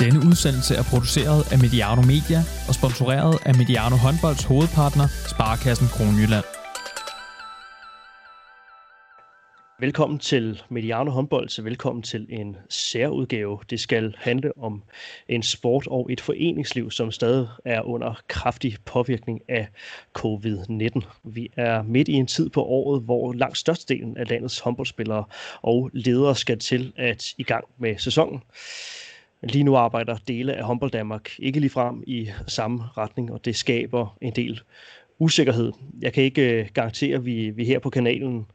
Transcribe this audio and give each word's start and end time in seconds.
Denne 0.00 0.18
udsendelse 0.18 0.74
er 0.74 0.82
produceret 0.82 1.52
af 1.52 1.58
Mediano 1.58 2.02
Media 2.02 2.40
og 2.68 2.74
sponsoreret 2.74 3.38
af 3.46 3.54
Mediano 3.54 3.96
Håndbolds 3.96 4.44
hovedpartner, 4.44 5.06
Sparkassen 5.32 5.88
Kronjylland. 5.94 6.44
Velkommen 9.80 10.18
til 10.18 10.62
Mediano 10.68 11.10
Håndbold, 11.10 11.48
så 11.48 11.62
velkommen 11.62 12.02
til 12.02 12.26
en 12.28 12.56
særudgave. 12.68 13.58
Det 13.70 13.80
skal 13.80 14.14
handle 14.18 14.58
om 14.58 14.82
en 15.28 15.42
sport 15.42 15.86
og 15.86 16.12
et 16.12 16.20
foreningsliv, 16.20 16.90
som 16.90 17.10
stadig 17.10 17.48
er 17.64 17.82
under 17.82 18.20
kraftig 18.28 18.76
påvirkning 18.84 19.40
af 19.48 19.68
covid-19. 20.18 21.00
Vi 21.24 21.48
er 21.56 21.82
midt 21.82 22.08
i 22.08 22.12
en 22.12 22.26
tid 22.26 22.50
på 22.50 22.62
året, 22.62 23.02
hvor 23.02 23.32
langt 23.32 23.58
størstedelen 23.58 24.16
af 24.16 24.28
landets 24.28 24.58
håndboldspillere 24.58 25.24
og 25.62 25.90
ledere 25.92 26.36
skal 26.36 26.58
til 26.58 26.92
at 26.96 27.34
i 27.38 27.42
gang 27.42 27.64
med 27.78 27.98
sæsonen. 27.98 28.42
Lige 29.42 29.64
nu 29.64 29.76
arbejder 29.76 30.16
dele 30.28 30.54
af 30.54 30.64
Humboldt 30.64 30.92
Danmark 30.92 31.30
ikke 31.38 31.60
lige 31.60 31.70
frem 31.70 32.02
i 32.06 32.30
samme 32.46 32.82
retning, 32.96 33.32
og 33.32 33.44
det 33.44 33.56
skaber 33.56 34.16
en 34.20 34.32
del 34.32 34.60
usikkerhed. 35.18 35.72
Jeg 36.00 36.12
kan 36.12 36.24
ikke 36.24 36.60
øh, 36.60 36.68
garantere, 36.74 37.16
at 37.16 37.24
vi, 37.24 37.50
vi 37.50 37.64
her 37.64 37.78
på 37.78 37.90
kanalen 37.90 38.46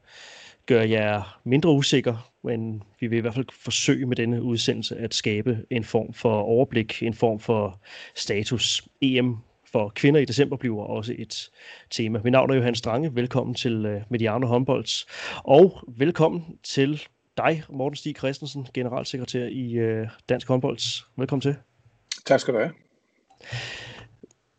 gør 0.65 0.81
jer 0.81 1.39
mindre 1.43 1.71
usikker, 1.71 2.31
men 2.43 2.83
vi 2.99 3.07
vil 3.07 3.17
i 3.17 3.21
hvert 3.21 3.33
fald 3.33 3.45
forsøge 3.63 4.05
med 4.05 4.15
denne 4.15 4.43
udsendelse 4.43 4.97
at 4.97 5.13
skabe 5.13 5.65
en 5.69 5.83
form 5.83 6.13
for 6.13 6.41
overblik, 6.41 7.03
en 7.03 7.13
form 7.13 7.39
for 7.39 7.79
status. 8.15 8.87
EM 9.01 9.37
for 9.71 9.91
kvinder 9.95 10.19
i 10.19 10.25
december 10.25 10.57
bliver 10.57 10.83
også 10.83 11.15
et 11.17 11.49
tema. 11.89 12.19
Mit 12.23 12.31
navn 12.31 12.51
er 12.51 12.55
Johan 12.55 12.75
Strange. 12.75 13.15
Velkommen 13.15 13.55
til 13.55 13.85
øh, 13.85 14.01
Mediano 14.09 14.47
Håndbolds. 14.47 15.05
Og 15.43 15.79
velkommen 15.87 16.57
til 16.63 17.01
dig, 17.37 17.63
Morten 17.69 17.95
Stig 17.95 18.15
Christensen, 18.17 18.67
generalsekretær 18.73 19.45
i 19.45 19.73
øh, 19.73 20.07
Dansk 20.29 20.47
Håndbolds. 20.47 21.07
Velkommen 21.17 21.41
til. 21.41 21.55
Tak 22.25 22.39
skal 22.39 22.53
du 22.53 22.59
have. 22.59 22.71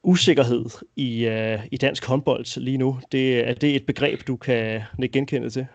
Usikkerhed 0.02 0.64
i, 0.96 1.28
uh, 1.28 1.66
i 1.72 1.76
dansk 1.76 2.06
håndbold 2.06 2.60
lige 2.60 2.78
nu, 2.78 2.98
det, 3.12 3.48
er 3.48 3.54
det 3.54 3.76
et 3.76 3.86
begreb, 3.86 4.26
du 4.26 4.36
kan 4.36 4.82
genkende 5.12 5.50
til? 5.50 5.66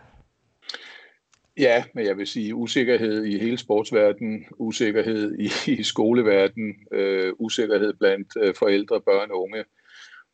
Ja, 1.57 1.83
men 1.93 2.05
jeg 2.05 2.17
vil 2.17 2.27
sige 2.27 2.55
usikkerhed 2.55 3.23
i 3.23 3.39
hele 3.39 3.57
sportsverdenen, 3.57 4.45
usikkerhed 4.57 5.35
i, 5.39 5.71
i 5.79 5.83
skoleverdenen, 5.83 6.75
øh, 6.91 7.33
usikkerhed 7.39 7.93
blandt 7.93 8.27
øh, 8.41 8.53
forældre, 8.59 9.01
børn 9.01 9.31
og 9.31 9.41
unge, 9.41 9.63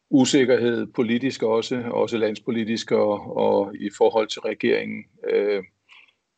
usikkerhed 0.09 0.87
politisk 0.95 1.43
også, 1.43 1.83
også 1.91 2.17
landspolitisk 2.17 2.91
og, 2.91 3.37
og 3.37 3.75
i 3.75 3.89
forhold 3.97 4.27
til 4.27 4.41
regeringen. 4.41 5.05
Øh, 5.29 5.63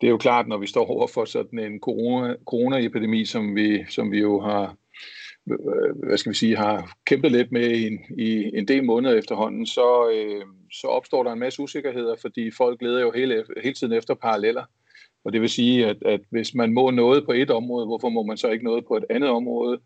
det 0.02 0.08
er 0.08 0.12
jo 0.12 0.18
klart, 0.18 0.48
når 0.48 0.58
vi 0.58 0.68
står 0.68 0.86
over 0.86 1.08
for 1.08 1.26
sådan 1.26 1.60
en 1.60 1.80
corona, 1.80 2.36
coronaepidemi, 2.46 3.26
som 3.26 3.56
vi, 3.56 3.86
som 3.90 4.12
vi 4.12 4.20
jo 4.20 4.40
har, 4.40 4.76
øh, 5.52 6.08
hvad 6.08 6.18
skal 6.18 6.30
vi 6.30 6.38
sige, 6.38 6.58
har 6.58 6.98
kæmpet 7.06 7.32
lidt 7.32 7.52
med 7.52 7.72
i 7.72 7.88
en, 7.88 8.00
i 8.18 8.58
en 8.58 8.68
del 8.68 8.84
måneder 8.84 9.18
efterhånden, 9.18 9.66
så, 9.66 10.12
øh, 10.14 10.46
så 10.72 10.88
opstår 10.88 11.24
der 11.24 11.32
en 11.32 11.40
masse 11.40 11.62
usikkerheder, 11.62 12.16
fordi 12.22 12.52
folk 12.52 12.82
leder 12.82 13.02
jo 13.02 13.12
hele, 13.12 13.44
hele 13.64 13.76
tiden 13.76 13.94
efter 13.94 14.14
paralleller. 14.14 14.64
Og 15.24 15.34
det 15.34 15.42
vil 15.42 15.50
sige, 15.50 15.88
at, 15.88 15.98
at 16.06 16.22
hvis 16.30 16.56
man 16.56 16.74
må 16.74 16.92
noget 16.92 17.26
på 17.26 17.32
et 17.32 17.52
område, 17.52 17.86
hvorfor 17.86 18.10
må 18.10 18.24
man 18.24 18.38
så 18.38 18.50
ikke 18.50 18.66
noget 18.66 18.86
på 18.88 18.98
et 18.98 19.06
andet 19.10 19.30
område? 19.30 19.80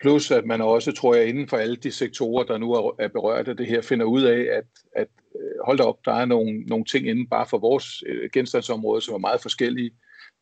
Plus 0.00 0.30
at 0.30 0.46
man 0.46 0.60
også, 0.60 0.92
tror 0.92 1.14
jeg, 1.14 1.26
inden 1.26 1.48
for 1.48 1.56
alle 1.56 1.76
de 1.76 1.92
sektorer, 1.92 2.44
der 2.44 2.58
nu 2.58 2.72
er 2.72 3.08
berørt 3.08 3.48
af 3.48 3.56
det 3.56 3.66
her, 3.66 3.82
finder 3.82 4.06
ud 4.06 4.22
af, 4.22 4.40
at, 4.40 4.64
at 4.96 5.08
øh, 5.36 5.64
hold 5.64 5.78
da 5.78 5.84
op, 5.84 5.98
der 6.04 6.12
er 6.12 6.24
nogle, 6.24 6.60
nogle 6.60 6.84
ting 6.84 7.08
inden 7.08 7.28
bare 7.28 7.46
for 7.46 7.58
vores 7.58 8.04
øh, 8.06 8.30
genstandsområde, 8.32 9.02
som 9.02 9.14
er 9.14 9.18
meget 9.18 9.40
forskellige. 9.40 9.90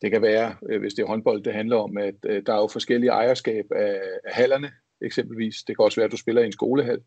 Det 0.01 0.11
kan 0.11 0.21
være, 0.21 0.55
øh, 0.69 0.79
hvis 0.79 0.93
det 0.93 1.03
er 1.03 1.07
håndbold, 1.07 1.43
det 1.43 1.53
handler 1.53 1.77
om, 1.77 1.97
at 1.97 2.15
der 2.23 2.53
er 2.53 2.57
jo 2.57 2.67
forskellige 2.67 3.11
ejerskab 3.11 3.65
af, 3.75 4.01
af 4.25 4.33
hallerne, 4.33 4.71
eksempelvis. 5.01 5.55
Det 5.67 5.77
kan 5.77 5.85
også 5.85 5.95
være, 5.95 6.05
at 6.05 6.11
du 6.11 6.17
spiller 6.17 6.41
i 6.41 6.45
en 6.45 6.51
skolehal. 6.51 6.99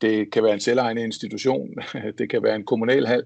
Det 0.00 0.32
kan 0.32 0.42
være 0.42 0.54
en 0.54 0.60
selvejende 0.60 1.02
institution. 1.02 1.74
Det 2.18 2.30
kan 2.30 2.42
være 2.42 2.56
en 2.56 2.64
kommunal 2.64 3.06
hal. 3.06 3.24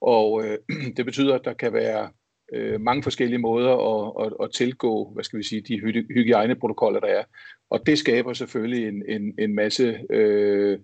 Og 0.00 0.44
det 0.96 1.04
betyder, 1.04 1.34
at 1.34 1.44
der 1.44 1.52
kan 1.52 1.72
være 1.72 2.08
øh, 2.54 2.80
mange 2.80 3.02
forskellige 3.02 3.38
måder 3.38 3.72
at, 3.72 4.26
at, 4.26 4.32
at 4.44 4.52
tilgå, 4.52 5.10
hvad 5.14 5.24
skal 5.24 5.38
vi 5.38 5.44
sige, 5.44 5.60
de 5.60 6.04
hygiejneprotokoller, 6.10 7.00
der 7.00 7.08
er. 7.08 7.24
Og 7.70 7.86
det 7.86 7.98
skaber 7.98 8.32
selvfølgelig 8.32 8.88
en, 8.88 9.02
en, 9.08 9.34
en 9.38 9.54
masse 9.54 9.98
øh, 10.10 10.78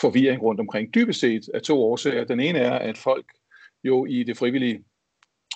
forvirring 0.00 0.42
rundt 0.42 0.60
omkring. 0.60 0.94
Dybest 0.94 1.20
set 1.20 1.42
af 1.54 1.62
to 1.62 1.82
årsager. 1.82 2.24
Den 2.24 2.40
ene 2.40 2.58
er, 2.58 2.78
at 2.78 2.98
folk 2.98 3.26
jo 3.84 4.06
i 4.06 4.22
det 4.22 4.36
frivillige 4.36 4.84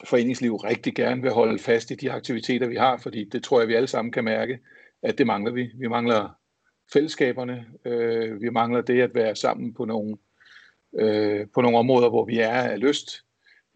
foreningsliv 0.04 0.56
rigtig 0.56 0.94
gerne 0.94 1.22
vil 1.22 1.30
holde 1.30 1.58
fast 1.58 1.90
i 1.90 1.94
de 1.94 2.12
aktiviteter, 2.12 2.66
vi 2.66 2.76
har, 2.76 2.96
fordi 2.96 3.24
det 3.24 3.42
tror 3.42 3.60
jeg, 3.60 3.68
vi 3.68 3.74
alle 3.74 3.86
sammen 3.86 4.12
kan 4.12 4.24
mærke, 4.24 4.58
at 5.02 5.18
det 5.18 5.26
mangler 5.26 5.52
vi. 5.52 5.70
Vi 5.78 5.88
mangler 5.88 6.38
fællesskaberne, 6.92 7.66
øh, 7.84 8.40
vi 8.42 8.50
mangler 8.50 8.80
det 8.80 9.00
at 9.02 9.14
være 9.14 9.36
sammen 9.36 9.74
på 9.74 9.84
nogle, 9.84 10.16
øh, 10.98 11.46
på 11.54 11.60
nogle 11.60 11.78
områder, 11.78 12.08
hvor 12.08 12.24
vi 12.24 12.38
er 12.38 12.50
af 12.50 12.80
lyst. 12.80 13.27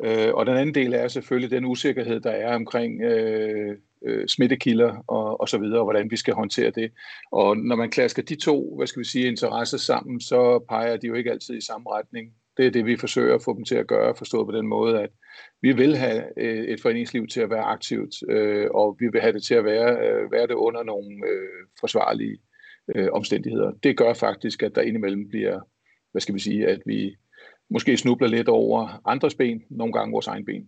Øh, 0.05 0.35
og 0.35 0.47
den 0.47 0.57
anden 0.57 0.75
del 0.75 0.93
er 0.93 1.09
selvfølgelig 1.09 1.51
den 1.51 1.65
usikkerhed, 1.65 2.21
der 2.21 2.31
er 2.31 2.55
omkring 2.55 3.03
øh, 3.03 3.77
øh, 4.07 4.29
smittekilder 4.29 5.05
og, 5.07 5.41
og 5.41 5.49
så 5.49 5.59
videre, 5.59 5.79
og 5.79 5.85
hvordan 5.85 6.11
vi 6.11 6.17
skal 6.17 6.35
håndtere 6.35 6.71
det. 6.71 6.93
Og 7.33 7.57
når 7.57 7.77
man 7.77 7.91
klasker 7.91 8.23
de 8.23 8.35
to, 8.35 8.77
hvad 8.77 8.87
skal 8.87 9.01
vi 9.01 9.05
sige, 9.05 9.29
interesser 9.29 9.79
sammen, 9.79 10.21
så 10.21 10.65
peger 10.69 10.97
de 10.97 11.07
jo 11.07 11.15
ikke 11.15 11.31
altid 11.31 11.57
i 11.57 11.67
samme 11.67 11.91
retning. 11.91 12.33
Det 12.57 12.67
er 12.67 12.71
det, 12.71 12.87
vi 12.87 12.97
forsøger 12.97 13.35
at 13.35 13.43
få 13.43 13.57
dem 13.57 13.65
til 13.65 13.75
at 13.75 13.87
gøre, 13.87 14.15
forstået 14.17 14.47
på 14.47 14.53
den 14.53 14.67
måde, 14.67 15.01
at 15.01 15.11
vi 15.63 15.73
vil 15.73 15.97
have 15.97 16.25
øh, 16.37 16.65
et 16.65 16.81
foreningsliv 16.81 17.27
til 17.27 17.41
at 17.41 17.51
være 17.51 17.63
aktivt, 17.63 18.15
øh, 18.29 18.67
og 18.71 18.97
vi 19.01 19.09
vil 19.13 19.21
have 19.21 19.33
det 19.33 19.43
til 19.43 19.55
at 19.55 19.65
være, 19.65 20.09
øh, 20.09 20.33
være 20.33 20.47
det 20.47 20.55
under 20.55 20.83
nogle 20.83 21.27
øh, 21.29 21.67
forsvarlige 21.81 22.39
øh, 22.97 23.09
omstændigheder. 23.13 23.73
Det 23.83 23.97
gør 23.97 24.13
faktisk, 24.13 24.63
at 24.63 24.75
der 24.75 24.83
indimellem 24.83 25.29
bliver, 25.29 25.61
hvad 26.13 26.21
skal 26.21 26.35
vi 26.35 26.41
sige, 26.41 26.67
at 26.67 26.81
vi 26.87 27.17
måske 27.73 27.97
snubler 27.97 28.29
lidt 28.29 28.49
over 28.49 29.01
andres 29.05 29.35
ben, 29.35 29.63
nogle 29.71 29.93
gange 29.93 30.13
vores 30.13 30.27
egen 30.27 30.45
ben. 30.45 30.67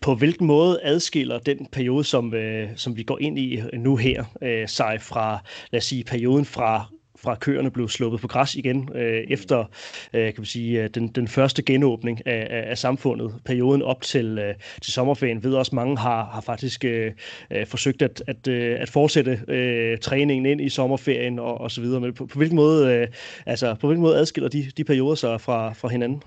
På 0.00 0.14
hvilken 0.14 0.46
måde 0.46 0.80
adskiller 0.82 1.38
den 1.38 1.66
periode, 1.72 2.04
som, 2.04 2.34
øh, 2.34 2.68
som 2.76 2.96
vi 2.96 3.02
går 3.02 3.18
ind 3.20 3.38
i 3.38 3.62
nu 3.72 3.96
her, 3.96 4.24
øh, 4.42 4.68
sig 4.68 4.98
fra, 5.00 5.38
lad 5.70 5.78
os 5.78 5.84
sige, 5.84 6.04
perioden 6.04 6.44
fra 6.44 6.86
fra 7.22 7.34
køerne 7.34 7.70
blev 7.70 7.88
sluppet 7.88 8.20
på 8.20 8.28
græs 8.28 8.54
igen 8.54 8.88
øh, 8.94 9.24
efter 9.28 9.64
øh, 10.12 10.24
kan 10.24 10.34
man 10.38 10.46
sige, 10.46 10.82
øh, 10.82 10.90
den, 10.94 11.08
den 11.08 11.28
første 11.28 11.62
genåbning 11.62 12.26
af, 12.26 12.46
af, 12.50 12.70
af 12.70 12.78
samfundet. 12.78 13.34
Perioden 13.44 13.82
op 13.82 14.02
til, 14.02 14.38
øh, 14.38 14.54
til 14.82 14.92
sommerferien 14.92 15.42
ved 15.42 15.54
også, 15.54 15.74
mange 15.74 15.98
har, 15.98 16.24
har 16.24 16.40
faktisk 16.40 16.84
øh, 16.84 17.12
øh, 17.50 17.66
forsøgt 17.66 18.02
at, 18.02 18.22
at, 18.26 18.48
øh, 18.48 18.80
at 18.80 18.90
fortsætte 18.90 19.40
øh, 19.48 19.98
træningen 19.98 20.46
ind 20.46 20.60
i 20.60 20.68
sommerferien 20.68 21.38
og, 21.38 21.60
og 21.60 21.70
så 21.70 21.80
videre. 21.80 22.00
Men 22.00 22.14
på, 22.14 22.26
på, 22.26 22.38
hvilken 22.38 22.56
måde, 22.56 22.94
øh, 22.94 23.08
altså, 23.46 23.74
på 23.80 23.86
hvilken 23.86 24.02
måde 24.02 24.16
adskiller 24.16 24.48
de, 24.48 24.70
de 24.76 24.84
perioder 24.84 25.14
sig 25.14 25.40
fra, 25.40 25.72
fra 25.72 25.88
hinanden? 25.88 26.22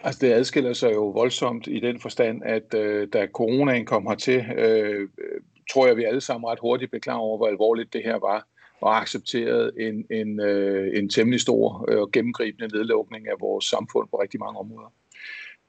Altså 0.00 0.26
det 0.26 0.32
adskiller 0.32 0.72
sig 0.72 0.92
jo 0.94 1.08
voldsomt 1.08 1.66
i 1.66 1.80
den 1.80 2.00
forstand, 2.00 2.42
at 2.44 2.74
øh, 2.74 3.08
da 3.12 3.26
coronaen 3.34 3.86
kom 3.86 4.06
hertil, 4.06 4.44
øh, 4.56 5.00
øh 5.00 5.40
tror 5.70 5.86
jeg, 5.86 5.96
vi 5.96 6.04
alle 6.04 6.20
sammen 6.20 6.48
ret 6.50 6.58
hurtigt 6.58 6.90
blev 6.90 7.00
klar 7.00 7.14
over, 7.14 7.36
hvor 7.36 7.46
alvorligt 7.46 7.92
det 7.92 8.02
her 8.04 8.18
var 8.18 8.46
og 8.80 9.00
accepteret 9.00 9.70
en, 9.78 10.06
en, 10.10 10.40
øh, 10.40 10.98
en 10.98 11.08
temmelig 11.08 11.40
stor 11.40 11.84
øh, 11.88 12.00
og 12.00 12.12
gennemgribende 12.12 12.76
nedlukning 12.76 13.28
af 13.28 13.34
vores 13.40 13.64
samfund 13.64 14.08
på 14.10 14.16
rigtig 14.16 14.40
mange 14.40 14.58
områder. 14.58 14.92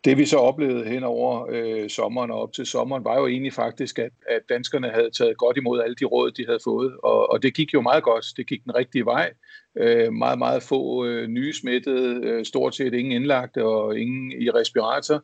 Det 0.05 0.17
vi 0.17 0.25
så 0.25 0.37
oplevede 0.37 0.85
hen 0.85 1.03
over 1.03 1.47
øh, 1.49 1.89
sommeren 1.89 2.31
og 2.31 2.41
op 2.41 2.53
til 2.53 2.65
sommeren, 2.65 3.03
var 3.03 3.19
jo 3.19 3.27
egentlig 3.27 3.53
faktisk, 3.53 3.99
at, 3.99 4.11
at 4.29 4.41
danskerne 4.49 4.89
havde 4.89 5.09
taget 5.11 5.37
godt 5.37 5.57
imod 5.57 5.81
alle 5.81 5.95
de 5.95 6.05
råd, 6.05 6.31
de 6.31 6.45
havde 6.45 6.59
fået. 6.63 6.97
Og, 7.03 7.29
og 7.29 7.43
det 7.43 7.53
gik 7.53 7.73
jo 7.73 7.81
meget 7.81 8.03
godt. 8.03 8.25
Det 8.37 8.47
gik 8.47 8.63
den 8.63 8.75
rigtige 8.75 9.05
vej. 9.05 9.33
Øh, 9.77 10.13
meget, 10.13 10.37
meget 10.39 10.63
få 10.63 11.05
øh, 11.05 11.27
nye 11.27 11.53
smittede, 11.53 12.21
øh, 12.23 12.45
stort 12.45 12.75
set 12.75 12.93
ingen 12.93 13.11
indlagte 13.11 13.65
og 13.65 13.99
ingen 13.99 14.31
i 14.41 14.49
respirator. 14.49 15.23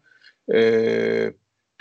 Øh, 0.54 1.32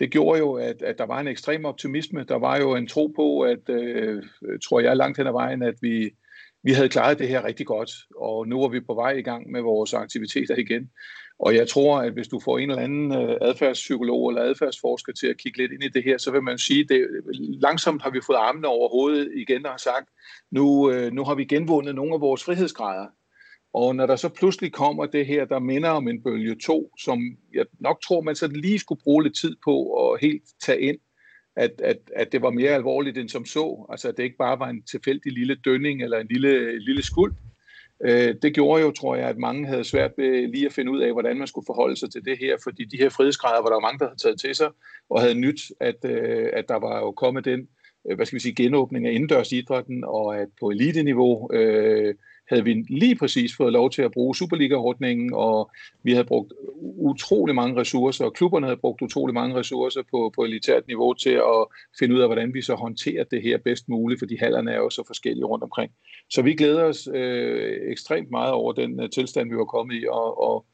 det 0.03 0.11
gjorde 0.11 0.39
jo, 0.39 0.53
at, 0.53 0.83
at 0.83 0.99
der 0.99 1.07
var 1.07 1.21
en 1.21 1.29
ekstrem 1.29 1.65
optimisme. 1.65 2.25
Der 2.25 2.39
var 2.39 2.59
jo 2.59 2.77
en 2.77 2.87
tro 2.87 3.07
på, 3.07 3.41
at, 3.41 3.69
øh, 3.69 4.23
tror 4.65 4.81
jeg 4.81 4.97
langt 4.97 5.19
hen 5.19 5.27
ad 5.27 5.33
vejen, 5.33 5.63
at 5.63 5.75
vi, 5.81 6.11
vi 6.63 6.73
havde 6.73 6.89
klaret 6.89 7.19
det 7.19 7.29
her 7.29 7.45
rigtig 7.45 7.67
godt, 7.67 7.91
og 8.17 8.49
nu 8.49 8.63
er 8.63 8.69
vi 8.69 8.81
på 8.81 8.95
vej 8.95 9.11
i 9.11 9.23
gang 9.23 9.51
med 9.51 9.61
vores 9.61 9.95
aktiviteter 9.95 10.57
igen. 10.57 10.91
Og 11.39 11.55
jeg 11.55 11.69
tror, 11.69 11.99
at 11.99 12.13
hvis 12.13 12.29
du 12.29 12.41
får 12.41 12.59
en 12.59 12.71
eller 12.71 12.83
anden 12.83 13.13
øh, 13.13 13.37
adfærdspsykolog 13.41 14.29
eller 14.29 14.43
adfærdsforsker 14.43 15.13
til 15.13 15.27
at 15.27 15.39
kigge 15.39 15.59
lidt 15.59 15.73
ind 15.73 15.83
i 15.83 15.89
det 15.89 16.05
her, 16.05 16.19
så 16.19 16.31
vil 16.31 16.43
man 16.43 16.59
sige, 16.59 16.87
at 16.95 17.07
langsomt 17.61 18.03
har 18.03 18.11
vi 18.11 18.21
fået 18.27 18.37
armene 18.37 18.69
over 18.69 18.89
hovedet 18.89 19.33
igen 19.37 19.67
og 19.67 19.73
har 19.73 19.79
sagt, 19.79 20.09
nu, 20.51 20.91
øh, 20.91 21.13
nu 21.13 21.25
har 21.25 21.35
vi 21.35 21.45
genvundet 21.45 21.95
nogle 21.95 22.15
af 22.15 22.21
vores 22.21 22.45
frihedsgrader. 22.45 23.07
Og 23.75 23.97
når 23.97 24.07
der 24.07 24.17
så 24.17 24.29
pludselig 24.29 24.73
kommer 24.73 25.07
det 25.07 25.27
her, 25.27 25.45
der 25.45 25.59
minder 25.59 25.91
om 25.91 26.09
en 26.09 26.23
bølge 26.23 26.55
2, 26.55 26.93
som 26.99 27.21
jeg 27.55 27.65
nok 27.81 28.03
tror, 28.03 28.21
man 28.21 28.35
så 28.35 28.47
lige 28.47 28.79
skulle 28.79 29.01
bruge 29.05 29.23
lidt 29.23 29.37
tid 29.37 29.57
på 29.65 29.93
at 29.95 30.21
helt 30.21 30.43
tage 30.65 30.81
ind, 30.81 30.99
at, 31.57 31.71
at, 31.85 31.99
at 32.17 32.33
det 32.33 32.43
var 32.43 32.51
mere 32.51 32.71
alvorligt 32.71 33.19
end 33.19 33.29
som 33.29 33.45
så. 33.45 33.87
Altså 33.91 34.09
at 34.09 34.17
det 34.17 34.23
ikke 34.23 34.37
bare 34.37 34.59
var 34.59 34.69
en 34.69 34.83
tilfældig 34.83 35.33
lille 35.33 35.55
dønning 35.55 36.03
eller 36.03 36.19
en 36.19 36.27
lille, 36.31 36.79
lille 36.79 37.03
skuld. 37.03 37.35
Øh, 38.05 38.35
det 38.43 38.55
gjorde 38.55 38.83
jo, 38.83 38.91
tror 38.91 39.17
jeg, 39.17 39.29
at 39.29 39.39
mange 39.39 39.67
havde 39.67 39.85
svært 39.85 40.11
ved 40.19 40.49
lige 40.49 40.67
at 40.67 40.73
finde 40.73 40.93
ud 40.93 41.01
af, 41.01 41.13
hvordan 41.13 41.39
man 41.39 41.47
skulle 41.47 41.67
forholde 41.67 41.97
sig 41.97 42.13
til 42.13 42.25
det 42.25 42.39
her, 42.39 42.57
fordi 42.65 42.85
de 42.85 42.97
her 42.97 43.09
frihedsgrader 43.09 43.63
var 43.63 43.71
der 43.71 43.81
mange, 43.81 43.99
der 43.99 44.07
havde 44.07 44.23
taget 44.23 44.41
til 44.41 44.55
sig, 44.55 44.71
og 45.11 45.21
havde 45.21 45.35
nyt, 45.35 45.61
at, 45.81 46.05
øh, 46.05 46.51
at 46.53 46.69
der 46.69 46.79
var 46.79 46.99
jo 46.99 47.13
kommet 47.13 47.45
den 47.45 47.69
øh, 48.11 48.17
hvad 48.17 48.27
skal 48.27 48.37
vi 48.37 48.41
sige, 48.41 48.55
genåbning 48.55 49.07
af 49.07 49.13
indendørs 49.13 49.53
idrætten, 49.53 50.05
og 50.05 50.41
at 50.41 50.49
på 50.61 50.71
eliteniveau 50.71 51.53
øh, 51.53 52.15
havde 52.53 52.65
vi 52.65 52.85
lige 52.89 53.17
præcis 53.17 53.57
fået 53.57 53.73
lov 53.73 53.91
til 53.91 54.03
at 54.03 54.13
bruge 54.13 54.35
Superliga-ordningen, 54.35 55.31
og 55.35 55.71
vi 56.03 56.13
havde 56.13 56.25
brugt 56.25 56.53
utrolig 56.81 57.55
mange 57.55 57.81
ressourcer, 57.81 58.25
og 58.25 58.33
klubberne 58.33 58.67
havde 58.67 58.77
brugt 58.77 59.03
utrolig 59.03 59.35
mange 59.35 59.57
ressourcer 59.57 60.03
på, 60.11 60.33
på 60.35 60.45
elitært 60.45 60.87
niveau 60.87 61.13
til 61.15 61.31
at 61.31 61.67
finde 61.99 62.15
ud 62.15 62.21
af, 62.21 62.29
hvordan 62.29 62.55
vi 62.55 62.63
så 62.63 62.75
håndterer 62.75 63.25
det 63.25 63.43
her 63.43 63.59
bedst 63.59 63.89
muligt, 63.89 64.19
fordi 64.19 64.37
hallerne 64.37 64.71
er 64.71 64.77
jo 64.77 64.91
så 64.91 65.03
forskellige 65.07 65.45
rundt 65.45 65.65
omkring. 65.65 65.93
Så 66.31 66.43
vi 66.43 66.55
glæder 66.55 66.85
os 66.85 67.09
øh, 67.15 67.91
ekstremt 67.91 68.31
meget 68.31 68.53
over 68.53 68.73
den 68.73 69.01
øh, 69.01 69.11
tilstand, 69.11 69.51
vi 69.51 69.57
var 69.57 69.65
kommet 69.65 69.95
i, 69.95 70.05
og, 70.11 70.43
og 70.43 70.67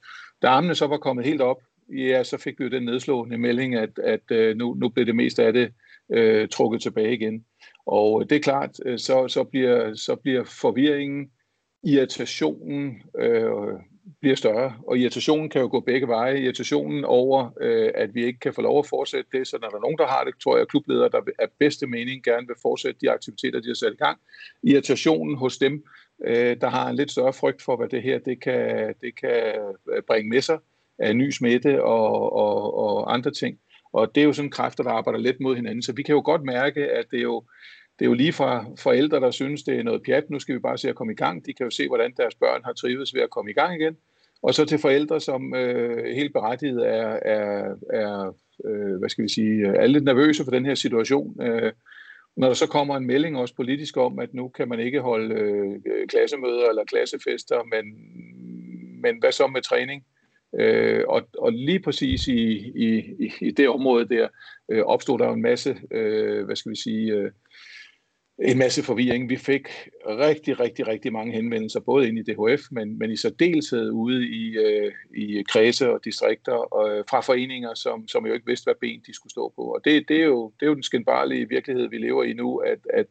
da 0.43 0.47
armene 0.47 0.75
så 0.75 0.87
var 0.87 0.97
kommet 0.97 1.27
helt 1.27 1.41
op, 1.41 1.63
ja, 1.97 2.25
så 2.25 2.37
fik 2.37 2.59
vi 2.59 2.65
jo 2.65 2.71
den 2.71 2.83
nedslående 2.83 3.39
melding, 3.39 3.75
at, 3.75 3.99
at 3.99 4.31
øh, 4.31 4.57
nu, 4.57 4.75
nu 4.75 4.89
blev 4.89 5.07
det 5.07 5.17
meste 5.17 5.45
af 5.45 5.53
det 5.53 5.73
øh, 6.13 6.49
trukket 6.49 6.83
tilbage 6.83 7.15
igen. 7.15 7.45
Og 7.87 8.21
øh, 8.21 8.31
det 8.31 8.37
er 8.37 8.41
klart, 8.41 8.71
øh, 8.87 8.99
så, 8.99 9.29
så, 9.29 9.45
bliver, 9.45 9.95
så 9.95 10.17
bliver 10.17 10.45
forvirringen 10.45 11.31
irritationen 11.93 13.03
øh, 13.19 13.79
bliver 14.21 14.37
større, 14.37 14.75
og 14.87 14.99
irritationen 14.99 15.49
kan 15.51 15.61
jo 15.61 15.69
gå 15.69 15.81
begge 15.81 16.09
veje. 16.09 16.41
Irritationen 16.41 17.05
over, 17.05 17.51
øh, 17.61 17.91
at 17.95 18.15
vi 18.15 18.25
ikke 18.25 18.41
kan 18.41 18.55
få 18.55 18.63
lov 18.63 18.79
at 18.79 18.87
fortsætte 18.87 19.39
det, 19.39 19.47
så 19.49 19.59
når 19.61 19.69
der 19.69 19.77
er 19.77 19.81
nogen, 19.81 19.99
der 19.99 20.07
har 20.07 20.25
det, 20.25 20.35
tror 20.43 20.57
jeg, 20.57 20.69
klubledere, 20.69 21.09
der 21.09 21.21
af 21.39 21.49
bedste 21.59 21.87
mening 21.87 22.25
gerne 22.25 22.47
vil 22.47 22.57
fortsætte 22.63 23.01
de 23.01 23.11
aktiviteter, 23.11 23.61
de 23.61 23.69
har 23.69 23.75
sat 23.75 23.93
i 23.93 23.97
gang. 24.05 24.19
Irritationen 24.63 25.37
hos 25.37 25.59
dem, 25.59 25.85
øh, 26.27 26.57
der 26.61 26.69
har 26.69 26.89
en 26.89 26.97
lidt 26.97 27.11
større 27.11 27.33
frygt 27.33 27.63
for, 27.63 27.77
hvad 27.77 27.89
det 27.89 28.03
her 28.03 28.19
det 28.19 28.43
kan, 28.43 28.95
det 29.01 29.21
kan 29.21 29.55
øh, 29.95 30.03
bringe 30.07 30.31
med 30.31 30.41
sig 30.41 30.59
af 30.99 31.17
ny 31.17 31.31
smitte 31.31 31.83
og, 31.83 32.33
og, 32.33 32.75
og 32.79 33.15
andre 33.15 33.31
ting. 33.31 33.59
Og 33.93 34.15
det 34.15 34.21
er 34.21 34.25
jo 34.25 34.33
sådan 34.33 34.51
kræfter, 34.51 34.85
der 34.85 34.91
arbejder 34.91 35.19
lidt 35.19 35.41
mod 35.41 35.57
hinanden. 35.57 35.83
Så 35.83 35.93
vi 35.93 36.03
kan 36.03 36.15
jo 36.15 36.23
godt 36.25 36.45
mærke, 36.45 36.91
at 36.91 37.05
det 37.11 37.19
er 37.19 37.23
jo, 37.23 37.45
det 37.99 38.05
er 38.05 38.09
jo 38.09 38.15
lige 38.15 38.33
fra 38.33 38.65
forældre, 38.79 39.21
der 39.21 39.31
synes, 39.31 39.63
det 39.63 39.79
er 39.79 39.83
noget 39.83 40.03
pjat, 40.03 40.31
nu 40.31 40.39
skal 40.39 40.55
vi 40.55 40.61
bare 40.61 40.79
se 40.79 40.89
at 40.89 40.95
komme 40.95 41.13
i 41.13 41.17
gang. 41.17 41.47
De 41.47 41.53
kan 41.53 41.65
jo 41.65 41.71
se, 41.71 41.89
hvordan 41.89 42.15
deres 42.17 42.35
børn 42.35 42.65
har 42.65 42.73
trives 42.73 43.15
ved 43.15 43.23
at 43.23 43.31
komme 43.31 43.51
i 43.51 43.55
gang 43.55 43.81
igen. 43.81 43.97
Og 44.43 44.55
så 44.55 44.65
til 44.65 44.79
forældre, 44.79 45.21
som 45.21 45.55
øh, 45.55 46.15
helt 46.15 46.33
berettiget 46.33 46.89
er, 46.89 47.19
er, 47.23 47.75
er 47.93 48.35
øh, 48.65 48.99
hvad 48.99 49.09
skal 49.09 49.25
vi 49.25 49.29
sige, 49.29 49.67
er 49.67 49.87
lidt 49.87 50.05
nervøse 50.05 50.45
for 50.45 50.51
den 50.51 50.67
her 50.67 50.75
situation. 50.75 51.43
Øh, 51.43 51.73
når 52.37 52.47
der 52.47 52.55
så 52.55 52.67
kommer 52.67 52.97
en 52.97 53.07
melding 53.07 53.37
også 53.37 53.55
politisk 53.55 53.97
om, 53.97 54.19
at 54.19 54.35
nu 54.35 54.49
kan 54.49 54.69
man 54.69 54.81
ikke 54.81 55.01
holde 55.01 55.35
øh, 55.35 56.09
klassemøder 56.09 56.69
eller 56.69 56.85
klassefester, 56.85 57.63
men, 57.63 57.85
men 59.03 59.19
hvad 59.19 59.33
så 59.33 59.47
med 59.47 59.63
træning? 59.63 60.05
Øh, 60.61 61.05
og, 61.09 61.29
og 61.39 61.53
lige 61.53 61.81
præcis 61.81 62.29
i, 62.29 62.53
i, 62.77 63.05
i 63.41 63.51
det 63.51 63.69
område 63.69 64.09
der 64.09 64.29
øh, 64.69 64.85
opstod 64.85 65.19
der 65.19 65.27
jo 65.27 65.33
en 65.33 65.43
masse, 65.43 65.77
øh, 65.91 66.45
hvad 66.45 66.57
skal 66.57 66.71
vi 66.71 66.77
sige, 66.77 67.13
øh, 67.13 67.31
en 68.45 68.59
masse 68.59 68.83
forvirring. 68.83 69.29
Vi 69.29 69.37
fik 69.37 69.69
rigtig, 70.07 70.61
rigtig, 70.61 70.89
rigtig 70.89 71.13
mange 71.13 71.33
henvendelser, 71.33 71.81
både 71.81 72.09
ind 72.09 72.19
i 72.19 72.23
DHF, 72.23 72.63
men, 72.71 72.99
men 72.99 73.11
i 73.11 73.17
særdeleshed 73.17 73.91
ude 73.91 74.29
i, 74.29 74.57
øh, 74.57 74.93
i 75.17 75.43
kredse 75.49 75.93
og 75.93 76.05
distrikter 76.05 76.53
og, 76.53 76.99
øh, 76.99 77.05
fra 77.11 77.21
foreninger, 77.21 77.75
som, 77.75 78.09
som 78.09 78.27
jo 78.27 78.33
ikke 78.33 78.47
vidste, 78.47 78.65
hvad 78.65 78.75
ben 78.81 79.01
de 79.07 79.15
skulle 79.15 79.31
stå 79.31 79.53
på. 79.57 79.63
Og 79.63 79.81
det, 79.85 80.09
det, 80.09 80.17
er, 80.17 80.25
jo, 80.25 80.53
det 80.61 80.67
er 80.67 80.71
jo 80.71 80.75
den 80.75 80.83
skændbarlige 80.83 81.49
virkelighed, 81.49 81.89
vi 81.89 81.99
lever 81.99 82.25
i 82.25 82.33
nu, 82.33 82.57
at, 82.57 82.79
at 82.93 83.07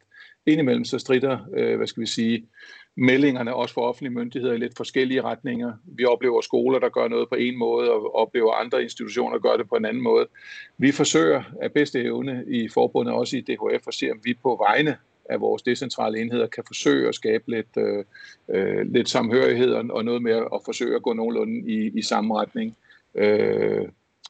indimellem 0.45 0.85
så 0.85 0.99
strider, 0.99 1.37
øh, 1.57 1.77
hvad 1.77 1.87
skal 1.87 2.01
vi 2.01 2.07
sige, 2.07 2.47
meldingerne 2.97 3.55
også 3.55 3.73
for 3.73 3.81
offentlige 3.81 4.13
myndigheder 4.13 4.53
i 4.53 4.57
lidt 4.57 4.77
forskellige 4.77 5.21
retninger. 5.21 5.73
Vi 5.85 6.05
oplever 6.05 6.41
skoler, 6.41 6.79
der 6.79 6.89
gør 6.89 7.07
noget 7.07 7.29
på 7.29 7.35
en 7.35 7.57
måde, 7.57 7.91
og 7.91 8.15
oplever 8.15 8.53
andre 8.53 8.83
institutioner, 8.83 9.37
der 9.37 9.49
gør 9.49 9.57
det 9.57 9.69
på 9.69 9.75
en 9.75 9.85
anden 9.85 10.03
måde. 10.03 10.27
Vi 10.77 10.91
forsøger 10.91 11.43
af 11.61 11.71
bedste 11.71 12.03
evne 12.03 12.43
i 12.47 12.69
forbundet, 12.69 13.13
også 13.13 13.37
i 13.37 13.41
DHF, 13.41 13.87
at 13.87 13.93
se, 13.93 14.11
om 14.11 14.19
vi 14.23 14.33
på 14.33 14.65
vegne 14.67 14.97
af 15.29 15.41
vores 15.41 15.61
decentrale 15.61 16.19
enheder 16.21 16.47
kan 16.47 16.63
forsøge 16.67 17.07
at 17.07 17.15
skabe 17.15 17.43
lidt, 17.47 17.77
øh, 17.77 18.03
øh 18.49 18.91
lidt 18.91 19.09
samhørighed 19.09 19.71
og, 19.71 19.85
og 19.89 20.05
noget 20.05 20.21
med 20.21 20.31
at 20.31 20.61
forsøge 20.65 20.95
at 20.95 21.03
gå 21.03 21.13
nogenlunde 21.13 21.71
i, 21.71 21.91
i 21.99 22.01
samme 22.01 22.35
retning. 22.35 22.77
Øh, 23.15 23.87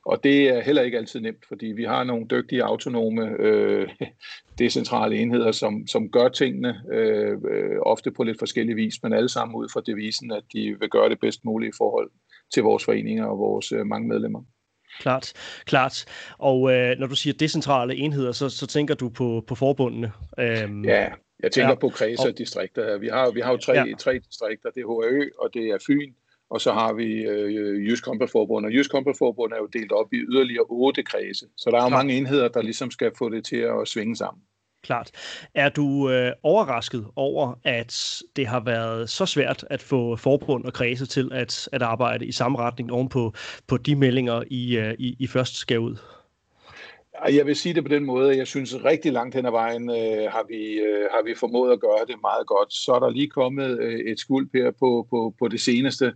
og 0.08 0.24
det 0.24 0.50
er 0.50 0.62
heller 0.62 0.82
ikke 0.82 0.98
altid 0.98 1.20
nemt, 1.20 1.46
fordi 1.48 1.66
vi 1.66 1.84
har 1.84 2.04
nogle 2.04 2.26
dygtige, 2.32 2.64
autonome, 2.64 3.30
øh, 3.40 3.90
decentrale 4.60 5.16
enheder, 5.16 5.52
som, 5.52 5.88
som 5.88 6.10
gør 6.10 6.28
tingene 6.28 6.82
øh, 6.92 7.38
øh, 7.52 7.78
ofte 7.82 8.12
på 8.12 8.24
lidt 8.24 8.40
forskellige 8.40 8.76
vis, 8.76 9.04
men 9.04 9.14
alle 9.14 9.30
sammen 9.30 9.56
ud 9.56 9.70
fra 9.74 9.82
devisen, 9.86 10.32
at 10.32 10.44
de 10.54 10.76
vil 10.80 10.90
gøre 10.90 11.10
det 11.10 11.20
bedst 11.20 11.46
muligt 11.46 11.76
i 11.76 11.78
forhold 11.78 12.10
til 12.54 12.64
vores 12.64 12.86
foreninger 12.86 13.26
og 13.26 13.40
vores 13.40 13.72
øh, 13.72 13.86
mange 13.86 14.08
medlemmer. 14.08 14.44
Klart, 15.00 15.34
klart. 15.66 16.06
Og 16.38 16.74
øh, 16.74 17.00
når 17.00 17.08
du 17.08 17.16
siger 17.16 17.34
decentrale 17.34 17.96
enheder, 17.96 18.32
så, 18.32 18.50
så 18.50 18.68
tænker 18.68 18.96
du 18.96 19.10
på, 19.10 19.44
på 19.48 19.56
forbundene. 19.56 20.12
Øhm, 20.40 20.86
ja, 20.86 21.08
jeg 21.44 21.52
tænker 21.52 21.70
ja. 21.70 21.76
på 21.76 21.90
kredse 21.90 22.28
og 22.28 22.38
distrikter. 22.38 22.98
Vi 22.98 23.08
har, 23.08 23.32
vi 23.32 23.42
har 23.42 23.52
jo 23.52 23.58
tre, 23.58 23.74
ja. 23.74 23.86
tre 24.00 24.14
distrikter. 24.14 24.70
Det 24.70 24.82
er 24.82 24.88
HAØ, 24.88 25.30
og 25.40 25.54
det 25.54 25.66
er 25.70 25.78
Fyn, 25.88 26.14
og 26.50 26.62
så 26.62 26.74
har 26.74 26.94
vi 26.94 27.06
øh, 27.06 27.86
Jysk 27.88 28.06
Håndboldforbund. 28.06 28.66
Og 28.66 28.74
Jysk 28.74 28.92
Håndboldforbund 28.92 29.54
er 29.54 29.58
jo 29.58 29.66
delt 29.66 29.92
op 29.92 30.14
i 30.14 30.18
yderligere 30.18 30.66
otte 30.70 31.04
kredse. 31.04 31.46
Så 31.58 31.70
der 31.72 31.78
er 31.78 31.84
jo 31.84 31.90
mange 31.90 32.18
enheder, 32.18 32.48
der 32.48 32.62
ligesom 32.62 32.92
skal 32.92 33.12
få 33.18 33.30
det 33.30 33.46
til 33.46 33.58
at 33.58 33.88
svinge 33.88 34.16
sammen. 34.16 34.44
Klart. 34.84 35.12
Er 35.56 35.70
du 35.70 36.10
øh, 36.10 36.32
overrasket 36.44 37.08
over, 37.16 37.54
at 37.64 38.22
det 38.36 38.48
har 38.48 38.60
været 38.60 39.10
så 39.10 39.26
svært 39.26 39.66
at 39.70 39.82
få 39.82 40.16
forbund 40.16 40.66
og 40.66 40.74
kredse 40.74 41.06
til 41.06 41.30
at, 41.34 41.70
at 41.72 41.82
arbejde 41.82 42.26
i 42.26 42.32
samme 42.32 42.58
retning 42.58 42.92
ovenpå 42.92 43.34
på, 43.68 43.78
de 43.78 43.96
meldinger, 43.96 44.44
I, 44.48 44.78
øh, 44.78 44.96
I, 45.00 45.16
I 45.20 45.28
først 45.28 45.56
skal 45.56 45.80
ud? 45.80 45.98
Jeg 47.30 47.46
vil 47.46 47.56
sige 47.56 47.76
det 47.76 47.84
på 47.84 47.90
den 47.90 48.06
måde, 48.06 48.32
at 48.32 48.38
jeg 48.38 48.48
synes 48.48 48.86
rigtig 48.86 49.14
langt 49.14 49.36
hen 49.36 49.46
ad 49.46 49.52
vejen 49.52 49.90
øh, 49.90 50.32
har, 50.32 50.46
vi, 50.48 50.74
øh, 50.74 51.10
har 51.12 51.24
vi 51.24 51.36
formået 51.36 51.72
at 51.72 51.80
gøre 51.80 52.06
det 52.08 52.16
meget 52.22 52.48
godt. 52.48 52.74
Så 52.74 52.92
er 52.92 53.00
der 53.00 53.10
lige 53.10 53.30
kommet 53.30 53.80
øh, 53.80 54.00
et 54.00 54.20
skuld 54.20 54.50
her 54.54 54.72
på, 54.72 55.08
på, 55.10 55.34
på 55.40 55.48
det 55.48 55.62
seneste, 55.62 56.14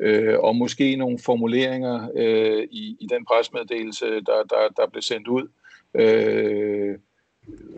øh, 0.00 0.38
og 0.38 0.56
måske 0.56 0.96
nogle 0.96 1.18
formuleringer 1.24 2.08
øh, 2.16 2.62
i, 2.70 2.96
i 3.00 3.06
den 3.10 3.24
presmeddelelse, 3.24 4.06
der, 4.06 4.42
der, 4.50 4.68
der 4.76 4.90
blev 4.92 5.02
sendt 5.02 5.28
ud. 5.28 5.48
Øh, 5.94 6.98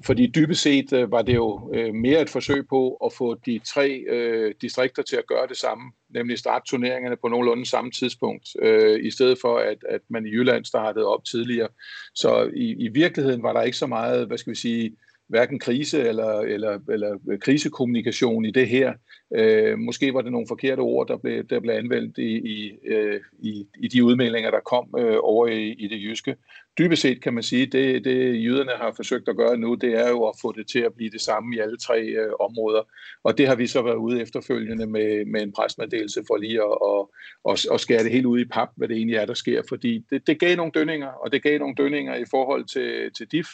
fordi 0.05 0.27
dybest 0.27 0.63
set 0.63 0.93
øh, 0.93 1.11
var 1.11 1.23
det 1.23 1.35
jo 1.35 1.71
øh, 1.75 1.95
mere 1.95 2.23
et 2.23 2.31
forsøg 2.31 2.69
på 2.69 2.95
at 3.05 3.13
få 3.13 3.35
de 3.35 3.61
tre 3.75 4.05
øh, 4.09 4.55
distrikter 4.61 5.03
til 5.03 5.17
at 5.17 5.27
gøre 5.27 5.47
det 5.49 5.57
samme, 5.57 5.93
nemlig 6.11 6.39
starte 6.39 6.65
turneringerne 6.67 7.17
på 7.17 7.29
nogenlunde 7.29 7.67
samme 7.67 7.91
tidspunkt, 7.91 8.49
øh, 8.63 9.05
i 9.05 9.11
stedet 9.11 9.39
for 9.41 9.59
at, 9.59 9.79
at 9.89 10.01
man 10.09 10.27
i 10.27 10.31
Jylland 10.31 10.65
startede 10.65 11.07
op 11.07 11.25
tidligere. 11.25 11.69
Så 12.15 12.51
i, 12.57 12.85
i 12.85 12.89
virkeligheden 12.89 13.43
var 13.43 13.53
der 13.53 13.63
ikke 13.63 13.77
så 13.77 13.87
meget, 13.87 14.27
hvad 14.27 14.39
skal 14.39 14.51
vi 14.51 14.59
sige, 14.59 14.97
hverken 15.29 15.59
krise 15.59 16.09
eller, 16.09 16.41
eller, 16.41 16.79
eller 16.89 17.39
krisekommunikation 17.41 18.45
i 18.45 18.51
det 18.51 18.69
her. 18.69 18.93
Øh, 19.35 19.79
måske 19.79 20.15
var 20.15 20.23
det 20.23 20.33
nogle 20.33 20.47
forkerte 20.49 20.81
ord, 20.81 21.09
der 21.09 21.17
blev, 21.17 21.45
der 21.45 21.61
blev 21.61 21.75
anvendt 21.75 22.19
i, 22.19 22.37
i, 22.39 22.73
øh, 22.87 23.21
i, 23.39 23.67
i 23.83 23.89
de 23.89 24.05
udmeldinger, 24.05 24.51
der 24.51 24.61
kom 24.61 24.95
øh, 24.99 25.17
over 25.21 25.47
i, 25.47 25.73
i 25.73 25.89
det 25.89 26.03
jyske. 26.03 26.37
Dybest 26.79 27.03
set 27.03 27.23
kan 27.23 27.35
man 27.35 27.43
sige, 27.43 27.67
det, 27.67 28.05
det 28.05 28.45
jyderne 28.45 28.71
har 28.71 28.93
forsøgt 28.97 29.29
at 29.29 29.37
gøre 29.37 29.57
nu, 29.57 29.75
det 29.75 29.93
er 29.95 30.09
jo 30.09 30.25
at 30.25 30.35
få 30.43 30.53
det 30.53 30.67
til 30.69 30.79
at 30.79 30.95
blive 30.95 31.11
det 31.11 31.21
samme 31.21 31.57
i 31.57 31.59
alle 31.59 31.77
tre 31.77 32.01
øh, 32.03 32.33
områder. 32.41 32.83
Og 33.25 33.39
det 33.39 33.49
har 33.49 33.55
vi 33.55 33.67
så 33.67 33.83
været 33.83 33.97
ude 33.97 34.23
efterfølgende 34.23 34.87
med, 34.87 35.25
med 35.25 35.43
en 35.43 35.53
presmeddelelse 35.53 36.23
for 36.27 36.37
lige 36.37 36.61
at, 36.63 36.79
at, 36.93 37.07
at, 37.53 37.75
at 37.75 37.81
skære 37.81 38.05
det 38.05 38.13
helt 38.13 38.27
ud 38.27 38.41
i 38.41 38.45
pap, 38.45 38.69
hvad 38.77 38.89
det 38.89 38.97
egentlig 38.97 39.17
er, 39.17 39.27
der 39.27 39.35
sker. 39.35 39.63
Fordi 39.69 40.05
det, 40.11 40.27
det 40.27 40.39
gav 40.41 40.57
nogle 40.57 40.73
dønninger, 40.73 41.09
og 41.09 41.33
det 41.33 41.43
gav 41.43 41.59
nogle 41.59 41.75
dønninger 41.75 42.15
i 42.15 42.25
forhold 42.31 42.65
til, 42.65 43.11
til 43.17 43.27
DIF, 43.33 43.49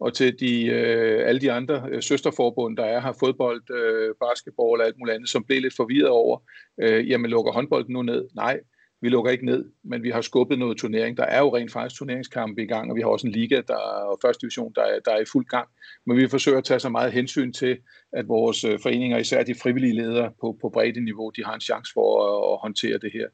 og 0.00 0.14
til 0.14 0.40
de, 0.40 0.66
øh, 0.66 1.28
alle 1.28 1.40
de 1.40 1.52
andre 1.52 1.86
øh, 1.90 2.02
søsterforbund, 2.02 2.76
der 2.76 2.84
er 2.84 3.00
her, 3.00 3.12
fodbold, 3.12 3.62
øh, 3.70 4.14
basketball 4.20 4.80
og 4.80 4.86
alt 4.86 4.98
muligt 4.98 5.14
andet, 5.14 5.28
som 5.28 5.44
blev 5.44 5.60
lidt 5.60 5.76
forvirret 5.76 6.08
over, 6.08 6.38
øh, 6.82 7.10
jamen 7.10 7.30
lukker 7.30 7.52
håndbolden 7.52 7.92
nu 7.92 8.02
ned? 8.02 8.28
Nej, 8.34 8.60
vi 9.02 9.08
lukker 9.08 9.30
ikke 9.30 9.46
ned, 9.46 9.64
men 9.84 10.02
vi 10.02 10.10
har 10.10 10.20
skubbet 10.20 10.58
noget 10.58 10.78
turnering. 10.78 11.16
Der 11.16 11.24
er 11.24 11.40
jo 11.40 11.56
rent 11.56 11.72
faktisk 11.72 11.98
turneringskampe 11.98 12.62
i 12.62 12.66
gang, 12.66 12.90
og 12.90 12.96
vi 12.96 13.00
har 13.00 13.08
også 13.08 13.26
en 13.26 13.32
liga, 13.32 13.60
der 13.68 13.76
og 13.76 14.18
første 14.24 14.40
division, 14.40 14.72
der 14.74 14.82
er, 14.82 14.98
der 15.04 15.12
er 15.12 15.20
i 15.20 15.30
fuld 15.32 15.46
gang. 15.46 15.68
Men 16.06 16.16
vi 16.16 16.28
forsøger 16.28 16.58
at 16.58 16.64
tage 16.64 16.80
så 16.80 16.88
meget 16.88 17.12
hensyn 17.12 17.52
til, 17.52 17.78
at 18.12 18.28
vores 18.28 18.64
øh, 18.64 18.78
foreninger, 18.82 19.18
især 19.18 19.42
de 19.42 19.54
frivillige 19.62 19.94
ledere 19.94 20.32
på, 20.40 20.58
på 20.60 20.68
bredde 20.68 21.04
niveau, 21.04 21.30
de 21.36 21.44
har 21.44 21.54
en 21.54 21.60
chance 21.60 21.92
for 21.94 22.08
at, 22.26 22.52
at 22.52 22.58
håndtere 22.62 22.98
det 22.98 23.12
her. 23.12 23.26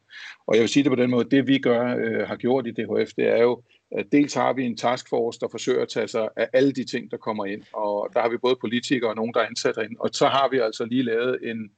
Og 0.47 0.55
jeg 0.55 0.61
vil 0.61 0.69
sige 0.69 0.83
det 0.83 0.93
på 0.93 1.03
den 1.03 1.11
måde, 1.11 1.31
det 1.31 1.47
vi 1.47 1.59
gør, 1.59 1.97
øh, 1.97 2.29
har 2.29 2.37
gjort 2.37 2.67
i 2.67 2.71
DHF, 2.71 3.11
det 3.17 3.27
er 3.29 3.43
jo, 3.43 3.63
Øh, 3.95 4.05
dels 4.13 4.35
har 4.35 4.53
vi 4.53 4.65
en 4.65 4.77
taskforce, 4.77 5.41
der 5.41 5.49
forsøger 5.49 5.83
at 5.83 5.89
tage 5.89 6.09
sig 6.09 6.29
af 6.37 6.49
alle 6.53 6.73
de 6.73 6.85
ting, 6.85 7.11
der 7.11 7.17
kommer 7.17 7.45
ind, 7.45 7.63
og 7.73 8.11
der 8.15 8.21
har 8.21 8.29
vi 8.29 8.37
både 8.37 8.57
politikere 8.61 9.11
og 9.11 9.17
nogen, 9.17 9.35
der 9.35 9.41
er 9.41 9.47
ansat 9.47 9.77
ind, 9.91 9.97
og 10.01 10.11
så 10.13 10.27
har 10.27 10.49
vi 10.49 10.59
altså 10.59 10.85
lige 10.85 11.03
lavet 11.03 11.39
en, 11.43 11.71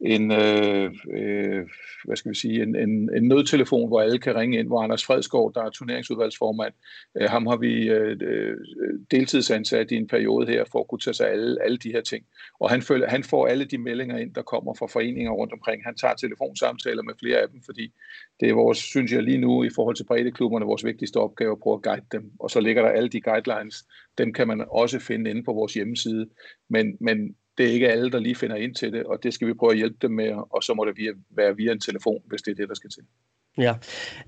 en, 0.00 0.32
øh, 0.32 0.94
øh, 1.10 1.66
hvad 2.04 2.16
skal 2.16 2.30
vi 2.30 2.36
sige, 2.36 2.62
en, 2.62 2.76
en, 2.76 3.10
en 3.16 3.28
nødtelefon, 3.28 3.88
hvor 3.88 4.00
alle 4.00 4.18
kan 4.18 4.36
ringe 4.36 4.58
ind, 4.58 4.66
hvor 4.66 4.82
Anders 4.82 5.04
Fredskov, 5.04 5.54
der 5.54 5.62
er 5.62 5.70
turneringsudvalgsformand, 5.70 6.74
øh, 7.20 7.30
ham 7.30 7.46
har 7.46 7.56
vi 7.56 7.88
øh, 7.88 8.16
øh, 8.22 8.56
deltidsansat 9.10 9.90
i 9.90 9.96
en 9.96 10.06
periode 10.06 10.46
her, 10.46 10.64
for 10.72 10.80
at 10.80 10.88
kunne 10.88 10.98
tage 10.98 11.14
sig 11.14 11.30
alle, 11.30 11.62
alle 11.62 11.76
de 11.76 11.92
her 11.92 12.00
ting. 12.00 12.24
Og 12.60 12.70
han, 12.70 12.82
følger, 12.82 13.08
han 13.08 13.24
får 13.24 13.46
alle 13.46 13.64
de 13.64 13.78
meldinger 13.78 14.18
ind, 14.18 14.34
der 14.34 14.42
kommer 14.42 14.74
fra 14.74 14.86
foreninger 14.86 15.32
rundt 15.32 15.52
omkring. 15.52 15.84
Han 15.84 15.94
tager 15.94 16.14
telefonsamtaler 16.14 17.02
med 17.02 17.14
flere 17.22 17.38
af 17.38 17.48
dem, 17.48 17.62
fordi 17.64 17.92
det 18.40 18.48
er 18.48 18.54
vores, 18.54 18.78
synes 18.78 19.12
jeg 19.12 19.22
lige 19.22 19.38
nu, 19.38 19.64
i 19.64 19.70
forhold 19.74 19.96
til 19.96 20.04
breddeklubberne, 20.04 20.66
vores 20.66 20.84
vigtigste 20.84 21.16
opgave 21.16 21.52
at 21.52 21.60
prøve 21.60 21.74
at 21.74 21.82
guide 21.82 22.06
dem. 22.12 22.32
Og 22.40 22.50
så 22.50 22.60
ligger 22.60 22.82
der 22.82 22.90
alle 22.90 23.08
de 23.08 23.20
guidelines, 23.20 23.84
dem 24.18 24.32
kan 24.32 24.48
man 24.48 24.64
også 24.70 24.98
finde 24.98 25.30
inde 25.30 25.42
på 25.42 25.52
vores 25.52 25.74
hjemmeside. 25.74 26.26
Men, 26.68 26.96
men 27.00 27.36
det 27.58 27.68
er 27.68 27.72
ikke 27.72 27.88
alle, 27.88 28.10
der 28.10 28.18
lige 28.18 28.34
finder 28.34 28.56
ind 28.56 28.74
til 28.74 28.92
det, 28.92 29.04
og 29.04 29.22
det 29.22 29.34
skal 29.34 29.48
vi 29.48 29.54
prøve 29.54 29.72
at 29.72 29.78
hjælpe 29.78 29.96
dem 30.02 30.10
med, 30.10 30.32
og 30.50 30.62
så 30.62 30.74
må 30.74 30.84
det 30.84 30.96
via, 30.96 31.10
være 31.30 31.56
via 31.56 31.72
en 31.72 31.80
telefon, 31.80 32.22
hvis 32.24 32.42
det 32.42 32.50
er 32.50 32.54
det, 32.54 32.68
der 32.68 32.74
skal 32.74 32.90
til. 32.90 33.02
Ja. 33.58 33.74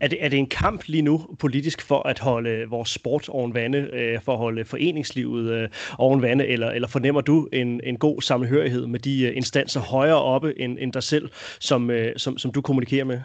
Er 0.00 0.08
det, 0.08 0.24
er 0.24 0.28
det 0.28 0.38
en 0.38 0.48
kamp 0.48 0.82
lige 0.86 1.02
nu 1.02 1.36
politisk 1.38 1.82
for 1.82 2.08
at 2.08 2.18
holde 2.18 2.66
vores 2.68 2.88
sport 2.88 3.28
oven 3.28 3.54
vande, 3.54 3.78
øh, 3.92 4.20
for 4.22 4.32
at 4.32 4.38
holde 4.38 4.64
foreningslivet 4.64 5.52
øh, 5.52 5.68
oven 5.98 6.22
vande, 6.22 6.46
eller, 6.46 6.70
eller 6.70 6.88
fornemmer 6.88 7.20
du 7.20 7.48
en, 7.52 7.80
en 7.84 7.98
god 7.98 8.22
sammenhørighed 8.22 8.86
med 8.86 9.00
de 9.00 9.26
øh, 9.26 9.36
instanser 9.36 9.80
højere 9.80 10.22
oppe 10.22 10.60
end, 10.60 10.78
end 10.80 10.92
dig 10.92 11.02
selv, 11.02 11.30
som, 11.60 11.90
øh, 11.90 12.12
som, 12.16 12.38
som 12.38 12.52
du 12.52 12.60
kommunikerer 12.60 13.04
med? 13.04 13.20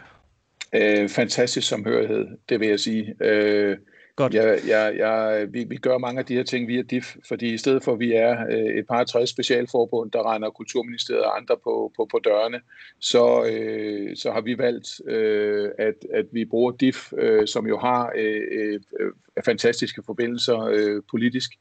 Øh, 0.75 1.09
fantastisk 1.09 1.67
samhørighed, 1.67 2.27
det 2.49 2.59
vil 2.59 2.67
jeg 2.67 2.79
sige. 2.79 3.15
Øh, 3.21 3.77
Godt. 4.15 4.33
Jeg, 4.33 4.59
jeg, 4.67 4.95
jeg, 4.97 5.47
vi, 5.53 5.63
vi 5.63 5.75
gør 5.75 5.97
mange 5.97 6.19
af 6.19 6.25
de 6.25 6.35
her 6.35 6.43
ting 6.43 6.67
via 6.67 6.81
DIF, 6.81 7.15
fordi 7.27 7.53
i 7.53 7.57
stedet 7.57 7.83
for, 7.83 7.93
at 7.93 7.99
vi 7.99 8.13
er 8.13 8.45
øh, 8.49 8.77
et 8.77 8.87
par 8.87 9.03
60 9.03 9.29
specialforbund, 9.29 10.11
der 10.11 10.23
regner 10.29 10.49
Kulturministeriet 10.49 11.23
og 11.23 11.37
andre 11.37 11.55
på, 11.63 11.91
på, 11.95 12.07
på 12.11 12.19
dørene, 12.23 12.59
så, 12.99 13.45
øh, 13.51 14.15
så 14.15 14.31
har 14.31 14.41
vi 14.41 14.57
valgt, 14.57 14.87
øh, 15.07 15.69
at, 15.77 15.95
at 16.13 16.25
vi 16.31 16.45
bruger 16.45 16.71
DIF, 16.71 17.13
øh, 17.17 17.47
som 17.47 17.67
jo 17.67 17.77
har 17.79 18.11
øh, 18.15 18.41
øh, 18.51 18.79
øh, 18.99 19.11
fantastiske 19.45 20.03
forbindelser 20.05 20.59
øh, 20.59 21.01
politisk, 21.11 21.51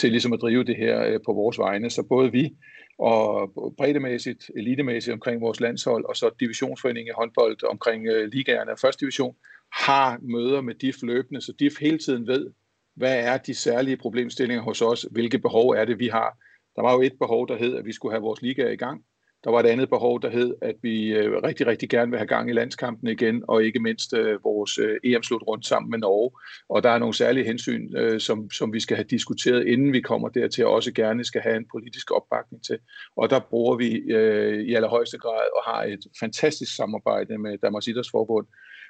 til 0.00 0.10
ligesom 0.10 0.32
at 0.32 0.40
drive 0.40 0.64
det 0.64 0.76
her 0.76 1.04
øh, 1.06 1.20
på 1.26 1.32
vores 1.32 1.58
vegne. 1.58 1.90
Så 1.90 2.02
både 2.02 2.32
vi 2.32 2.56
og 2.98 3.52
breddemæssigt, 3.78 4.50
elitemæssigt 4.56 5.14
omkring 5.14 5.40
vores 5.40 5.60
landshold, 5.60 6.04
og 6.04 6.16
så 6.16 6.30
divisionsforeningen 6.40 7.10
i 7.10 7.18
håndbold 7.18 7.70
omkring 7.70 8.06
øh, 8.06 8.28
ligaerne 8.32 8.72
og 8.72 8.78
første 8.78 9.00
division, 9.00 9.36
har 9.72 10.18
møder 10.22 10.60
med 10.60 10.74
DIF 10.74 10.96
løbende, 11.02 11.40
så 11.40 11.52
DIF 11.58 11.80
hele 11.80 11.98
tiden 11.98 12.26
ved, 12.26 12.50
hvad 12.96 13.24
er 13.24 13.36
de 13.36 13.54
særlige 13.54 13.96
problemstillinger 13.96 14.62
hos 14.62 14.82
os, 14.82 15.06
hvilke 15.10 15.38
behov 15.38 15.70
er 15.70 15.84
det, 15.84 15.98
vi 15.98 16.08
har. 16.08 16.38
Der 16.76 16.82
var 16.82 16.92
jo 16.94 17.00
et 17.00 17.12
behov, 17.20 17.48
der 17.48 17.56
hed, 17.56 17.76
at 17.76 17.84
vi 17.84 17.92
skulle 17.92 18.12
have 18.12 18.22
vores 18.22 18.42
liga 18.42 18.70
i 18.70 18.76
gang. 18.76 19.04
Der 19.44 19.50
var 19.50 19.60
et 19.60 19.66
andet 19.66 19.88
behov, 19.88 20.22
der 20.22 20.30
hed, 20.30 20.54
at 20.62 20.74
vi 20.82 21.08
øh, 21.08 21.42
rigtig, 21.42 21.66
rigtig 21.66 21.88
gerne 21.88 22.10
vil 22.10 22.18
have 22.18 22.26
gang 22.26 22.50
i 22.50 22.52
landskampen 22.52 23.08
igen, 23.08 23.44
og 23.48 23.64
ikke 23.64 23.80
mindst 23.80 24.14
øh, 24.14 24.44
vores 24.44 24.78
øh, 24.78 24.96
EM-slut 25.04 25.42
rundt 25.46 25.66
sammen 25.66 25.90
med 25.90 25.98
Norge. 25.98 26.30
Og 26.68 26.82
der 26.82 26.90
er 26.90 26.98
nogle 26.98 27.14
særlige 27.14 27.46
hensyn, 27.46 27.88
som, 28.18 28.50
som 28.50 28.72
vi 28.72 28.80
skal 28.80 28.96
have 28.96 29.06
diskuteret, 29.10 29.66
inden 29.66 29.92
vi 29.92 30.00
kommer 30.00 30.28
dertil, 30.28 30.66
og 30.66 30.72
også 30.72 30.92
gerne 30.92 31.24
skal 31.24 31.40
have 31.40 31.56
en 31.56 31.66
politisk 31.72 32.10
opbakning 32.10 32.64
til. 32.64 32.78
Og 33.16 33.30
der 33.30 33.40
bruger 33.50 33.76
vi 33.76 33.90
øh, 33.96 34.60
i 34.60 34.74
allerhøjeste 34.74 35.18
grad 35.18 35.46
og 35.56 35.62
har 35.72 35.82
et 35.84 36.04
fantastisk 36.20 36.76
samarbejde 36.76 37.38
med 37.38 37.58
Danmarks 37.58 37.86
Idrætsforbund, 37.86 38.46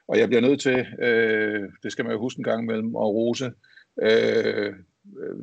og 0.09 0.19
jeg 0.19 0.29
bliver 0.29 0.41
nødt 0.41 0.61
til, 0.61 0.87
øh, 0.99 1.69
det 1.83 1.93
skal 1.93 2.05
man 2.05 2.13
jo 2.13 2.21
huske 2.21 2.39
en 2.39 2.45
gang 2.45 2.63
imellem, 2.63 2.97
at 2.97 3.01
rose. 3.01 3.53
Øh, 4.03 4.75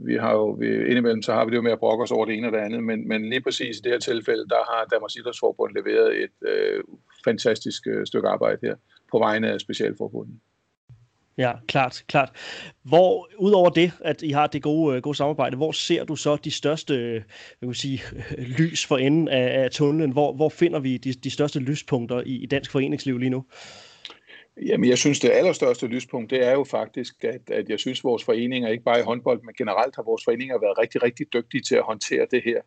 vi 0.06 0.16
har 0.16 0.32
jo, 0.32 0.50
vi, 0.50 0.68
indimellem 0.68 1.22
så 1.22 1.34
har 1.34 1.46
vi 1.46 1.52
det 1.52 1.58
jo 1.58 1.62
med 1.62 1.72
at 1.72 1.80
brokke 1.80 2.04
os 2.04 2.12
over 2.12 2.26
det 2.26 2.36
ene 2.36 2.48
og 2.48 2.54
det 2.54 2.60
andet, 2.60 2.84
men, 2.84 3.08
men 3.08 3.30
lige 3.30 3.42
præcis 3.42 3.78
i 3.78 3.82
det 3.82 3.92
her 3.92 4.00
tilfælde, 4.00 4.48
der 4.50 4.56
har 4.56 4.86
Danmarks 4.92 5.16
Idrætsforbund 5.16 5.76
leveret 5.76 6.24
et 6.24 6.50
øh, 6.50 6.84
fantastisk 7.24 7.88
øh, 7.88 8.06
stykke 8.06 8.28
arbejde 8.28 8.60
her 8.64 8.76
på 9.12 9.20
vegne 9.20 9.52
af 9.52 9.62
Specialforbundet. 9.62 10.40
Ja, 11.38 11.52
klart, 11.68 12.04
klart. 12.08 12.32
Hvor, 12.84 13.30
udover 13.38 13.70
det, 13.70 13.92
at 14.02 14.22
I 14.22 14.30
har 14.30 14.48
det 14.48 14.64
gode, 14.64 14.96
øh, 14.96 15.02
gode 15.02 15.16
samarbejde, 15.16 15.58
hvor 15.58 15.72
ser 15.72 16.04
du 16.04 16.16
så 16.16 16.36
de 16.36 16.52
største 16.52 16.94
øh, 16.94 17.22
jeg 17.62 17.68
vil 17.68 17.76
sige, 17.76 18.02
lys 18.60 18.86
for 18.86 18.98
enden 18.98 19.28
af, 19.28 19.64
af 19.64 19.72
tunnelen? 19.72 20.12
Hvor, 20.12 20.34
hvor 20.34 20.50
finder 20.50 20.80
vi 20.80 20.98
de, 20.98 21.14
de 21.14 21.30
største 21.30 21.60
lyspunkter 21.60 22.22
i, 22.22 22.36
i 22.36 22.46
dansk 22.46 22.72
foreningsliv 22.72 23.18
lige 23.18 23.30
nu? 23.30 23.46
Jamen, 24.66 24.90
jeg 24.90 24.98
synes, 24.98 25.20
det 25.20 25.30
allerstørste 25.30 25.88
lyspunkt, 25.88 26.30
det 26.30 26.46
er 26.46 26.52
jo 26.52 26.64
faktisk, 26.64 27.24
at, 27.24 27.50
at 27.52 27.70
jeg 27.70 27.80
synes, 27.80 28.00
at 28.00 28.04
vores 28.04 28.24
foreninger, 28.24 28.70
ikke 28.70 28.84
bare 28.84 29.00
i 29.00 29.04
håndbold, 29.04 29.42
men 29.44 29.56
generelt 29.58 29.96
har 29.96 30.04
vores 30.04 30.24
foreninger 30.24 30.60
været 30.60 30.78
rigtig, 30.78 31.04
rigtig 31.04 31.34
dygtige 31.34 31.62
til 31.62 31.76
at 31.76 31.84
håndtere 31.84 32.28
det 32.32 32.42
her. 32.46 32.62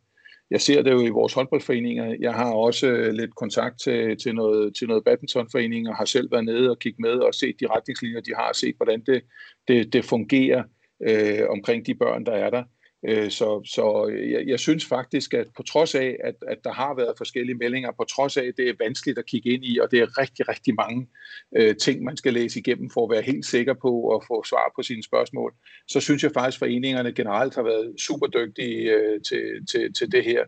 Jeg 0.50 0.60
ser 0.60 0.82
det 0.82 0.92
jo 0.92 1.00
i 1.00 1.08
vores 1.08 1.32
håndboldforeninger. 1.32 2.16
Jeg 2.20 2.34
har 2.34 2.52
også 2.52 2.86
øh, 2.86 3.12
lidt 3.12 3.34
kontakt 3.34 3.80
til, 3.80 4.16
til 4.16 4.34
noget, 4.34 4.76
til 4.76 4.88
noget 4.88 5.04
badmintonforening, 5.04 5.88
og 5.88 5.96
har 5.96 6.04
selv 6.04 6.32
været 6.32 6.44
nede 6.44 6.70
og 6.70 6.78
kigget 6.78 7.00
med 7.00 7.10
og 7.10 7.34
set 7.34 7.60
de 7.60 7.66
retningslinjer, 7.66 8.20
de 8.20 8.34
har, 8.34 8.48
og 8.48 8.56
set, 8.56 8.76
hvordan 8.76 9.00
det, 9.00 9.22
det, 9.68 9.92
det 9.92 10.04
fungerer 10.04 10.62
øh, 11.08 11.48
omkring 11.48 11.86
de 11.86 11.94
børn, 11.94 12.26
der 12.26 12.32
er 12.32 12.50
der. 12.50 12.64
Øh, 13.08 13.30
så, 13.30 13.62
så 13.64 14.12
jeg, 14.30 14.46
jeg 14.46 14.60
synes 14.60 14.86
faktisk, 14.86 15.34
at 15.34 15.46
på 15.56 15.62
trods 15.62 15.94
af, 15.94 16.16
at, 16.24 16.34
at 16.48 16.58
der 16.64 16.72
har 16.72 16.94
været 16.94 17.14
forskellige 17.16 17.56
meldinger, 17.56 17.90
på 17.92 18.04
trods 18.04 18.36
af, 18.36 18.44
at 18.44 18.54
det 18.56 18.68
er 18.68 18.74
vanskeligt 18.78 19.18
at 19.18 19.26
kigge 19.26 19.50
ind 19.50 19.64
i, 19.64 19.78
og 19.78 19.90
det 19.90 19.98
er 19.98 20.18
rigtig, 20.18 20.48
rigtig 20.48 20.74
mange 20.74 21.08
øh, 21.56 21.76
ting, 21.76 22.04
man 22.04 22.16
skal 22.16 22.32
læse 22.32 22.58
igennem 22.60 22.90
for 22.90 23.04
at 23.04 23.10
være 23.10 23.22
helt 23.22 23.46
sikker 23.46 23.74
på 23.74 24.14
at 24.14 24.24
få 24.26 24.44
svar 24.44 24.72
på 24.76 24.82
sine 24.82 25.02
spørgsmål, 25.02 25.54
så 25.88 26.00
synes 26.00 26.22
jeg 26.22 26.32
faktisk, 26.32 26.56
at 26.56 26.58
foreningerne 26.58 27.12
generelt 27.12 27.54
har 27.54 27.62
været 27.62 28.00
super 28.00 28.26
dygtige 28.26 28.92
øh, 28.92 29.20
til, 29.22 29.66
til, 29.70 29.92
til 29.94 30.12
det 30.12 30.24
her. 30.24 30.44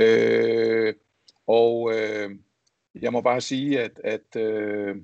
Øh, 0.00 0.94
og 1.46 1.92
øh, 1.94 2.30
jeg 3.02 3.12
må 3.12 3.20
bare 3.20 3.40
sige, 3.40 3.80
at, 3.80 4.00
at 4.04 4.36
øh, 4.36 4.96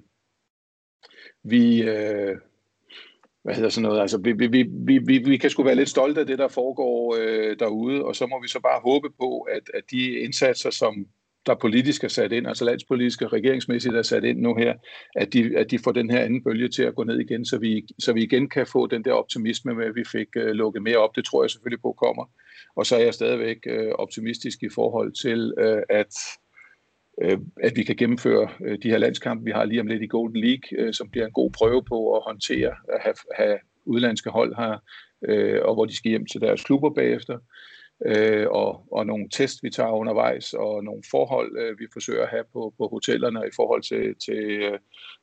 vi... 1.42 1.82
Øh, 1.82 2.36
hvad 3.46 3.54
hedder 3.54 3.68
sådan 3.68 3.88
noget, 3.88 4.00
altså 4.00 4.18
vi, 4.18 4.32
vi, 4.32 4.46
vi, 4.46 4.98
vi, 4.98 5.18
vi 5.18 5.36
kan 5.36 5.50
sgu 5.50 5.62
være 5.62 5.74
lidt 5.74 5.88
stolte 5.88 6.20
af 6.20 6.26
det, 6.26 6.38
der 6.38 6.48
foregår 6.48 7.16
øh, 7.20 7.56
derude, 7.58 8.04
og 8.04 8.16
så 8.16 8.26
må 8.26 8.42
vi 8.42 8.48
så 8.48 8.60
bare 8.60 8.80
håbe 8.84 9.08
på, 9.20 9.40
at, 9.40 9.62
at 9.74 9.82
de 9.90 10.10
indsatser, 10.10 10.70
som 10.70 11.06
der 11.46 11.54
politisk 11.54 12.04
er 12.04 12.08
sat 12.08 12.32
ind, 12.32 12.46
altså 12.46 12.64
landspolitisk 12.64 13.22
og 13.22 13.32
regeringsmæssigt 13.32 13.94
er 13.94 14.02
sat 14.02 14.24
ind 14.24 14.38
nu 14.38 14.54
her, 14.54 14.74
at 15.16 15.32
de, 15.32 15.56
at 15.56 15.70
de 15.70 15.78
får 15.78 15.92
den 15.92 16.10
her 16.10 16.20
anden 16.20 16.44
bølge 16.44 16.68
til 16.68 16.82
at 16.82 16.94
gå 16.94 17.04
ned 17.04 17.20
igen, 17.20 17.44
så 17.44 17.58
vi, 17.58 17.86
så 17.98 18.12
vi 18.12 18.22
igen 18.22 18.48
kan 18.48 18.66
få 18.66 18.86
den 18.86 19.04
der 19.04 19.12
optimisme 19.12 19.74
med, 19.74 19.84
at 19.86 19.94
vi 19.94 20.04
fik 20.12 20.28
øh, 20.36 20.50
lukket 20.50 20.82
mere 20.82 20.96
op. 20.96 21.16
Det 21.16 21.24
tror 21.24 21.42
jeg 21.42 21.50
selvfølgelig 21.50 21.82
på 21.82 21.92
kommer. 21.92 22.24
Og 22.76 22.86
så 22.86 22.96
er 22.96 23.00
jeg 23.00 23.14
stadigvæk 23.14 23.58
øh, 23.66 23.92
optimistisk 23.92 24.62
i 24.62 24.68
forhold 24.74 25.12
til, 25.12 25.54
øh, 25.58 25.82
at 25.90 26.14
Øh, 27.22 27.38
at 27.62 27.72
vi 27.76 27.82
kan 27.82 27.96
gennemføre 27.96 28.48
øh, 28.60 28.78
de 28.82 28.90
her 28.90 28.98
landskampe, 28.98 29.44
vi 29.44 29.50
har 29.50 29.64
lige 29.64 29.80
om 29.80 29.86
lidt 29.86 30.02
i 30.02 30.06
Golden 30.06 30.40
League, 30.40 30.78
øh, 30.78 30.94
som 30.94 31.10
bliver 31.10 31.26
en 31.26 31.32
god 31.32 31.50
prøve 31.50 31.84
på 31.84 32.16
at 32.16 32.22
håndtere 32.26 32.68
at 32.68 33.00
have, 33.00 33.14
have 33.34 33.58
udlandske 33.84 34.30
hold 34.30 34.54
her, 34.56 34.78
og 35.62 35.74
hvor 35.74 35.84
de 35.84 35.96
skal 35.96 36.10
hjem 36.10 36.26
til 36.26 36.40
deres 36.40 36.64
klubber 36.64 36.90
bagefter, 36.90 37.38
og, 38.50 38.86
og 38.92 39.06
nogle 39.06 39.28
test, 39.32 39.62
vi 39.62 39.70
tager 39.70 39.90
undervejs, 39.90 40.52
og 40.52 40.84
nogle 40.84 41.02
forhold, 41.10 41.78
vi 41.78 41.86
forsøger 41.92 42.22
at 42.22 42.28
have 42.28 42.44
på, 42.52 42.74
på 42.78 42.88
hotellerne 42.88 43.40
i 43.46 43.54
forhold 43.56 43.82
til, 43.82 44.14
til, 44.26 44.68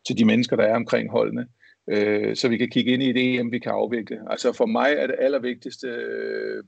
til 0.08 0.18
de 0.18 0.26
mennesker, 0.26 0.56
der 0.56 0.64
er 0.64 0.76
omkring 0.76 1.12
holdene 1.12 1.48
øh, 1.88 2.36
så 2.36 2.50
vi 2.50 2.58
kan 2.58 2.70
kigge 2.70 2.92
ind 2.92 3.04
i 3.04 3.10
et 3.10 3.18
EM, 3.18 3.52
vi 3.52 3.60
kan 3.60 3.72
afvikle. 3.72 4.32
Altså 4.32 4.54
for 4.54 4.66
mig 4.66 4.94
er 4.98 5.08
det 5.08 5.16
allervigtigste, 5.20 5.88
øh, 5.88 6.64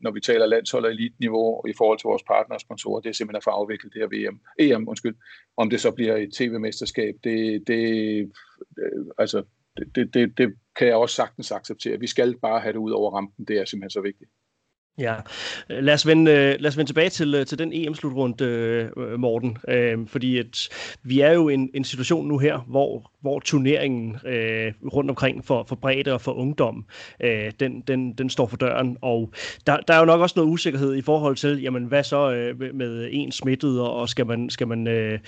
når 0.00 0.10
vi 0.10 0.20
taler 0.20 0.46
landshold 0.46 0.84
og 0.84 0.90
elitniveau 0.90 1.66
i 1.68 1.72
forhold 1.76 1.98
til 1.98 2.08
vores 2.08 2.22
partner 2.22 2.54
og 2.54 2.60
sponsorer, 2.60 3.00
det 3.00 3.08
er 3.08 3.14
simpelthen 3.14 3.36
at 3.36 3.44
få 3.44 3.50
afviklet 3.50 3.92
det 3.92 4.02
her 4.02 4.30
VM. 4.30 4.40
EM, 4.58 4.88
undskyld. 4.88 5.16
Om 5.56 5.70
det 5.70 5.80
så 5.80 5.90
bliver 5.90 6.16
et 6.16 6.32
tv-mesterskab, 6.32 7.14
det, 7.24 7.62
det, 7.66 8.18
øh, 8.78 9.06
altså, 9.18 9.42
det, 9.76 9.94
det, 9.94 10.14
det, 10.14 10.38
det 10.38 10.54
kan 10.78 10.86
jeg 10.86 10.96
også 10.96 11.14
sagtens 11.14 11.52
acceptere. 11.52 12.00
Vi 12.00 12.06
skal 12.06 12.38
bare 12.38 12.60
have 12.60 12.72
det 12.72 12.78
ud 12.78 12.90
over 12.90 13.10
rampen, 13.10 13.44
det 13.44 13.58
er 13.58 13.64
simpelthen 13.64 13.90
så 13.90 14.00
vigtigt. 14.00 14.30
Ja, 14.98 15.14
lad 15.68 15.94
os 15.94 16.06
vende, 16.06 16.30
øh, 16.30 16.56
lad 16.60 16.66
os 16.66 16.76
vende 16.76 16.88
tilbage 16.88 17.08
til, 17.08 17.34
øh, 17.34 17.46
til 17.46 17.58
den 17.58 17.72
EM-slutrunde, 17.72 18.44
øh, 18.44 19.20
Morten, 19.20 19.58
øh, 19.68 19.98
fordi 20.06 20.38
at 20.38 20.68
vi 21.02 21.20
er 21.20 21.32
jo 21.32 21.48
i 21.48 21.54
en, 21.54 21.70
en 21.74 21.84
situation 21.84 22.28
nu 22.28 22.38
her, 22.38 22.58
hvor, 22.58 23.10
hvor 23.20 23.40
turneringen 23.40 24.16
øh, 24.26 24.72
rundt 24.94 25.10
omkring 25.10 25.44
for, 25.44 25.64
for 25.68 25.76
bredde 25.76 26.12
og 26.12 26.20
for 26.20 26.32
ungdom, 26.32 26.84
øh, 27.20 27.52
den, 27.60 27.80
den, 27.80 28.12
den 28.12 28.30
står 28.30 28.46
for 28.46 28.56
døren, 28.56 28.96
og 29.02 29.32
der, 29.66 29.76
der 29.76 29.94
er 29.94 29.98
jo 29.98 30.04
nok 30.04 30.20
også 30.20 30.32
noget 30.36 30.50
usikkerhed 30.50 30.94
i 30.94 31.02
forhold 31.02 31.36
til, 31.36 31.62
jamen 31.62 31.84
hvad 31.84 32.04
så 32.04 32.32
øh, 32.32 32.74
med 32.74 33.08
en 33.12 33.32
smittet, 33.32 33.80
og 33.80 34.08
skal 34.08 34.26
man, 34.26 34.50
skal 34.50 34.68
man, 34.68 34.86
øh, 34.86 35.18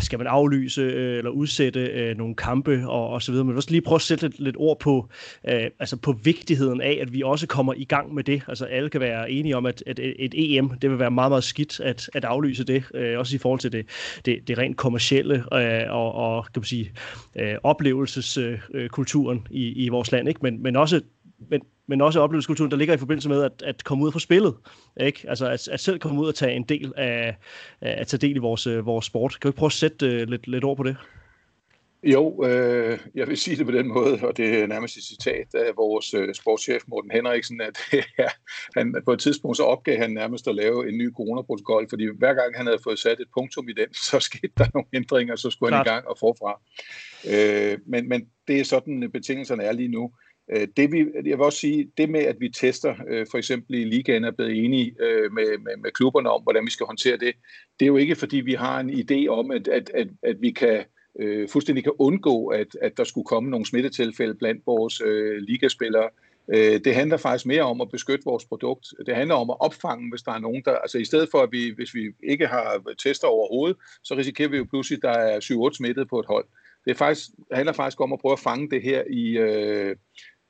skal 0.00 0.18
man 0.18 0.26
aflyse 0.26 0.82
øh, 0.82 1.18
eller 1.18 1.30
udsætte 1.30 1.80
øh, 1.80 2.16
nogle 2.16 2.34
kampe 2.34 2.88
og, 2.88 3.08
og 3.08 3.22
så 3.22 3.32
videre, 3.32 3.44
men 3.44 3.56
også 3.56 3.70
lige 3.70 3.80
prøve 3.80 3.96
at 3.96 4.02
sætte 4.02 4.28
lidt, 4.28 4.40
lidt 4.40 4.56
ord 4.58 4.78
på, 4.80 5.08
øh, 5.48 5.70
altså 5.80 5.96
på 5.96 6.12
vigtigheden 6.12 6.80
af, 6.80 6.98
at 7.02 7.12
vi 7.12 7.22
også 7.22 7.46
kommer 7.46 7.74
i 7.76 7.84
gang 7.84 8.14
med 8.14 8.24
det, 8.24 8.42
altså 8.62 8.76
alle 8.76 8.90
kan 8.90 9.00
være 9.00 9.30
enige 9.30 9.56
om, 9.56 9.66
at, 9.66 9.82
at 9.86 9.98
et 9.98 10.34
EM, 10.34 10.70
det 10.82 10.90
vil 10.90 10.98
være 10.98 11.10
meget, 11.10 11.30
meget 11.30 11.44
skidt 11.44 11.80
at, 11.80 12.10
at 12.14 12.24
aflyse 12.24 12.64
det, 12.64 12.84
øh, 12.94 13.18
også 13.18 13.36
i 13.36 13.38
forhold 13.38 13.60
til 13.60 13.72
det, 13.72 13.86
det, 14.24 14.48
det 14.48 14.58
rent 14.58 14.76
kommercielle 14.76 15.44
øh, 15.54 15.90
og, 15.90 16.14
og 16.14 16.44
kan 16.44 16.60
man 16.60 16.64
sige, 16.64 16.92
øh, 17.36 17.54
oplevelseskulturen 17.62 19.38
øh, 19.38 19.56
i, 19.56 19.84
i 19.84 19.88
vores 19.88 20.12
land, 20.12 20.28
ikke? 20.28 20.40
Men, 20.42 20.62
men 20.62 20.76
også 20.76 21.00
men 21.50 21.62
men 21.88 22.00
også 22.00 22.20
oplevelseskulturen, 22.20 22.70
der 22.70 22.76
ligger 22.76 22.94
i 22.94 22.98
forbindelse 22.98 23.28
med 23.28 23.42
at, 23.42 23.62
at 23.64 23.84
komme 23.84 24.04
ud 24.04 24.12
fra 24.12 24.20
spillet. 24.20 24.54
Ikke? 25.00 25.24
Altså 25.28 25.46
at, 25.46 25.68
at 25.68 25.80
selv 25.80 25.98
komme 25.98 26.20
ud 26.20 26.28
og 26.28 26.34
tage 26.34 26.52
en 26.52 26.62
del 26.62 26.92
af, 26.96 27.36
at 27.80 28.06
tage 28.06 28.28
del 28.28 28.36
i 28.36 28.38
vores, 28.38 28.66
øh, 28.66 28.86
vores 28.86 29.06
sport. 29.06 29.38
Kan 29.40 29.48
vi 29.48 29.52
prøve 29.52 29.68
at 29.68 29.72
sætte 29.72 30.06
uh, 30.06 30.28
lidt, 30.28 30.46
lidt 30.46 30.64
ord 30.64 30.76
på 30.76 30.82
det? 30.82 30.96
Jo, 32.06 32.44
øh, 32.44 32.98
jeg 33.14 33.28
vil 33.28 33.36
sige 33.36 33.56
det 33.56 33.66
på 33.66 33.72
den 33.72 33.88
måde, 33.88 34.18
og 34.22 34.36
det 34.36 34.62
er 34.62 34.66
nærmest 34.66 34.96
et 34.96 35.02
citat 35.02 35.54
af 35.54 35.76
vores 35.76 36.14
øh, 36.14 36.34
sportschef 36.34 36.82
Morten 36.88 37.10
Henriksen, 37.10 37.60
at 37.60 37.78
ja, 38.18 38.28
han, 38.76 39.02
på 39.04 39.12
et 39.12 39.18
tidspunkt 39.18 39.56
så 39.56 39.62
opgav 39.62 39.98
han 39.98 40.10
nærmest 40.10 40.48
at 40.48 40.54
lave 40.54 40.88
en 40.88 40.98
ny 40.98 41.12
coronaprotokol, 41.12 41.86
fordi 41.88 42.06
hver 42.18 42.34
gang 42.34 42.56
han 42.56 42.66
havde 42.66 42.78
fået 42.84 42.98
sat 42.98 43.20
et 43.20 43.28
punktum 43.34 43.68
i 43.68 43.72
den, 43.72 43.94
så 44.10 44.20
skete 44.20 44.52
der 44.58 44.66
nogle 44.74 44.88
ændringer, 44.92 45.36
så 45.36 45.50
skulle 45.50 45.70
Klart. 45.70 45.86
han 45.86 45.92
i 45.92 45.94
gang 45.94 46.08
og 46.08 46.18
forfra. 46.18 46.60
Øh, 47.32 47.78
men, 47.86 48.08
men 48.08 48.28
det 48.48 48.60
er 48.60 48.64
sådan, 48.64 49.10
betingelserne 49.12 49.62
er 49.62 49.72
lige 49.72 49.88
nu. 49.88 50.10
Øh, 50.52 50.68
det 50.76 50.92
vi, 50.92 50.98
jeg 51.14 51.38
vil 51.38 51.44
også 51.44 51.58
sige, 51.58 51.90
det 51.98 52.10
med, 52.10 52.20
at 52.20 52.36
vi 52.40 52.48
tester, 52.48 52.94
øh, 53.08 53.26
for 53.30 53.38
eksempel 53.38 53.74
i 53.74 53.84
ligaen 53.84 54.24
er 54.24 54.30
blevet 54.30 54.64
enige 54.64 54.94
øh, 55.00 55.32
med, 55.32 55.58
med, 55.58 55.76
med 55.82 55.90
klubberne 55.90 56.30
om, 56.30 56.42
hvordan 56.42 56.66
vi 56.66 56.70
skal 56.70 56.86
håndtere 56.86 57.16
det, 57.16 57.34
det 57.80 57.86
er 57.86 57.90
jo 57.90 57.96
ikke, 57.96 58.16
fordi 58.16 58.36
vi 58.36 58.52
har 58.52 58.80
en 58.80 58.90
idé 58.90 59.28
om, 59.28 59.50
at, 59.50 59.68
at, 59.68 59.90
at, 59.94 60.08
at 60.22 60.36
vi 60.40 60.50
kan 60.50 60.84
øh, 61.20 61.48
fuldstændig 61.48 61.84
kan 61.84 61.92
undgå, 61.98 62.46
at, 62.46 62.76
at 62.82 62.96
der 62.96 63.04
skulle 63.04 63.24
komme 63.24 63.50
nogle 63.50 63.66
smittetilfælde 63.66 64.34
blandt 64.34 64.66
vores 64.66 65.00
øh, 65.00 65.36
ligaspillere. 65.36 66.08
Øh, 66.54 66.80
det 66.84 66.94
handler 66.94 67.16
faktisk 67.16 67.46
mere 67.46 67.62
om 67.62 67.80
at 67.80 67.90
beskytte 67.90 68.24
vores 68.24 68.44
produkt. 68.44 68.86
Det 69.06 69.16
handler 69.16 69.34
om 69.34 69.50
at 69.50 69.56
opfange, 69.60 70.10
hvis 70.10 70.22
der 70.22 70.32
er 70.32 70.38
nogen, 70.38 70.62
der... 70.64 70.72
Altså 70.72 70.98
i 70.98 71.04
stedet 71.04 71.28
for, 71.30 71.38
at 71.38 71.48
vi, 71.52 71.72
hvis 71.76 71.94
vi 71.94 72.12
ikke 72.22 72.46
har 72.46 72.82
tester 73.04 73.28
overhovedet, 73.28 73.76
så 74.04 74.14
risikerer 74.14 74.48
vi 74.48 74.56
jo 74.56 74.66
pludselig, 74.70 74.96
at 74.96 75.02
der 75.02 75.20
er 75.20 75.70
7-8 75.72 75.76
smittet 75.76 76.08
på 76.08 76.20
et 76.20 76.26
hold. 76.26 76.44
Det 76.84 76.90
er 76.90 76.94
faktisk, 76.94 77.28
handler 77.52 77.72
faktisk 77.72 78.00
om 78.00 78.12
at 78.12 78.18
prøve 78.18 78.32
at 78.32 78.38
fange 78.38 78.70
det 78.70 78.82
her 78.82 79.02
i, 79.10 79.38
øh, 79.38 79.96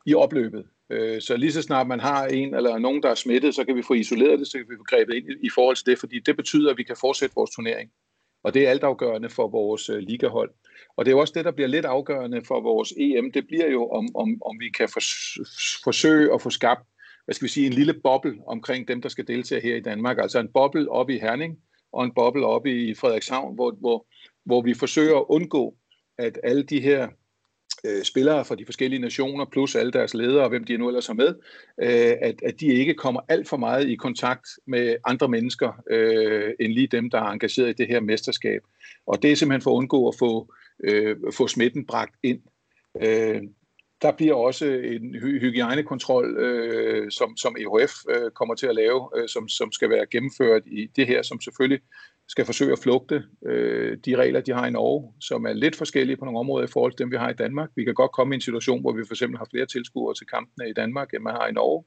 i 0.06 0.14
opløbet. 0.14 0.64
Øh, 0.90 1.20
så 1.20 1.36
lige 1.36 1.52
så 1.52 1.62
snart 1.62 1.86
man 1.86 2.00
har 2.00 2.26
en 2.26 2.54
eller 2.54 2.78
nogen, 2.78 3.02
der 3.02 3.10
er 3.10 3.14
smittet, 3.14 3.54
så 3.54 3.64
kan 3.64 3.76
vi 3.76 3.82
få 3.82 3.94
isoleret 3.94 4.38
det, 4.38 4.48
så 4.48 4.58
kan 4.58 4.66
vi 4.70 4.76
få 4.76 4.96
grebet 4.96 5.14
ind 5.14 5.24
i 5.42 5.50
forhold 5.54 5.76
til 5.76 5.86
det, 5.86 5.98
fordi 5.98 6.18
det 6.18 6.36
betyder, 6.36 6.70
at 6.70 6.78
vi 6.78 6.82
kan 6.82 6.96
fortsætte 7.00 7.34
vores 7.34 7.50
turnering. 7.50 7.90
Og 8.46 8.54
det 8.54 8.66
er 8.66 8.70
altafgørende 8.70 9.28
for 9.28 9.48
vores 9.48 9.88
øh, 9.88 9.98
ligahold. 9.98 10.50
Og 10.96 11.04
det 11.04 11.10
er 11.10 11.14
jo 11.14 11.20
også 11.20 11.32
det, 11.36 11.44
der 11.44 11.50
bliver 11.50 11.68
lidt 11.68 11.84
afgørende 11.84 12.44
for 12.44 12.60
vores 12.60 12.92
EM. 12.96 13.32
Det 13.32 13.46
bliver 13.46 13.70
jo, 13.70 13.88
om, 13.88 14.08
om, 14.14 14.42
om 14.42 14.60
vi 14.60 14.68
kan 14.68 14.88
forsøge 15.84 16.34
at 16.34 16.42
få 16.42 16.50
skabt 16.50 16.86
hvad 17.24 17.34
skal 17.34 17.46
vi 17.46 17.50
sige, 17.50 17.66
en 17.66 17.72
lille 17.72 17.94
boble 17.94 18.38
omkring 18.46 18.88
dem, 18.88 19.02
der 19.02 19.08
skal 19.08 19.26
deltage 19.26 19.60
her 19.60 19.76
i 19.76 19.80
Danmark. 19.80 20.18
Altså 20.18 20.38
en 20.38 20.48
boble 20.48 20.90
oppe 20.90 21.14
i 21.14 21.18
Herning 21.18 21.58
og 21.92 22.04
en 22.04 22.14
boble 22.14 22.46
oppe 22.46 22.88
i 22.88 22.94
Frederikshavn, 22.94 23.54
hvor, 23.54 23.70
hvor, 23.80 24.06
hvor 24.44 24.62
vi 24.62 24.74
forsøger 24.74 25.16
at 25.16 25.24
undgå, 25.28 25.76
at 26.18 26.38
alle 26.42 26.62
de 26.62 26.80
her 26.80 27.08
øh, 27.84 28.02
spillere 28.02 28.44
fra 28.44 28.54
de 28.54 28.64
forskellige 28.64 29.00
nationer, 29.00 29.44
plus 29.44 29.74
alle 29.74 29.92
deres 29.92 30.14
ledere, 30.14 30.42
og 30.42 30.48
hvem 30.48 30.64
de 30.64 30.76
nu 30.76 30.88
ellers 30.88 31.06
har 31.06 31.14
med, 31.14 31.34
øh, 31.82 32.16
at, 32.22 32.42
at 32.42 32.60
de 32.60 32.66
ikke 32.66 32.94
kommer 32.94 33.20
alt 33.28 33.48
for 33.48 33.56
meget 33.56 33.88
i 33.88 33.94
kontakt 33.94 34.48
med 34.66 34.96
andre 35.04 35.28
mennesker, 35.28 35.82
øh, 35.90 36.52
end 36.60 36.72
lige 36.72 36.86
dem, 36.86 37.10
der 37.10 37.18
er 37.18 37.30
engageret 37.30 37.68
i 37.68 37.72
det 37.72 37.86
her 37.86 38.00
mesterskab. 38.00 38.60
Og 39.06 39.22
det 39.22 39.32
er 39.32 39.36
simpelthen 39.36 39.62
for 39.62 39.70
at 39.70 39.76
undgå 39.76 40.08
at 40.08 40.14
få, 40.18 40.54
øh, 40.84 41.16
få 41.34 41.46
smitten 41.46 41.86
bragt 41.86 42.14
ind. 42.22 42.40
Øh, 43.02 43.42
der 44.02 44.12
bliver 44.12 44.34
også 44.34 44.66
en 44.66 45.14
hy- 45.14 45.40
hygiejnekontrol, 45.40 46.36
øh, 46.36 47.10
som, 47.10 47.36
som 47.36 47.56
EHF 47.58 47.92
øh, 48.10 48.30
kommer 48.30 48.54
til 48.54 48.66
at 48.66 48.74
lave, 48.74 49.10
øh, 49.16 49.28
som, 49.28 49.48
som 49.48 49.72
skal 49.72 49.90
være 49.90 50.06
gennemført 50.06 50.62
i 50.66 50.86
det 50.96 51.06
her, 51.06 51.22
som 51.22 51.40
selvfølgelig 51.40 51.80
skal 52.28 52.44
forsøge 52.44 52.72
at 52.72 52.78
flugte 52.78 53.22
øh, 53.46 53.98
de 54.06 54.16
regler, 54.16 54.40
de 54.40 54.52
har 54.52 54.66
i 54.66 54.70
Norge, 54.70 55.12
som 55.20 55.46
er 55.46 55.52
lidt 55.52 55.76
forskellige 55.76 56.16
på 56.16 56.24
nogle 56.24 56.40
områder 56.40 56.66
i 56.66 56.70
forhold 56.70 56.92
til 56.92 56.98
dem, 56.98 57.10
vi 57.10 57.16
har 57.16 57.30
i 57.30 57.34
Danmark. 57.34 57.70
Vi 57.76 57.84
kan 57.84 57.94
godt 57.94 58.12
komme 58.12 58.34
i 58.34 58.36
en 58.36 58.40
situation, 58.40 58.80
hvor 58.80 58.92
vi 58.92 59.02
for 59.06 59.14
eksempel 59.14 59.38
har 59.38 59.48
flere 59.50 59.66
tilskuere 59.66 60.14
til 60.14 60.26
kampene 60.26 60.68
i 60.70 60.72
Danmark, 60.72 61.14
end 61.14 61.22
man 61.22 61.34
har 61.34 61.46
i 61.46 61.52
Norge. 61.52 61.84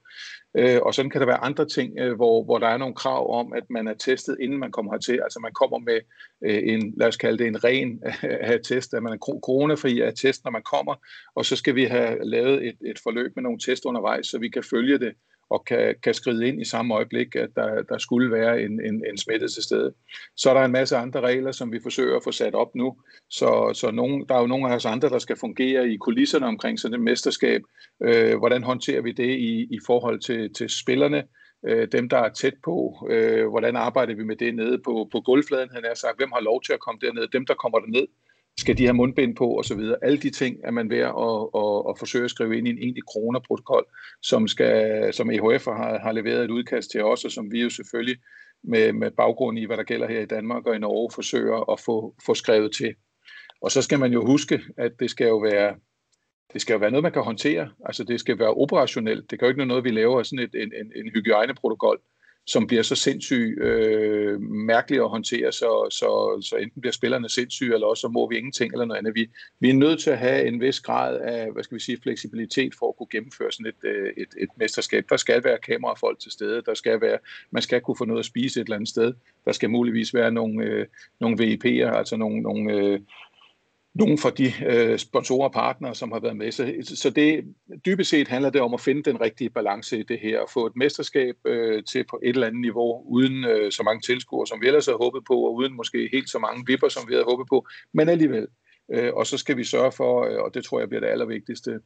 Øh, 0.58 0.82
og 0.82 0.94
sådan 0.94 1.12
kan 1.12 1.22
der 1.22 1.28
være 1.28 1.44
andre 1.44 1.66
ting, 1.68 2.00
øh, 2.00 2.16
hvor, 2.16 2.44
hvor 2.44 2.58
der 2.60 2.68
er 2.68 2.78
nogle 2.78 2.96
krav 2.96 3.40
om, 3.40 3.54
at 3.54 3.64
man 3.70 3.88
er 3.88 3.94
testet, 3.94 4.38
inden 4.42 4.60
man 4.60 4.72
kommer 4.72 4.92
hertil. 4.94 5.20
Altså 5.24 5.40
man 5.40 5.54
kommer 5.54 5.78
med 5.78 6.00
øh, 6.46 6.74
en, 6.74 6.94
lad 6.98 7.08
os 7.08 7.18
kalde 7.18 7.38
det 7.38 7.48
en 7.48 7.64
ren 7.64 8.04
test, 8.70 8.94
at 8.94 9.04
man 9.04 9.14
er 9.14 9.18
coronafri 9.18 10.02
af 10.02 10.14
test, 10.14 10.44
når 10.44 10.52
man 10.52 10.64
kommer, 10.64 10.96
og 11.36 11.46
så 11.46 11.56
skal 11.56 11.76
vi 11.76 11.84
have 11.84 12.18
lavet 12.24 12.68
et, 12.68 12.78
et 12.86 13.00
forløb 13.04 13.32
med 13.36 13.44
nogle 13.44 13.60
test 13.60 13.86
undervejs, 13.86 14.28
så 14.28 14.40
vi 14.40 14.50
kan 14.50 14.64
følge 14.64 15.00
det 15.00 15.14
og 15.50 15.66
kan, 15.66 15.96
kan 16.04 16.14
skride 16.14 16.48
ind 16.48 16.62
i 16.62 16.66
samme 16.66 16.96
øjeblik, 16.96 17.36
at 17.36 17.50
der, 17.56 17.82
der 17.82 17.98
skulle 17.98 18.32
være 18.32 18.62
en, 18.62 18.86
en, 18.86 19.04
en 19.10 19.18
smitte 19.18 19.48
til 19.48 19.64
stede. 19.64 19.94
Så 20.38 20.50
er 20.50 20.54
der 20.54 20.62
en 20.62 20.72
masse 20.72 20.98
andre 20.98 21.22
regler, 21.22 21.52
som 21.52 21.72
vi 21.72 21.80
forsøger 21.84 22.16
at 22.16 22.24
få 22.24 22.32
sat 22.32 22.56
op 22.56 22.76
nu. 22.76 22.98
Så, 23.30 23.72
så 23.74 23.92
nogen, 23.92 24.26
der 24.30 24.36
er 24.36 24.40
jo 24.40 24.48
nogle 24.48 24.70
af 24.70 24.76
os 24.76 24.86
andre, 24.86 25.10
der 25.10 25.20
skal 25.20 25.38
fungere 25.40 25.90
i 25.90 25.98
kulisserne 25.98 26.46
omkring 26.46 26.80
sådan 26.80 26.96
et 26.96 27.02
mesterskab. 27.02 27.62
Øh, 28.04 28.38
hvordan 28.38 28.64
håndterer 28.64 29.02
vi 29.02 29.12
det 29.12 29.30
i, 29.30 29.68
i 29.72 29.80
forhold 29.86 30.20
til, 30.20 30.54
til 30.54 30.70
spillerne? 30.70 31.24
Øh, 31.68 31.88
dem, 31.92 32.10
der 32.10 32.18
er 32.18 32.30
tæt 32.30 32.54
på, 32.64 33.08
øh, 33.10 33.48
hvordan 33.48 33.76
arbejder 33.76 34.16
vi 34.16 34.24
med 34.24 34.36
det 34.36 34.56
nede 34.56 34.78
på, 34.86 35.10
på 35.12 35.22
gulvfladen, 35.22 35.70
han 35.74 35.84
har 35.88 35.94
sagt, 35.94 36.18
hvem 36.18 36.32
har 36.32 36.42
lov 36.42 36.62
til 36.62 36.74
at 36.74 36.80
komme 36.80 37.00
derned, 37.02 37.28
dem, 37.28 37.46
der 37.46 37.54
kommer 37.54 37.80
derned, 37.80 38.08
skal 38.60 38.78
de 38.78 38.86
have 38.86 38.94
mundbind 38.94 39.36
på 39.36 39.48
og 39.48 39.66
så 39.66 39.76
videre. 39.76 39.98
Alle 40.02 40.18
de 40.18 40.30
ting 40.30 40.58
er 40.64 40.72
man 40.72 40.90
ved 40.90 40.98
at, 40.98 41.14
at, 41.28 41.42
at, 41.62 41.90
at 41.90 42.00
forsøge 42.00 42.26
at 42.26 42.32
skrive 42.32 42.58
ind 42.58 42.68
i 42.68 42.72
en 42.72 42.78
egentlig 42.78 43.04
coronaprotokol, 43.14 43.86
som, 44.22 44.48
skal, 44.48 45.14
som 45.14 45.32
EHF 45.32 45.66
har, 45.66 46.00
har 46.00 46.12
leveret 46.12 46.44
et 46.44 46.52
udkast 46.52 46.92
til 46.92 47.04
os, 47.04 47.26
og 47.26 47.32
som 47.32 47.52
vi 47.52 47.62
jo 47.62 47.70
selvfølgelig 47.70 48.18
med, 48.64 48.94
med 48.94 49.12
baggrund 49.12 49.60
i, 49.60 49.66
hvad 49.66 49.78
der 49.78 49.84
gælder 49.84 50.08
her 50.08 50.20
i 50.20 50.26
Danmark 50.26 50.66
og 50.66 50.76
i 50.76 50.80
Norge, 50.80 51.12
forsøger 51.16 51.72
at 51.72 51.80
få, 51.80 52.16
få 52.26 52.34
skrevet 52.34 52.72
til. 52.76 52.96
Og 53.62 53.72
så 53.72 53.82
skal 53.82 54.00
man 54.00 54.14
jo 54.14 54.26
huske, 54.26 54.62
at 54.78 54.92
det 55.00 55.10
skal 55.10 55.28
jo 55.28 55.38
være 55.38 55.76
det 56.54 56.62
skal 56.62 56.74
jo 56.74 56.80
være 56.80 56.92
noget, 56.92 57.04
man 57.04 57.12
kan 57.12 57.22
håndtere. 57.22 57.70
Altså 57.86 58.04
det 58.04 58.20
skal 58.20 58.40
være 58.40 58.54
operationelt. 58.54 59.32
Det 59.32 59.40
kan 59.40 59.46
jo 59.46 59.50
ikke 59.50 59.58
være 59.58 59.68
noget, 59.68 59.84
vi 59.84 59.92
laver 59.92 60.24
sådan 60.24 60.46
et, 60.46 60.56
en, 60.56 60.74
en, 60.74 60.92
en 60.96 61.12
hygiejneprotokol, 61.16 62.02
som 62.50 62.68
bliver 62.68 62.84
så 62.84 62.96
sindssygt 62.96 63.64
øh, 63.64 64.42
mærkelige 64.42 65.02
at 65.02 65.10
håndtere, 65.10 65.52
så, 65.52 65.88
så, 65.92 66.42
så 66.50 66.56
enten 66.56 66.82
bliver 66.82 66.94
spillerne 66.94 67.30
sindssyge, 67.30 67.74
eller 67.74 67.88
også 67.88 68.02
så 68.02 68.08
må 68.08 68.30
vi 68.30 68.38
ingenting 68.38 68.74
eller 68.74 68.86
noget 68.86 69.00
andet. 69.00 69.16
Vi, 69.16 69.30
vi 69.60 69.70
er 69.70 69.74
nødt 69.74 70.00
til 70.00 70.10
at 70.10 70.18
have 70.18 70.48
en 70.48 70.62
vis 70.62 70.80
grad 70.80 71.20
af, 71.20 71.52
hvad 71.52 71.64
skal 71.64 71.76
vi 71.76 71.82
sige, 71.82 71.98
fleksibilitet 72.04 72.74
for 72.80 72.90
at 72.90 72.98
kunne 72.98 73.08
gennemføre 73.12 73.52
sådan 73.52 73.66
et, 73.66 73.90
øh, 73.90 74.14
et, 74.18 74.28
et 74.38 74.50
mesterskab. 74.58 75.06
Der 75.10 75.18
skal 75.18 75.44
være 75.44 75.58
kamerafolk 75.58 76.20
til 76.20 76.32
stede, 76.32 76.62
der 76.66 76.74
skal 76.74 77.02
være, 77.02 77.18
man 77.52 77.62
skal 77.62 77.82
kunne 77.82 77.98
få 77.98 78.06
noget 78.06 78.20
at 78.20 78.26
spise 78.26 78.62
et 78.62 78.66
eller 78.66 78.76
andet 78.76 78.90
sted. 78.90 79.14
Der 79.46 79.52
skal 79.52 79.70
muligvis 79.70 80.14
være 80.14 80.32
nogle, 80.32 80.66
øh, 80.66 80.86
nogle 81.20 81.38
VIP'er, 81.44 81.98
altså 81.98 82.18
nogle, 82.18 82.42
nogle 82.42 82.74
øh, 82.74 83.00
nogle 83.96 84.18
fra 84.18 84.30
de 84.30 84.54
øh, 84.66 84.98
sponsorer 85.00 85.48
og 85.48 85.54
partnere, 85.54 85.96
som 85.96 86.12
har 86.12 86.20
været 86.20 86.38
med. 86.38 86.52
Så, 86.52 86.74
så 86.84 87.10
det, 87.10 87.56
dybest 87.86 88.10
set 88.10 88.28
handler 88.28 88.50
det 88.50 88.62
om 88.62 88.74
at 88.74 88.82
finde 88.82 89.04
den 89.04 89.22
rigtige 89.22 89.50
balance 89.50 90.00
i 90.00 90.04
det 90.04 90.20
her, 90.20 90.40
og 90.40 90.50
få 90.50 90.66
et 90.66 90.76
mesterskab 90.76 91.36
øh, 91.46 91.84
til 91.84 92.06
på 92.10 92.20
et 92.24 92.30
eller 92.30 92.48
andet 92.48 92.62
niveau, 92.62 93.04
uden 93.06 93.46
øh, 93.46 93.72
så 93.72 93.84
mange 93.84 94.02
tilskuere, 94.02 94.48
som 94.48 94.62
vi 94.62 94.68
ellers 94.68 94.86
havde 94.86 94.98
håbet 94.98 95.24
på, 95.28 95.34
og 95.34 95.54
uden 95.54 95.74
måske 95.74 96.10
helt 96.12 96.30
så 96.30 96.40
mange 96.40 96.64
vipper, 96.68 96.90
som 96.90 97.04
vi 97.08 97.14
havde 97.14 97.26
håbet 97.26 97.48
på, 97.50 97.68
men 97.94 98.10
alligevel. 98.10 98.48
Øh, 98.94 99.14
og 99.14 99.28
så 99.28 99.38
skal 99.38 99.58
vi 99.58 99.64
sørge 99.64 99.92
for, 99.92 100.26
øh, 100.26 100.40
og 100.44 100.54
det 100.54 100.66
tror 100.66 100.80
jeg 100.80 100.90
bliver 100.90 101.02
det 101.02 101.08
allervigtigste, 101.08 101.80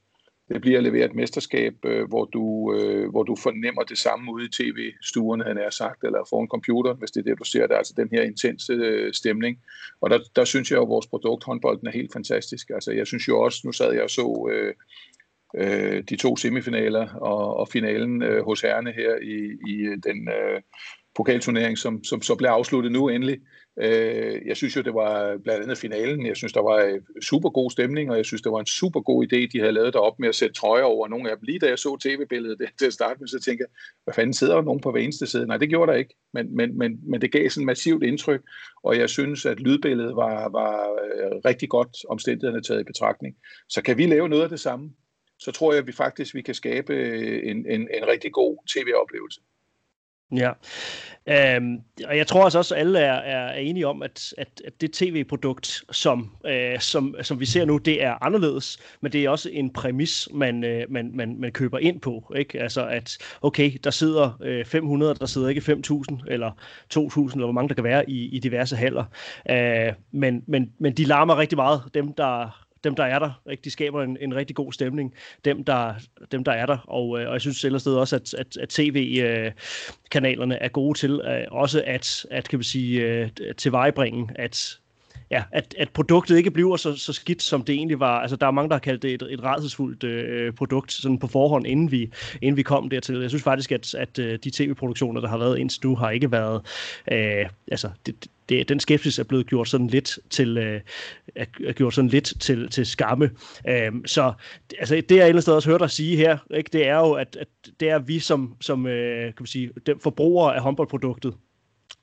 det 0.50 0.62
bliver 0.62 0.78
at 0.78 0.84
levere 0.84 1.06
et 1.06 1.16
mesterskab, 1.16 1.74
øh, 1.86 2.08
hvor, 2.08 2.26
du, 2.26 2.74
øh, 2.76 3.10
hvor 3.10 3.24
du 3.24 3.36
fornemmer 3.36 3.84
det 3.84 3.98
samme 3.98 4.34
ude 4.34 4.46
i 4.46 4.50
tv-stuerne, 4.50 5.44
han 5.44 5.58
er 5.58 5.70
sagt, 5.70 6.04
eller 6.04 6.28
foran 6.30 6.48
computeren, 6.48 6.98
hvis 6.98 7.12
det 7.12 7.20
er 7.20 7.24
det, 7.24 7.40
du 7.40 7.44
ser. 7.44 7.68
Der 7.68 7.78
altså 7.78 7.94
den 7.98 8.10
her 8.12 8.22
intense 8.22 8.74
øh, 8.74 9.14
stemning. 9.14 9.58
Og 10.02 10.10
der, 10.10 10.20
der 10.36 10.46
synes 10.46 10.72
jeg 10.72 10.78
jo, 10.78 10.84
at 10.84 10.90
vores 10.90 11.08
produkt, 11.08 11.44
håndbolden, 11.44 11.88
er 11.88 11.92
helt 11.92 12.14
fantastisk. 12.14 12.70
Altså, 12.70 12.92
jeg 12.92 13.08
synes 13.08 13.28
jo 13.28 13.42
også, 13.42 13.62
nu 13.66 13.72
sad 13.72 13.94
jeg 13.94 14.04
og 14.04 14.10
så 14.10 14.50
øh, 14.52 14.74
øh, 15.56 16.04
de 16.10 16.16
to 16.16 16.36
semifinaler 16.36 17.14
og, 17.14 17.58
og 17.58 17.68
finalen 17.68 18.24
øh, 18.24 18.46
hos 18.46 18.62
herrene 18.62 18.92
her 18.92 19.16
i, 19.16 19.38
i 19.74 19.96
den 20.04 20.30
øh, 20.30 20.62
pokalturnering, 21.16 21.78
som, 21.78 22.04
som 22.04 22.22
så 22.22 22.36
blev 22.36 22.50
afsluttet 22.50 22.92
nu 22.92 23.10
endelig. 23.10 23.40
Øh, 23.82 24.42
jeg 24.46 24.58
synes 24.58 24.76
jo, 24.76 24.82
det 24.82 24.94
var 24.94 25.38
blandt 25.44 25.64
andet 25.64 25.78
finalen. 25.78 26.26
Jeg 26.26 26.38
synes, 26.38 26.54
der 26.54 26.62
var 26.62 26.78
øh, 26.78 27.02
super 27.22 27.50
god 27.50 27.72
stemning, 27.72 28.12
og 28.12 28.18
jeg 28.18 28.26
synes, 28.26 28.42
det 28.42 28.52
var 28.52 28.60
en 28.60 28.66
super 28.66 29.02
god 29.02 29.26
idé, 29.26 29.48
de 29.54 29.60
havde 29.60 29.72
lavet 29.72 29.94
derop 29.94 30.20
med 30.20 30.30
at 30.30 30.36
sætte 30.36 30.56
trøjer 30.56 30.84
over 30.84 31.08
nogle 31.08 31.32
af 31.32 31.38
dem. 31.38 31.46
Lige 31.46 31.60
da 31.60 31.68
jeg 31.68 31.80
så 31.80 31.98
tv-billedet 32.04 32.58
til 32.80 32.86
at 32.86 32.94
starte 32.94 33.20
med, 33.20 33.28
så 33.28 33.40
tænkte 33.40 33.62
jeg, 33.62 33.70
hvad 34.04 34.14
fanden 34.14 34.34
sidder 34.34 34.56
der 34.56 34.62
nogen 34.62 34.82
på 34.82 34.92
hver 34.92 35.02
eneste 35.02 35.28
side? 35.28 35.48
Nej, 35.48 35.58
det 35.58 35.70
gjorde 35.70 35.92
der 35.92 35.98
ikke, 35.98 36.16
men, 36.34 36.56
men, 36.56 36.78
men, 36.78 37.00
men 37.10 37.22
det 37.22 37.32
gav 37.32 37.50
sådan 37.50 37.64
et 37.64 37.66
massivt 37.66 38.04
indtryk, 38.04 38.42
og 38.84 38.98
jeg 38.98 39.10
synes, 39.10 39.46
at 39.46 39.60
lydbilledet 39.60 40.16
var, 40.16 40.50
var 40.50 40.74
øh, 40.92 41.32
rigtig 41.46 41.70
godt 41.70 41.98
omstændighederne 42.10 42.64
taget 42.64 42.82
i 42.82 42.84
betragtning. 42.84 43.36
Så 43.70 43.82
kan 43.82 43.98
vi 43.98 44.06
lave 44.06 44.30
noget 44.30 44.44
af 44.44 44.50
det 44.50 44.60
samme, 44.60 44.92
så 45.40 45.52
tror 45.52 45.74
jeg, 45.74 45.80
at 45.80 45.88
vi 45.88 45.92
faktisk 45.92 46.36
vi 46.36 46.42
kan 46.42 46.56
skabe 46.56 46.94
øh, 46.94 47.50
en, 47.52 47.58
en, 47.58 47.82
en 47.82 48.08
rigtig 48.08 48.32
god 48.32 48.58
tv-oplevelse. 48.74 49.42
Ja, 50.36 50.52
øhm, 51.28 51.78
og 52.08 52.18
jeg 52.18 52.28
tror 52.28 52.44
også, 52.44 52.60
at 52.60 52.80
alle 52.80 53.00
er, 53.00 53.14
er, 53.14 53.48
er 53.48 53.60
enige 53.60 53.88
om, 53.88 54.04
at, 54.04 54.34
at, 54.38 54.62
at 54.66 54.82
det 54.82 54.94
tv-produkt, 54.94 55.84
som, 55.92 56.32
øh, 56.46 56.80
som, 56.80 57.16
som 57.22 57.40
vi 57.40 57.46
ser 57.46 57.66
nu, 57.66 57.78
det 57.78 58.04
er 58.04 58.24
anderledes, 58.24 58.78
men 59.02 59.12
det 59.12 59.24
er 59.24 59.30
også 59.30 59.50
en 59.50 59.74
præmis, 59.74 60.30
man, 60.34 60.64
øh, 60.64 60.86
man, 60.90 61.12
man, 61.14 61.36
man 61.40 61.52
køber 61.52 61.80
ind 61.80 62.02
på. 62.02 62.34
Ikke? 62.36 62.62
Altså 62.62 62.88
at, 62.88 63.18
okay, 63.42 63.72
der 63.84 63.90
sidder 63.90 64.38
øh, 64.44 64.66
500, 64.66 65.16
der 65.16 65.26
sidder 65.26 65.50
ikke 65.50 65.62
5.000 65.62 66.18
eller 66.28 66.52
2.000, 66.94 67.34
eller 67.34 67.46
hvor 67.46 67.52
mange 67.52 67.70
der 67.70 67.76
kan 67.76 67.84
være 67.84 68.10
i, 68.10 68.30
i 68.36 68.40
diverse 68.40 68.76
haller, 68.76 69.04
øh, 69.50 69.94
men, 70.12 70.44
men, 70.48 70.72
men 70.80 70.94
de 70.94 71.06
larmer 71.06 71.38
rigtig 71.38 71.56
meget, 71.56 71.82
dem 71.94 72.14
der 72.14 72.63
dem 72.84 72.96
der 72.96 73.04
er 73.04 73.20
der. 73.20 73.42
Ikke? 73.52 73.62
De 73.64 73.72
skaber 73.72 74.04
en, 74.04 74.18
en 74.22 74.36
rigtig 74.36 74.56
god 74.56 74.74
stemning, 74.74 75.14
dem 75.46 75.64
der, 75.64 75.94
dem 76.32 76.44
der 76.44 76.52
er 76.52 76.66
der. 76.66 76.78
Og, 76.78 77.20
øh, 77.20 77.28
og 77.28 77.34
jeg 77.34 77.42
synes 77.42 77.64
ellers 77.64 77.88
også, 77.88 78.16
at, 78.16 78.34
at, 78.34 78.58
at 78.58 78.70
tv-kanalerne 78.70 80.56
øh, 80.56 80.62
er 80.62 80.70
gode 80.70 81.00
til 81.00 81.22
øh, 81.26 81.44
også 81.52 81.84
at, 81.86 82.26
at 82.32 82.50
kan 82.50 82.60
vi 82.60 82.64
sige, 82.64 83.02
øh, 83.02 83.30
tilvejebringe, 83.58 84.30
at 84.36 84.80
ja, 85.32 85.44
at, 85.52 85.76
at 85.78 85.90
produktet 85.90 86.38
ikke 86.38 86.52
bliver 86.52 86.78
så, 86.78 86.96
så 86.96 87.14
skidt, 87.14 87.42
som 87.42 87.64
det 87.64 87.76
egentlig 87.76 88.00
var. 88.00 88.20
Altså, 88.20 88.36
der 88.36 88.48
er 88.48 88.52
mange, 88.52 88.70
der 88.70 88.76
har 88.76 88.80
kaldt 88.80 89.02
det 89.02 89.14
et, 89.14 89.28
et 89.30 89.44
redselsfuldt 89.44 90.04
øh, 90.04 90.54
produkt 90.54 90.92
sådan 90.92 91.20
på 91.20 91.28
forhånd, 91.28 91.68
inden 91.68 91.92
vi, 91.92 92.12
inden 92.42 92.58
vi 92.58 92.64
kom 92.64 92.90
dertil. 92.90 93.16
Jeg 93.16 93.30
synes 93.30 93.44
faktisk, 93.44 93.72
at, 93.72 93.96
at 93.96 94.20
øh, 94.20 94.40
de 94.44 94.52
tv-produktioner, 94.54 95.22
der 95.22 95.28
har 95.28 95.38
været 95.38 95.60
indtil 95.60 95.80
nu, 95.84 95.96
har 95.96 96.10
ikke 96.10 96.32
været... 96.32 96.62
Øh, 97.12 97.50
altså, 97.72 97.90
det, 98.06 98.28
det, 98.54 98.70
den 98.70 98.80
skepsis 98.80 99.20
er 99.20 99.24
blevet 99.24 99.48
gjort 99.48 99.70
sådan 99.70 99.88
lidt 99.88 100.20
til 100.30 100.58
øh, 100.58 100.82
er 101.36 101.72
gjort 101.72 101.94
sådan 101.94 102.10
lidt 102.10 102.34
til, 102.40 102.70
til 102.70 102.86
skamme. 102.86 103.30
Øhm, 103.70 104.08
så 104.08 104.34
altså, 104.80 105.02
det 105.10 105.18
jeg 105.18 105.30
ellers 105.30 105.48
også 105.48 105.70
hørt 105.70 105.80
dig 105.80 105.92
sige 105.92 106.18
her, 106.18 106.38
ikke, 106.54 106.70
det 106.74 106.88
er 106.88 106.98
jo, 106.98 107.12
at, 107.12 107.38
at 107.40 107.48
det 107.80 107.90
er 107.90 108.00
vi 108.00 108.20
som, 108.20 108.56
som 108.62 108.88
øh, 108.88 109.24
kan 109.24 109.36
man 109.40 109.48
sige, 109.48 109.72
dem 109.86 110.00
forbrugere 110.00 110.56
af 110.56 110.62
håndboldproduktet, 110.62 111.34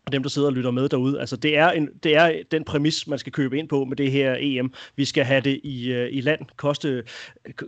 og 0.07 0.13
dem, 0.13 0.23
der 0.23 0.31
sidder 0.31 0.49
og 0.49 0.55
lytter 0.55 0.71
med 0.71 0.89
derude. 0.89 1.21
Altså, 1.21 1.37
det 1.37 1.59
er, 1.59 1.71
en, 1.71 1.89
det 2.03 2.17
er 2.17 2.43
den 2.51 2.65
præmis, 2.65 3.07
man 3.07 3.19
skal 3.19 3.33
købe 3.33 3.59
ind 3.59 3.69
på 3.69 3.85
med 3.85 3.97
det 3.97 4.13
her 4.13 4.37
EM. 4.39 4.73
Vi 4.97 5.05
skal 5.05 5.25
have 5.25 5.41
det 5.41 5.61
i, 5.65 5.93
uh, 5.93 6.07
i 6.11 6.21
land, 6.21 6.41
koste, 6.57 7.05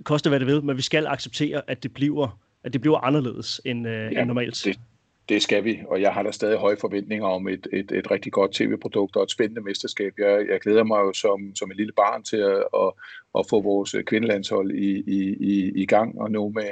koste 0.04 0.28
hvad 0.28 0.40
det 0.40 0.46
vil, 0.46 0.64
men 0.64 0.76
vi 0.76 0.82
skal 0.82 1.06
acceptere, 1.06 1.62
at 1.66 1.82
det 1.82 1.94
bliver, 1.94 2.38
at 2.64 2.72
det 2.72 2.80
bliver 2.80 2.98
anderledes 2.98 3.60
end, 3.64 3.86
uh, 3.86 3.92
ja, 3.92 4.08
end 4.08 4.26
normalt. 4.26 4.62
Det, 4.64 4.78
det 5.28 5.42
skal 5.42 5.64
vi, 5.64 5.82
og 5.88 6.00
jeg 6.00 6.12
har 6.12 6.22
da 6.22 6.30
stadig 6.30 6.58
høje 6.58 6.76
forventninger 6.76 7.26
om 7.26 7.48
et, 7.48 7.66
et, 7.72 7.92
et 7.92 8.10
rigtig 8.10 8.32
godt 8.32 8.52
tv-produkt 8.52 9.16
og 9.16 9.22
et 9.22 9.30
spændende 9.30 9.60
mesterskab. 9.60 10.12
Jeg, 10.18 10.46
jeg 10.50 10.60
glæder 10.60 10.84
mig 10.84 10.98
jo 10.98 11.12
som, 11.12 11.56
som 11.56 11.70
en 11.70 11.76
lille 11.76 11.92
barn 11.92 12.22
til 12.22 12.36
at, 12.36 12.64
at, 12.74 12.92
at 13.38 13.46
få 13.50 13.60
vores 13.60 13.96
kvindelandshold 14.06 14.70
i, 14.70 15.04
i, 15.06 15.36
i, 15.40 15.72
i 15.82 15.86
gang, 15.86 16.20
og 16.20 16.30
nu 16.30 16.48
med, 16.48 16.70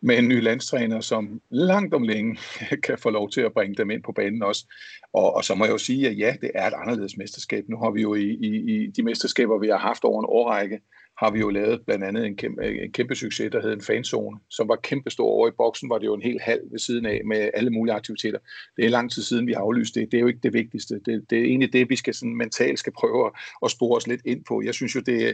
med 0.00 0.18
en 0.18 0.28
ny 0.28 0.42
landstræner, 0.42 1.00
som 1.00 1.40
langt 1.50 1.94
om 1.94 2.02
længe 2.02 2.38
kan 2.86 2.98
få 2.98 3.10
lov 3.10 3.30
til 3.30 3.40
at 3.40 3.52
bringe 3.52 3.74
dem 3.74 3.90
ind 3.90 4.02
på 4.02 4.12
banen 4.12 4.42
også. 4.42 4.66
Og, 5.12 5.34
og 5.34 5.44
så 5.44 5.54
må 5.54 5.64
jeg 5.64 5.72
jo 5.72 5.78
sige, 5.78 6.08
at 6.08 6.18
ja, 6.18 6.36
det 6.40 6.50
er 6.54 6.66
et 6.66 6.74
anderledes 6.74 7.16
mesterskab. 7.16 7.64
Nu 7.68 7.76
har 7.76 7.90
vi 7.90 8.02
jo 8.02 8.14
i, 8.14 8.28
i, 8.30 8.74
i 8.74 8.86
de 8.86 9.02
mesterskaber, 9.02 9.58
vi 9.58 9.68
har 9.68 9.78
haft 9.78 10.04
over 10.04 10.20
en 10.20 10.28
årrække, 10.28 10.80
har 11.18 11.30
vi 11.30 11.38
jo 11.38 11.50
lavet 11.50 11.80
blandt 11.86 12.04
andet 12.04 12.26
en 12.26 12.36
kæmpe, 12.36 12.82
en 12.84 12.92
kæmpe 12.92 13.14
succes, 13.14 13.50
der 13.52 13.62
hed 13.62 13.72
en 13.72 13.80
fanzone, 13.80 14.38
som 14.50 14.68
var 14.68 14.76
kæmpe 14.76 15.10
stor 15.10 15.28
over 15.28 15.48
i 15.48 15.50
boksen, 15.56 15.90
var 15.90 15.98
det 15.98 16.06
jo 16.06 16.14
en 16.14 16.22
hel 16.22 16.40
halv 16.40 16.60
ved 16.70 16.78
siden 16.78 17.06
af 17.06 17.20
med 17.24 17.50
alle 17.54 17.70
mulige 17.70 17.94
aktiviteter. 17.94 18.38
Det 18.76 18.84
er 18.84 18.88
lang 18.88 19.12
tid 19.12 19.22
siden, 19.22 19.46
vi 19.46 19.52
har 19.52 19.60
aflyst 19.60 19.94
det. 19.94 20.12
Det 20.12 20.16
er 20.16 20.20
jo 20.20 20.26
ikke 20.26 20.40
det 20.42 20.52
vigtigste. 20.52 20.94
Det, 21.06 21.24
det 21.30 21.38
er 21.38 21.44
egentlig 21.44 21.72
det, 21.72 21.90
vi 21.90 21.96
skal 21.96 22.14
sådan 22.14 22.36
mentalt 22.36 22.78
skal 22.78 22.92
prøve 22.92 23.30
at 23.64 23.70
spore 23.70 23.96
os 23.96 24.06
lidt 24.06 24.20
ind 24.24 24.44
på. 24.48 24.62
Jeg 24.62 24.74
synes 24.74 24.94
jo, 24.94 25.00
det 25.00 25.28
er 25.28 25.32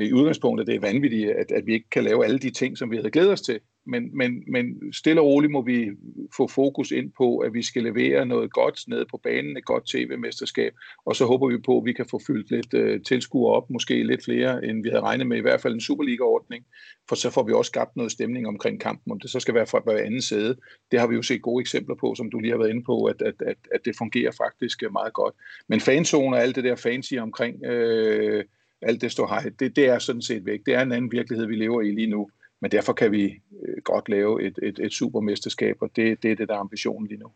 i 0.00 0.12
udgangspunktet, 0.12 0.66
det 0.66 0.74
er 0.74 0.80
vanvittigt, 0.80 1.30
at, 1.30 1.52
at 1.52 1.66
vi 1.66 1.72
ikke 1.72 1.90
kan 1.90 2.04
lave 2.04 2.24
alle 2.24 2.38
de 2.38 2.50
ting, 2.50 2.78
som 2.78 2.90
vi 2.90 2.96
havde 2.96 3.10
glædet 3.10 3.32
os 3.32 3.40
til 3.40 3.60
men, 3.86 4.16
men, 4.16 4.44
men 4.46 4.92
stille 4.92 5.20
og 5.20 5.26
roligt 5.26 5.52
må 5.52 5.62
vi 5.62 5.90
få 6.36 6.48
fokus 6.48 6.90
ind 6.90 7.12
på, 7.16 7.38
at 7.38 7.54
vi 7.54 7.62
skal 7.62 7.82
levere 7.82 8.26
noget 8.26 8.52
godt 8.52 8.84
nede 8.88 9.06
på 9.10 9.20
banen, 9.22 9.56
et 9.56 9.64
godt 9.64 9.86
tv-mesterskab, 9.86 10.72
og 11.06 11.16
så 11.16 11.24
håber 11.24 11.48
vi 11.48 11.58
på, 11.58 11.78
at 11.78 11.84
vi 11.84 11.92
kan 11.92 12.06
få 12.10 12.20
fyldt 12.26 12.50
lidt 12.50 12.74
øh, 12.74 13.02
tilskuer 13.02 13.52
op, 13.52 13.70
måske 13.70 14.02
lidt 14.02 14.24
flere, 14.24 14.64
end 14.64 14.82
vi 14.82 14.88
havde 14.88 15.02
regnet 15.02 15.26
med, 15.26 15.36
i 15.36 15.40
hvert 15.40 15.60
fald 15.60 15.74
en 15.74 15.80
Superliga-ordning, 15.80 16.64
for 17.08 17.14
så 17.14 17.30
får 17.30 17.42
vi 17.42 17.52
også 17.52 17.68
skabt 17.68 17.96
noget 17.96 18.12
stemning 18.12 18.46
omkring 18.46 18.80
kampen, 18.80 19.12
om 19.12 19.20
det 19.20 19.30
så 19.30 19.40
skal 19.40 19.54
være 19.54 19.66
fra 19.66 19.80
hver 19.84 19.98
anden 19.98 20.22
sæde. 20.22 20.56
Det 20.90 21.00
har 21.00 21.06
vi 21.06 21.14
jo 21.14 21.22
set 21.22 21.42
gode 21.42 21.60
eksempler 21.60 21.94
på, 21.94 22.14
som 22.14 22.30
du 22.30 22.38
lige 22.38 22.50
har 22.50 22.58
været 22.58 22.70
inde 22.70 22.84
på, 22.84 23.04
at, 23.04 23.22
at, 23.22 23.34
at, 23.46 23.56
at 23.74 23.80
det 23.84 23.96
fungerer 23.98 24.32
faktisk 24.32 24.82
øh, 24.82 24.92
meget 24.92 25.12
godt. 25.12 25.34
Men 25.68 25.80
fanzone 25.80 26.36
og 26.36 26.42
alt 26.42 26.56
det 26.56 26.64
der 26.64 26.76
fancy 26.76 27.14
omkring 27.14 27.64
øh, 27.64 28.44
alt 28.82 29.00
det 29.00 29.12
står 29.12 29.26
hej, 29.26 29.50
det, 29.58 29.76
det 29.76 29.88
er 29.88 29.98
sådan 29.98 30.22
set 30.22 30.46
væk. 30.46 30.60
Det 30.66 30.74
er 30.74 30.82
en 30.82 30.92
anden 30.92 31.12
virkelighed, 31.12 31.46
vi 31.46 31.56
lever 31.56 31.82
i 31.82 31.90
lige 31.90 32.06
nu. 32.06 32.28
Men 32.60 32.70
derfor 32.70 32.92
kan 32.92 33.12
vi 33.12 33.24
øh, 33.24 33.82
godt 33.84 34.08
lave 34.08 34.42
et, 34.42 34.58
et, 34.62 34.78
et 34.78 34.92
supermesterskab, 34.92 35.76
og 35.80 35.90
det, 35.96 36.22
det 36.22 36.30
er 36.30 36.36
det, 36.36 36.48
der 36.48 36.54
er 36.54 36.58
ambitionen 36.58 37.08
lige 37.08 37.20
nu. 37.20 37.26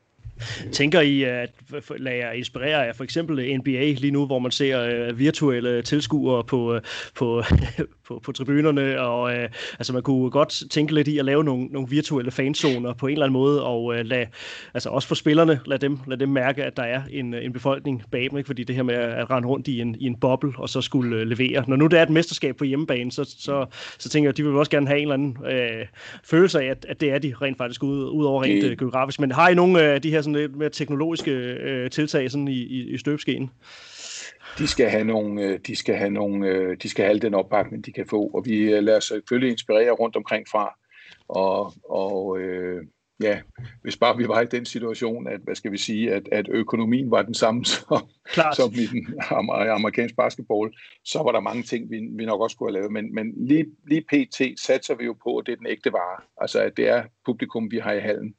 Tænker 0.73 1.01
I 1.01 1.23
at 1.23 1.51
lade 1.99 2.17
jer 2.17 2.33
inspirere 2.33 2.87
af 2.87 2.97
for 2.97 3.05
eksempel 3.05 3.59
NBA 3.59 3.93
lige 3.93 4.11
nu, 4.11 4.27
hvor 4.27 4.39
man 4.39 4.51
ser 4.51 4.81
øh, 4.81 5.19
virtuelle 5.19 5.83
tilskuere 5.83 6.45
på, 6.45 6.75
øh, 6.75 6.83
på, 7.15 7.43
på, 8.09 8.21
på 8.25 8.33
tribunerne, 8.33 9.01
og 9.01 9.23
uh, 9.23 9.45
altså 9.79 9.93
man 9.93 10.03
kunne 10.03 10.31
godt 10.31 10.63
tænke 10.71 10.95
lidt 10.95 11.09
i 11.09 11.19
at 11.19 11.25
lave 11.25 11.45
nogle, 11.45 11.67
nogle 11.67 11.89
virtuelle 11.89 12.31
fanzoner 12.31 12.93
på 12.93 13.07
en 13.07 13.13
eller 13.13 13.27
anden 13.27 13.33
måde, 13.33 13.65
og 13.65 13.85
uh, 13.85 13.97
lade, 13.97 14.27
altså 14.75 14.89
også 14.89 15.09
for 15.09 15.15
spillerne, 15.15 15.61
lade 15.67 15.81
dem, 15.81 15.99
lade 16.07 16.21
dem 16.21 16.29
mærke, 16.29 16.65
at 16.65 16.77
der 16.77 16.83
er 16.83 17.03
en, 17.11 17.35
en 17.35 17.53
befolkning 17.53 18.03
bag 18.11 18.29
dem, 18.31 18.39
ikke? 18.39 18.47
fordi 18.47 18.65
det 18.65 18.77
her 18.77 18.83
med 18.83 18.95
at 18.95 19.31
rende 19.31 19.49
rundt 19.49 19.69
i 19.69 19.81
en, 19.81 19.97
i 20.01 20.07
en 20.07 20.17
boble, 20.17 20.53
og 20.59 20.69
så 20.69 20.81
skulle 20.81 21.17
uh, 21.17 21.23
levere. 21.23 21.65
Når 21.69 21.77
nu 21.77 21.87
det 21.87 21.99
er 21.99 22.03
et 22.03 22.11
mesterskab 22.11 22.57
på 22.57 22.65
hjemmebane, 22.65 23.13
så, 23.13 23.25
så, 23.39 23.67
så 23.99 24.09
tænker 24.09 24.27
jeg, 24.27 24.33
at 24.33 24.37
de 24.37 24.45
vil 24.45 24.55
også 24.55 24.71
gerne 24.71 24.87
have 24.87 24.99
en 24.99 25.03
eller 25.03 25.15
anden 25.15 25.37
uh, 25.41 25.87
følelse 26.25 26.61
af, 26.61 26.67
at, 26.67 26.87
at 26.89 27.01
det 27.01 27.13
er 27.13 27.19
de 27.19 27.35
rent 27.43 27.59
faktisk 27.59 27.83
ud, 27.83 28.11
ud 28.11 28.25
over 28.25 28.43
rent 28.43 28.65
uh, 28.65 28.79
geografisk. 28.79 29.21
Men 29.21 29.33
har 29.33 29.49
I 29.49 29.55
nogle 29.55 29.83
af 29.83 30.03
de 30.03 30.11
her 30.11 30.23
sådan 30.23 30.35
lidt 30.35 30.57
mere 30.57 30.71
teknologiske 30.71 31.31
øh, 31.31 31.91
tiltag 31.91 32.31
sådan 32.31 32.49
i, 32.49 32.53
i, 32.53 32.91
i 32.91 32.99
støbeskeen? 32.99 33.51
De 34.59 34.67
skal 34.67 34.91
have 34.91 35.05
nogle, 35.05 35.43
øh, 35.43 35.59
de 35.67 35.77
skal 35.77 35.95
have 35.95 36.11
nogle, 36.11 36.49
øh, 36.49 36.77
de 36.83 36.89
skal 36.89 37.05
have 37.05 37.19
den 37.19 37.35
opbakning, 37.35 37.87
de 37.87 37.93
kan 37.93 38.07
få, 38.07 38.31
og 38.35 38.45
vi 38.47 38.57
øh, 38.73 38.83
lader 38.83 38.99
os 38.99 39.05
selvfølgelig 39.05 39.51
inspirere 39.51 39.91
rundt 39.91 40.17
omkring 40.17 40.49
fra, 40.49 40.79
og, 41.29 41.73
og 41.85 42.39
øh, 42.39 42.83
ja, 43.23 43.41
hvis 43.83 43.97
bare 43.97 44.17
vi 44.17 44.29
var 44.29 44.41
i 44.41 44.47
den 44.47 44.65
situation, 44.65 45.27
at, 45.29 45.41
hvad 45.41 45.55
skal 45.55 45.73
vi 45.73 45.79
sige, 45.79 46.13
at, 46.13 46.29
at 46.33 46.49
økonomien 46.49 47.11
var 47.11 47.23
den 47.23 47.35
samme 47.35 47.65
som, 47.75 47.99
som 48.57 48.73
i 48.73 48.87
den 48.87 49.21
amerikanske 49.71 50.17
basketball, 50.17 50.75
så 51.05 51.23
var 51.23 51.33
der 51.33 51.41
mange 51.41 51.63
ting, 51.63 51.91
vi, 51.91 52.09
vi 52.17 52.25
nok 52.25 52.41
også 52.41 52.57
kunne 52.57 52.69
have 52.69 52.79
lavet. 52.81 52.93
Men, 52.93 53.15
men 53.15 53.47
lige, 53.49 53.67
lige 53.89 54.03
pt. 54.03 54.61
satser 54.61 54.95
vi 54.95 55.05
jo 55.05 55.17
på, 55.25 55.39
at 55.39 55.47
det 55.47 55.53
er 55.53 55.57
den 55.57 55.67
ægte 55.67 55.93
vare. 55.93 56.21
Altså, 56.41 56.61
at 56.61 56.77
det 56.77 56.89
er 56.89 57.05
publikum, 57.27 57.71
vi 57.71 57.79
har 57.79 57.93
i 57.93 58.01
halen. 58.01 58.35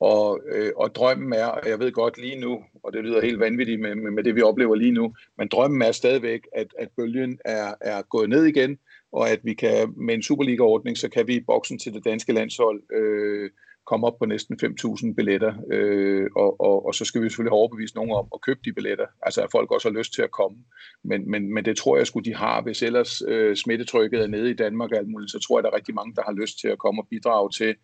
Og, 0.00 0.40
øh, 0.52 0.72
og 0.76 0.94
drømmen 0.94 1.32
er, 1.32 1.46
og 1.46 1.68
jeg 1.68 1.78
ved 1.78 1.92
godt 1.92 2.18
lige 2.18 2.40
nu, 2.40 2.64
og 2.82 2.92
det 2.92 3.04
lyder 3.04 3.20
helt 3.20 3.40
vanvittigt 3.40 3.80
med, 3.80 3.94
med, 3.94 4.10
med 4.10 4.24
det, 4.24 4.34
vi 4.34 4.42
oplever 4.42 4.74
lige 4.74 4.92
nu, 4.92 5.14
men 5.38 5.48
drømmen 5.48 5.82
er 5.82 5.92
stadigvæk, 5.92 6.40
at, 6.52 6.66
at 6.78 6.88
bølgen 6.96 7.38
er, 7.44 7.74
er 7.80 8.02
gået 8.02 8.28
ned 8.28 8.44
igen, 8.44 8.78
og 9.12 9.30
at 9.30 9.40
vi 9.42 9.54
kan 9.54 9.94
med 9.96 10.14
en 10.14 10.22
Superliga-ordning, 10.22 10.98
så 10.98 11.08
kan 11.08 11.26
vi 11.26 11.34
i 11.34 11.44
boksen 11.46 11.78
til 11.78 11.94
det 11.94 12.04
danske 12.04 12.32
landshold 12.32 12.82
øh, 12.92 13.50
komme 13.86 14.06
op 14.06 14.18
på 14.18 14.26
næsten 14.26 14.58
5.000 14.62 15.14
billetter, 15.14 15.54
øh, 15.72 16.26
og, 16.36 16.60
og, 16.60 16.86
og 16.86 16.94
så 16.94 17.04
skal 17.04 17.22
vi 17.22 17.28
selvfølgelig 17.28 17.50
have 17.50 17.58
overbevist 17.58 17.94
nogen 17.94 18.10
om 18.10 18.26
at 18.34 18.40
købe 18.40 18.60
de 18.64 18.72
billetter, 18.72 19.06
altså 19.22 19.42
at 19.42 19.50
folk 19.52 19.70
også 19.70 19.88
har 19.88 19.98
lyst 19.98 20.14
til 20.14 20.22
at 20.22 20.30
komme. 20.30 20.58
Men, 21.04 21.30
men, 21.30 21.54
men 21.54 21.64
det 21.64 21.76
tror 21.76 21.96
jeg 21.96 22.06
skulle 22.06 22.24
de 22.24 22.34
har, 22.34 22.62
hvis 22.62 22.82
ellers 22.82 23.22
øh, 23.28 23.56
smittetrykket 23.56 24.20
er 24.20 24.26
nede 24.26 24.50
i 24.50 24.54
Danmark 24.54 24.90
og 24.92 24.98
alt 24.98 25.08
muligt, 25.08 25.30
så 25.30 25.38
tror 25.38 25.58
jeg, 25.58 25.64
der 25.64 25.70
er 25.70 25.76
rigtig 25.76 25.94
mange, 25.94 26.14
der 26.14 26.22
har 26.22 26.32
lyst 26.32 26.60
til 26.60 26.68
at 26.68 26.78
komme 26.78 27.02
og 27.02 27.08
bidrage 27.10 27.50
til 27.50 27.74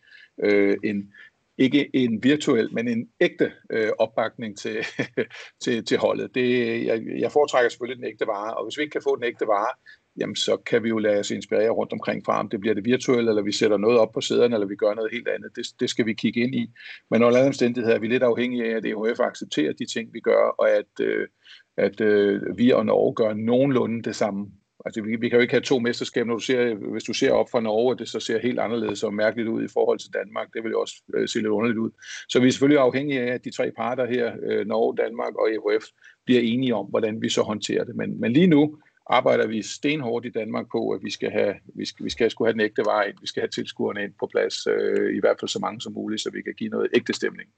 øh, 0.45 0.77
en, 0.85 1.13
ikke 1.59 1.97
en 1.97 2.23
virtuel, 2.23 2.75
men 2.75 2.89
en 2.89 3.09
ægte 3.21 3.53
øh, 3.71 3.91
opbakning 3.99 4.59
til, 4.59 4.77
til, 5.65 5.85
til 5.85 5.99
holdet. 5.99 6.35
Det, 6.35 6.87
jeg, 6.87 7.03
jeg 7.19 7.33
foretrækker 7.33 7.69
selvfølgelig 7.69 8.03
den 8.03 8.13
ægte 8.13 8.27
vare, 8.27 8.55
og 8.55 8.65
hvis 8.65 8.79
vi 8.79 8.83
ikke 8.83 8.93
kan 8.93 9.03
få 9.03 9.17
den 9.17 9.25
ægte 9.25 9.47
vare, 9.47 9.73
jamen 10.17 10.37
så 10.37 10.57
kan 10.57 10.83
vi 10.83 10.89
jo 10.89 10.99
lade 10.99 11.21
os 11.21 11.31
inspirere 11.31 11.71
rundt 11.71 11.93
omkring 11.93 12.25
fra, 12.25 12.41
om 12.41 12.49
det 12.49 12.61
bliver 12.61 12.75
det 12.75 12.85
virtuelle, 12.85 13.31
eller 13.31 13.43
vi 13.43 13.53
sætter 13.53 13.77
noget 13.77 13.99
op 13.99 14.13
på 14.13 14.21
sæderne, 14.21 14.57
eller 14.57 14.67
vi 14.67 14.77
gør 14.77 14.95
noget 14.95 15.13
helt 15.13 15.29
andet. 15.29 15.51
Det, 15.57 15.67
det 15.81 15.91
skal 15.91 16.07
vi 16.07 16.13
kigge 16.13 16.41
ind 16.41 16.55
i. 16.55 16.71
Men 17.11 17.23
under 17.23 17.39
alle 17.39 17.47
omstændigheder 17.47 17.97
er 17.97 18.01
vi 18.01 18.09
lidt 18.09 18.23
afhængige 18.23 18.65
af, 18.65 18.77
at 18.77 18.85
EHF 18.85 19.21
accepterer 19.21 19.73
de 19.73 19.87
ting, 19.87 20.13
vi 20.13 20.21
gør, 20.21 20.55
og 20.59 20.71
at, 20.71 21.01
øh, 21.01 21.29
at 21.77 22.01
øh, 22.01 22.59
vi 22.59 22.71
og 22.71 22.87
Norge 22.87 23.15
gør 23.15 23.35
nogenlunde 23.35 24.03
det 24.03 24.17
samme. 24.17 24.47
Altså, 24.85 25.03
vi, 25.03 25.17
vi 25.17 25.29
kan 25.29 25.37
jo 25.37 25.43
ikke 25.43 25.55
have 25.55 25.61
to 25.61 25.79
mesterskaber, 25.79 26.27
når 26.27 26.35
du 26.35 26.41
ser, 26.41 26.75
hvis 26.75 27.05
du 27.05 27.13
ser 27.13 27.33
op 27.33 27.51
fra 27.51 27.61
Norge, 27.61 27.99
det 27.99 28.09
så 28.09 28.21
ser 28.21 28.39
helt 28.39 28.59
anderledes 28.59 29.03
og 29.03 29.15
mærkeligt 29.15 29.49
ud 29.49 29.65
i 29.65 29.69
forhold 29.73 29.99
til 29.99 30.13
Danmark. 30.13 30.49
Det 30.55 30.65
vil 30.65 30.71
jo 30.71 30.81
også 30.81 30.95
øh, 31.15 31.29
se 31.29 31.39
lidt 31.39 31.47
underligt 31.47 31.79
ud. 31.79 31.91
Så 32.29 32.41
vi 32.41 32.47
er 32.47 32.53
selvfølgelig 32.53 32.81
afhængige 32.81 33.21
af, 33.21 33.35
at 33.35 33.45
de 33.45 33.51
tre 33.51 33.71
parter 33.77 34.07
her, 34.07 34.33
øh, 34.43 34.67
Norge, 34.67 34.97
Danmark 34.97 35.35
og 35.35 35.51
EHF, 35.51 35.85
bliver 36.25 36.41
enige 36.41 36.75
om, 36.75 36.87
hvordan 36.87 37.23
vi 37.23 37.29
så 37.29 37.43
håndterer 37.43 37.85
det. 37.85 37.97
Men, 37.97 38.21
men 38.21 38.33
lige 38.33 38.47
nu 38.47 38.79
arbejder 39.07 39.47
vi 39.47 39.63
stenhårdt 39.63 40.27
i 40.27 40.31
Danmark 40.31 40.67
på, 40.73 40.91
at 40.91 41.01
vi 41.03 41.11
skal 41.11 41.31
have, 41.31 41.55
vi 41.75 41.85
skal, 41.85 42.05
vi 42.05 42.11
skal 42.11 42.31
skulle 42.31 42.49
have 42.49 42.53
den 42.53 42.61
ægte 42.61 42.83
vej 42.85 43.05
ind. 43.05 43.17
Vi 43.21 43.27
skal 43.27 43.41
have 43.41 43.49
tilskuerne 43.49 44.05
ind 44.05 44.13
på 44.21 44.29
plads, 44.33 44.67
øh, 44.67 45.17
i 45.17 45.21
hvert 45.21 45.37
fald 45.41 45.49
så 45.49 45.59
mange 45.59 45.81
som 45.81 45.93
muligt, 45.93 46.23
så 46.23 46.31
vi 46.31 46.43
kan 46.43 46.55
give 46.59 46.71
noget 46.71 46.89
ægte 46.95 47.13
stemning 47.13 47.49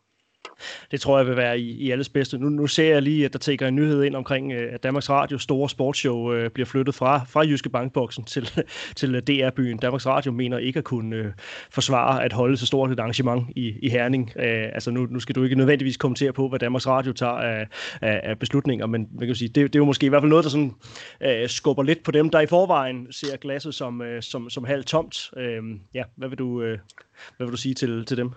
det 0.90 1.00
tror 1.00 1.18
jeg 1.18 1.26
vil 1.26 1.36
være 1.36 1.60
i, 1.60 1.70
i 1.70 1.90
alles 1.90 2.08
bedste. 2.08 2.38
Nu, 2.38 2.48
nu 2.48 2.66
ser 2.66 2.92
jeg 2.92 3.02
lige, 3.02 3.24
at 3.24 3.32
der 3.32 3.38
tækker 3.38 3.68
en 3.68 3.76
nyhed 3.76 4.02
ind 4.02 4.16
omkring, 4.16 4.52
øh, 4.52 4.74
at 4.74 4.82
Danmarks 4.82 5.10
Radio 5.10 5.38
store 5.38 5.68
sportsshow 5.68 6.32
øh, 6.32 6.50
bliver 6.50 6.66
flyttet 6.66 6.94
fra, 6.94 7.24
fra 7.28 7.40
Jyske 7.40 7.68
Bankboksen 7.68 8.24
til, 8.24 8.50
til 8.96 9.14
øh, 9.14 9.22
DR-byen. 9.22 9.78
Danmarks 9.78 10.06
Radio 10.06 10.32
mener 10.32 10.58
ikke 10.58 10.78
at 10.78 10.84
kunne 10.84 11.16
øh, 11.16 11.32
forsvare 11.70 12.24
at 12.24 12.32
holde 12.32 12.56
så 12.56 12.66
stort 12.66 12.90
et 12.90 13.00
arrangement 13.00 13.46
i, 13.56 13.74
i 13.82 13.88
Herning. 13.88 14.32
Øh, 14.36 14.68
altså 14.74 14.90
nu, 14.90 15.06
nu 15.10 15.20
skal 15.20 15.34
du 15.34 15.44
ikke 15.44 15.56
nødvendigvis 15.56 15.96
kommentere 15.96 16.32
på, 16.32 16.48
hvad 16.48 16.58
Danmarks 16.58 16.86
Radio 16.86 17.12
tager 17.12 17.32
af, 17.32 17.66
af, 18.00 18.20
af 18.22 18.38
beslutninger, 18.38 18.86
men 18.86 19.08
man 19.18 19.26
kan 19.26 19.36
sige, 19.36 19.48
det, 19.48 19.54
det 19.54 19.74
er 19.74 19.80
jo 19.80 19.84
måske 19.84 20.06
i 20.06 20.08
hvert 20.08 20.22
fald 20.22 20.30
noget, 20.30 20.44
der 20.44 20.50
sådan, 20.50 20.72
øh, 21.20 21.48
skubber 21.48 21.82
lidt 21.82 22.02
på 22.02 22.10
dem, 22.10 22.30
der 22.30 22.40
i 22.40 22.46
forvejen 22.46 23.06
ser 23.10 23.36
glasset 23.36 23.74
som, 23.74 24.02
øh, 24.02 24.22
som, 24.22 24.50
som 24.50 24.64
halvt 24.64 24.86
tomt. 24.86 25.30
Øh, 25.36 25.62
ja, 25.94 26.02
hvad 26.16 26.28
vil 26.28 26.38
du, 26.38 26.62
øh, 26.62 26.78
hvad 27.36 27.46
vil 27.46 27.52
du 27.52 27.56
sige 27.56 27.74
til, 27.74 28.04
til 28.04 28.16
dem? 28.16 28.30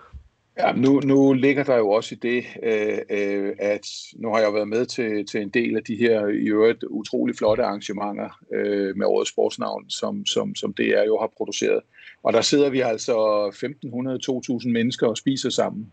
Ja, 0.59 0.71
nu, 0.71 0.99
nu 0.99 1.33
ligger 1.33 1.63
der 1.63 1.77
jo 1.77 1.89
også 1.89 2.15
i 2.15 2.17
det, 2.17 2.43
øh, 2.63 2.97
øh, 3.09 3.53
at 3.59 3.87
nu 4.15 4.29
har 4.29 4.39
jeg 4.39 4.53
været 4.53 4.67
med 4.67 4.85
til, 4.85 5.25
til 5.25 5.41
en 5.41 5.49
del 5.49 5.75
af 5.75 5.83
de 5.83 5.95
her 5.95 6.27
i 6.27 6.47
øvrigt 6.47 6.83
utrolig 6.83 7.35
flotte 7.35 7.63
arrangementer 7.63 8.39
øh, 8.53 8.97
med 8.97 9.05
årets 9.05 9.29
sportsnavn, 9.29 9.89
som, 9.89 10.25
som, 10.25 10.55
som 10.55 10.73
DR 10.73 11.03
jo 11.05 11.17
har 11.19 11.31
produceret. 11.37 11.81
Og 12.23 12.33
der 12.33 12.41
sidder 12.41 12.69
vi 12.69 12.79
altså 12.79 13.13
1.500-2.000 14.63 14.69
mennesker 14.69 15.07
og 15.07 15.17
spiser 15.17 15.49
sammen. 15.49 15.91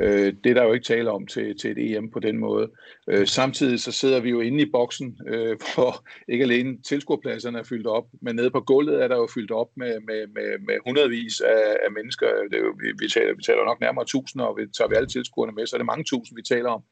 Øh, 0.00 0.34
det 0.44 0.50
er 0.50 0.54
der 0.54 0.64
jo 0.64 0.72
ikke 0.72 0.84
tale 0.84 1.10
om 1.10 1.26
til, 1.26 1.58
til 1.58 1.70
et 1.70 1.96
EM 1.96 2.10
på 2.10 2.20
den 2.20 2.38
måde. 2.38 2.70
Øh, 3.10 3.26
samtidig 3.26 3.80
så 3.80 3.92
sidder 3.92 4.20
vi 4.20 4.30
jo 4.30 4.40
inde 4.40 4.62
i 4.62 4.70
boksen, 4.70 5.18
øh, 5.28 5.56
hvor 5.74 6.08
ikke 6.28 6.44
alene 6.44 6.82
tilskuerpladserne 6.82 7.58
er 7.58 7.62
fyldt 7.62 7.86
op, 7.86 8.04
men 8.22 8.36
nede 8.36 8.50
på 8.50 8.60
gulvet 8.60 9.02
er 9.02 9.08
der 9.08 9.16
jo 9.16 9.28
fyldt 9.34 9.50
op 9.50 9.68
med, 9.76 10.00
med, 10.00 10.26
med, 10.26 10.58
med 10.66 10.76
hundredvis 10.86 11.40
af, 11.40 11.76
af 11.84 11.92
mennesker. 11.92 12.26
Det 12.50 12.56
er 12.58 12.64
jo, 12.64 12.74
vi, 12.82 12.92
vi, 12.98 13.08
taler, 13.08 13.34
vi 13.34 13.42
taler 13.42 13.64
nok 13.64 13.80
nærmere 13.80 14.04
tusinder, 14.04 14.46
og 14.46 14.56
vi 14.58 14.62
tager 14.78 14.88
vi 14.88 14.94
alle 14.94 15.08
tilskuerne 15.08 15.52
med, 15.52 15.66
så 15.66 15.76
er 15.76 15.78
det 15.78 15.86
mange 15.86 16.04
tusind, 16.04 16.36
vi 16.36 16.54
taler 16.54 16.70
om. 16.70 16.82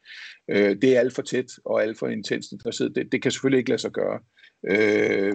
Øh, 0.50 0.76
det 0.82 0.96
er 0.96 1.00
alt 1.00 1.14
for 1.14 1.22
tæt 1.22 1.50
og 1.64 1.82
alt 1.82 1.98
for 1.98 2.06
intenst 2.08 2.52
Det, 2.94 3.12
det 3.12 3.22
kan 3.22 3.30
selvfølgelig 3.30 3.58
ikke 3.58 3.70
lade 3.70 3.82
sig 3.82 3.92
gøre. 3.92 4.18
Øh, 4.70 5.34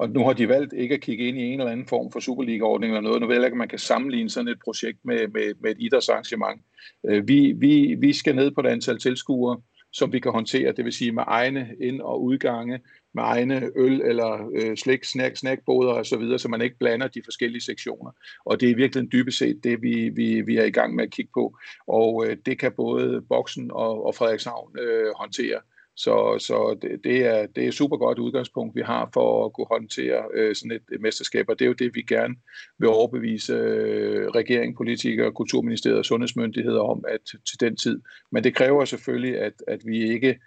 og 0.00 0.10
nu 0.10 0.24
har 0.24 0.32
de 0.32 0.48
valgt 0.48 0.72
ikke 0.72 0.94
at 0.94 1.00
kigge 1.00 1.28
ind 1.28 1.38
i 1.38 1.42
en 1.42 1.60
eller 1.60 1.72
anden 1.72 1.86
form 1.86 2.12
for 2.12 2.20
Superliga-ordning 2.20 2.92
eller 2.92 3.00
noget. 3.00 3.20
Nu 3.20 3.26
ved 3.26 3.36
jeg 3.36 3.44
ikke, 3.44 3.58
man 3.58 3.68
kan 3.68 3.78
sammenligne 3.78 4.30
sådan 4.30 4.48
et 4.48 4.58
projekt 4.64 4.98
med, 5.04 5.28
med, 5.28 5.54
med 5.60 5.70
et 5.70 5.76
idrætsarrangement. 5.80 6.62
Øh, 7.08 7.28
vi, 7.28 7.52
vi, 7.56 7.96
vi 8.00 8.12
skal 8.12 8.34
ned 8.34 8.50
på 8.50 8.62
det 8.62 8.68
antal 8.68 8.98
tilskuere, 8.98 9.60
som 9.92 10.12
vi 10.12 10.20
kan 10.20 10.32
håndtere, 10.32 10.72
det 10.72 10.84
vil 10.84 10.92
sige 10.92 11.12
med 11.12 11.22
egne 11.26 11.68
ind- 11.80 12.00
og 12.00 12.22
udgange, 12.22 12.80
med 13.14 13.22
egne 13.22 13.70
øl 13.76 14.00
eller 14.00 14.50
øh, 14.54 14.76
slik, 14.76 15.04
snack, 15.04 15.36
snackboder 15.36 15.92
og 15.92 16.06
så 16.06 16.16
videre, 16.16 16.38
så 16.38 16.48
man 16.48 16.62
ikke 16.62 16.78
blander 16.78 17.08
de 17.08 17.22
forskellige 17.24 17.62
sektioner. 17.62 18.10
Og 18.44 18.60
det 18.60 18.70
er 18.70 18.76
virkelig 18.76 19.12
dybest 19.12 19.38
set 19.38 19.64
det, 19.64 19.82
vi, 19.82 20.08
vi, 20.08 20.40
vi 20.40 20.56
er 20.56 20.64
i 20.64 20.70
gang 20.70 20.94
med 20.94 21.04
at 21.04 21.10
kigge 21.10 21.30
på. 21.34 21.56
Og 21.86 22.26
øh, 22.26 22.36
det 22.46 22.58
kan 22.58 22.72
både 22.72 23.22
Boksen 23.28 23.70
og, 23.70 24.06
og 24.06 24.14
Frederikshavn 24.14 24.78
øh, 24.78 25.12
håndtere. 25.16 25.60
Så, 25.98 26.36
så 26.38 26.78
det, 26.82 27.04
det, 27.04 27.26
er, 27.26 27.46
det 27.46 27.66
er 27.66 27.70
super 27.70 27.96
godt 27.96 28.18
udgangspunkt, 28.18 28.76
vi 28.76 28.82
har 28.82 29.10
for 29.14 29.44
at 29.44 29.52
kunne 29.52 29.66
håndtere 29.70 30.24
øh, 30.34 30.54
sådan 30.54 30.70
et, 30.70 30.82
et 30.92 31.00
mesterskab, 31.00 31.48
og 31.48 31.58
det 31.58 31.64
er 31.64 31.68
jo 31.68 31.72
det, 31.72 31.94
vi 31.94 32.02
gerne 32.02 32.34
vil 32.78 32.88
overbevise 32.88 33.52
øh, 33.52 34.28
regering, 34.28 34.76
politikere, 34.76 35.32
kulturministeriet 35.32 35.98
og 35.98 36.04
sundhedsmyndigheder 36.04 36.80
om 36.80 37.04
at 37.08 37.20
til 37.48 37.60
den 37.60 37.76
tid. 37.76 38.00
Men 38.32 38.44
det 38.44 38.54
kræver 38.54 38.84
selvfølgelig, 38.84 39.40
at, 39.40 39.52
at 39.66 39.80
vi 39.84 40.12
ikke 40.12 40.38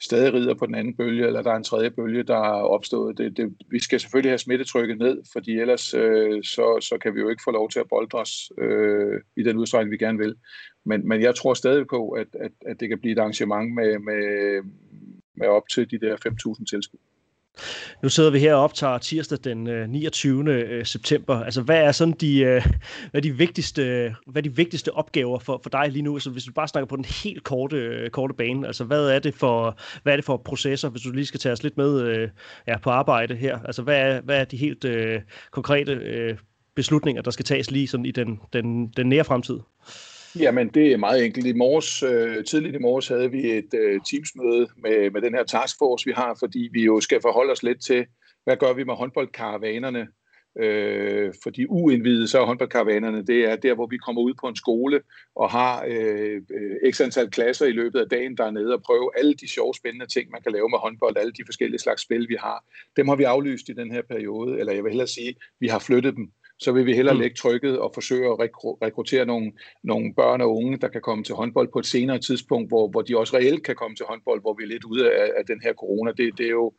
stadig 0.00 0.34
rider 0.34 0.54
på 0.54 0.66
den 0.66 0.74
anden 0.74 0.96
bølge, 0.96 1.26
eller 1.26 1.42
der 1.42 1.50
er 1.50 1.56
en 1.56 1.64
tredje 1.64 1.90
bølge, 1.90 2.22
der 2.22 2.36
er 2.36 2.62
opstået. 2.62 3.18
Det, 3.18 3.36
det, 3.36 3.54
vi 3.70 3.78
skal 3.78 4.00
selvfølgelig 4.00 4.30
have 4.30 4.38
smittetrykket 4.38 4.98
ned, 4.98 5.22
fordi 5.32 5.58
ellers 5.58 5.94
øh, 5.94 6.44
så, 6.44 6.78
så 6.80 6.98
kan 7.02 7.14
vi 7.14 7.20
jo 7.20 7.28
ikke 7.28 7.42
få 7.44 7.50
lov 7.50 7.70
til 7.70 7.80
at 7.80 7.88
boldre 7.88 8.18
os 8.18 8.52
øh, 8.58 9.20
i 9.36 9.42
den 9.42 9.56
udstrækning, 9.56 9.92
vi 9.92 9.96
gerne 9.96 10.18
vil. 10.18 10.34
Men, 10.84 11.08
men 11.08 11.22
jeg 11.22 11.34
tror 11.34 11.54
stadig 11.54 11.86
på, 11.86 12.10
at, 12.10 12.26
at, 12.32 12.52
at 12.66 12.80
det 12.80 12.88
kan 12.88 12.98
blive 12.98 13.12
et 13.12 13.18
arrangement 13.18 13.74
med, 13.74 13.98
med, 13.98 14.62
med 15.36 15.46
op 15.46 15.68
til 15.68 15.90
de 15.90 16.00
der 16.00 16.16
5.000 16.16 16.64
tilskuere. 16.64 17.02
Nu 18.02 18.08
sidder 18.08 18.30
vi 18.30 18.38
her 18.38 18.54
og 18.54 18.62
optager 18.62 18.98
tirsdag 18.98 19.38
den 19.44 19.66
øh, 19.66 19.88
29. 19.88 20.52
Øh, 20.52 20.86
september. 20.86 21.44
Altså, 21.44 21.62
hvad 21.62 21.82
er 21.82 21.92
sådan 21.92 22.14
de, 22.20 22.38
øh, 22.38 22.62
hvad 23.10 23.20
er 23.20 23.20
de, 23.20 23.36
vigtigste, 23.36 24.14
hvad 24.26 24.42
er 24.42 24.48
de 24.48 24.56
vigtigste 24.56 24.94
opgaver 24.94 25.38
for, 25.38 25.60
for 25.62 25.70
dig 25.70 25.88
lige 25.88 26.02
nu? 26.02 26.14
Altså, 26.14 26.30
hvis 26.30 26.44
du 26.44 26.52
bare 26.52 26.68
snakker 26.68 26.86
på 26.86 26.96
den 26.96 27.04
helt 27.04 27.44
korte, 27.44 28.10
korte 28.12 28.34
bane, 28.34 28.66
altså, 28.66 28.84
hvad 28.84 29.08
er, 29.08 29.18
det 29.18 29.34
for, 29.34 29.78
hvad 30.02 30.12
er 30.12 30.16
det 30.16 30.24
for 30.24 30.36
processer, 30.36 30.88
hvis 30.88 31.02
du 31.02 31.10
lige 31.10 31.26
skal 31.26 31.40
tage 31.40 31.52
os 31.52 31.62
lidt 31.62 31.76
med 31.76 32.28
ja, 32.66 32.78
på 32.78 32.90
arbejde 32.90 33.36
her? 33.36 33.58
Altså, 33.58 33.82
hvad 33.82 34.00
er, 34.00 34.20
hvad 34.20 34.40
er 34.40 34.44
de 34.44 34.56
helt 34.56 34.84
øh, 34.84 35.20
konkrete 35.50 35.92
øh, 35.92 36.36
beslutninger, 36.74 37.22
der 37.22 37.30
skal 37.30 37.44
tages 37.44 37.70
lige 37.70 37.88
sådan 37.88 38.06
i 38.06 38.10
den, 38.10 38.40
den, 38.52 38.88
den 38.88 39.06
nære 39.08 39.24
fremtid? 39.24 39.58
Jamen, 40.36 40.68
det 40.68 40.92
er 40.92 40.96
meget 40.96 41.24
enkelt. 41.24 41.46
I 41.46 41.52
morges, 41.52 42.02
øh, 42.02 42.44
tidligt 42.44 42.76
i 42.76 42.78
morges 42.78 43.08
havde 43.08 43.30
vi 43.30 43.50
et 43.50 43.74
øh, 43.74 44.00
teamsmøde 44.10 44.68
med, 44.76 45.10
med 45.10 45.22
den 45.22 45.34
her 45.34 45.44
taskforce, 45.44 46.06
vi 46.06 46.12
har, 46.12 46.36
fordi 46.38 46.68
vi 46.72 46.84
jo 46.84 47.00
skal 47.00 47.20
forholde 47.22 47.52
os 47.52 47.62
lidt 47.62 47.82
til, 47.82 48.06
hvad 48.44 48.56
gør 48.56 48.72
vi 48.72 48.84
med 48.84 48.94
håndboldkaravanerne? 48.94 50.08
Øh, 50.60 51.34
fordi 51.42 51.66
uindvidet 51.66 52.30
så 52.30 52.40
er 52.40 52.46
håndboldkaravanerne, 52.46 53.26
det 53.26 53.44
er 53.44 53.56
der, 53.56 53.74
hvor 53.74 53.86
vi 53.86 53.96
kommer 53.96 54.22
ud 54.22 54.34
på 54.40 54.46
en 54.46 54.56
skole 54.56 55.00
og 55.36 55.50
har 55.50 55.84
øh, 55.88 56.42
øh 56.50 56.92
x 56.92 57.00
antal 57.00 57.30
klasser 57.30 57.66
i 57.66 57.72
løbet 57.72 58.00
af 58.00 58.08
dagen 58.08 58.36
dernede 58.36 58.74
og 58.74 58.82
prøve 58.82 59.10
alle 59.18 59.34
de 59.34 59.48
sjove, 59.48 59.74
spændende 59.74 60.06
ting, 60.06 60.30
man 60.30 60.42
kan 60.42 60.52
lave 60.52 60.68
med 60.68 60.78
håndbold, 60.78 61.16
alle 61.16 61.32
de 61.32 61.42
forskellige 61.46 61.78
slags 61.80 62.02
spil, 62.02 62.28
vi 62.28 62.36
har. 62.40 62.64
Dem 62.96 63.08
har 63.08 63.16
vi 63.16 63.24
aflyst 63.24 63.68
i 63.68 63.72
den 63.72 63.92
her 63.92 64.02
periode, 64.02 64.58
eller 64.58 64.72
jeg 64.72 64.84
vil 64.84 64.90
hellere 64.90 65.08
sige, 65.08 65.34
vi 65.60 65.68
har 65.68 65.78
flyttet 65.78 66.16
dem 66.16 66.30
så 66.58 66.72
vil 66.72 66.86
vi 66.86 66.94
hellere 66.94 67.14
mm. 67.14 67.20
lægge 67.20 67.36
trykket 67.36 67.78
og 67.78 67.90
forsøge 67.94 68.26
at 68.32 68.38
rekruttere 68.82 69.26
nogle, 69.26 69.52
nogle 69.82 70.14
børn 70.14 70.40
og 70.40 70.56
unge, 70.56 70.78
der 70.78 70.88
kan 70.88 71.00
komme 71.00 71.24
til 71.24 71.34
håndbold 71.34 71.68
på 71.72 71.78
et 71.78 71.86
senere 71.86 72.18
tidspunkt, 72.18 72.70
hvor, 72.70 72.88
hvor 72.88 73.02
de 73.02 73.18
også 73.18 73.36
reelt 73.36 73.62
kan 73.64 73.76
komme 73.76 73.96
til 73.96 74.06
håndbold, 74.08 74.40
hvor 74.40 74.54
vi 74.54 74.62
er 74.62 74.68
lidt 74.68 74.84
ude 74.84 75.12
af, 75.12 75.32
af 75.38 75.46
den 75.46 75.60
her 75.62 75.72
corona. 75.72 76.12
Det, 76.12 76.38
det 76.38 76.46
er 76.46 76.50
jo 76.50 76.72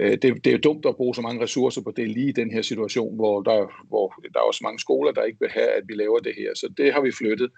øh, 0.00 0.10
det, 0.10 0.22
det 0.22 0.46
er 0.46 0.52
jo 0.52 0.58
dumt 0.58 0.86
at 0.86 0.96
bruge 0.96 1.14
så 1.14 1.22
mange 1.22 1.42
ressourcer 1.42 1.82
på 1.82 1.92
det 1.96 2.08
lige 2.08 2.28
i 2.28 2.32
den 2.32 2.50
her 2.50 2.62
situation, 2.62 3.16
hvor 3.16 3.42
der, 3.42 3.86
hvor 3.88 4.14
der 4.34 4.40
er 4.40 4.44
også 4.44 4.60
mange 4.62 4.78
skoler, 4.78 5.12
der 5.12 5.22
ikke 5.24 5.40
vil 5.40 5.50
have, 5.50 5.68
at 5.68 5.82
vi 5.88 5.94
laver 5.94 6.18
det 6.18 6.34
her. 6.38 6.54
Så 6.54 6.72
det 6.76 6.92
har 6.92 7.00
vi 7.00 7.12
flyttet. 7.12 7.50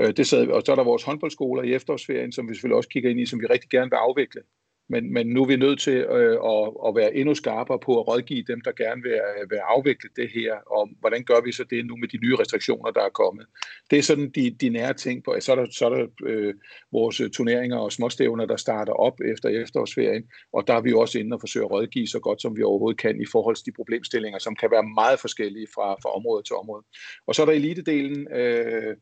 Øh, 0.00 0.16
det 0.16 0.26
sad, 0.26 0.48
og 0.48 0.62
så 0.66 0.72
er 0.72 0.76
der 0.76 0.84
vores 0.84 1.02
håndboldskoler 1.02 1.62
i 1.62 1.74
efterårsferien, 1.74 2.32
som 2.32 2.48
vi 2.48 2.54
selvfølgelig 2.54 2.76
også 2.76 2.88
kigger 2.88 3.10
ind 3.10 3.20
i, 3.20 3.26
som 3.26 3.40
vi 3.40 3.46
rigtig 3.46 3.70
gerne 3.70 3.90
vil 3.90 3.96
afvikle 3.96 4.40
men, 4.88 5.12
men 5.12 5.26
nu 5.26 5.42
er 5.42 5.46
vi 5.46 5.56
nødt 5.56 5.80
til 5.80 5.96
øh, 5.96 6.36
at, 6.54 6.64
at 6.86 6.94
være 6.96 7.14
endnu 7.14 7.34
skarpere 7.34 7.78
på 7.78 8.00
at 8.00 8.08
rådgive 8.08 8.42
dem, 8.42 8.60
der 8.60 8.72
gerne 8.72 9.02
vil, 9.02 9.12
øh, 9.12 9.50
vil 9.50 9.56
afvikle 9.56 10.10
det 10.16 10.30
her, 10.34 10.54
og 10.54 10.88
hvordan 11.00 11.24
gør 11.24 11.40
vi 11.44 11.52
så 11.52 11.64
det 11.64 11.86
nu 11.86 11.96
med 11.96 12.08
de 12.08 12.18
nye 12.18 12.36
restriktioner, 12.36 12.90
der 12.90 13.00
er 13.00 13.08
kommet. 13.08 13.46
Det 13.90 13.98
er 13.98 14.02
sådan 14.02 14.30
de, 14.30 14.50
de 14.50 14.68
nære 14.68 14.94
ting 14.94 15.24
på. 15.24 15.36
Så 15.40 15.52
er 15.52 15.56
der, 15.56 15.66
så 15.70 15.86
er 15.86 15.90
der 15.90 16.06
øh, 16.24 16.54
vores 16.92 17.22
turneringer 17.32 17.76
og 17.76 17.92
småstævner, 17.92 18.46
der 18.46 18.56
starter 18.56 18.92
op 18.92 19.20
efter 19.20 19.48
efterårsferien, 19.48 20.24
og 20.52 20.66
der 20.66 20.74
er 20.74 20.80
vi 20.80 20.92
også 20.92 21.18
inde 21.18 21.34
og 21.34 21.40
forsøge 21.40 21.64
at 21.64 21.70
rådgive 21.70 22.06
så 22.06 22.18
godt, 22.20 22.42
som 22.42 22.56
vi 22.56 22.62
overhovedet 22.62 23.00
kan 23.00 23.20
i 23.20 23.26
forhold 23.32 23.56
til 23.56 23.66
de 23.66 23.72
problemstillinger, 23.76 24.38
som 24.38 24.56
kan 24.56 24.70
være 24.70 24.82
meget 24.82 25.20
forskellige 25.20 25.66
fra, 25.74 25.94
fra 26.02 26.16
område 26.16 26.42
til 26.42 26.56
område. 26.56 26.84
Og 27.26 27.34
så 27.34 27.42
er 27.42 27.46
der 27.46 27.52
elitedelen, 27.52 28.32
øh, 28.32 28.96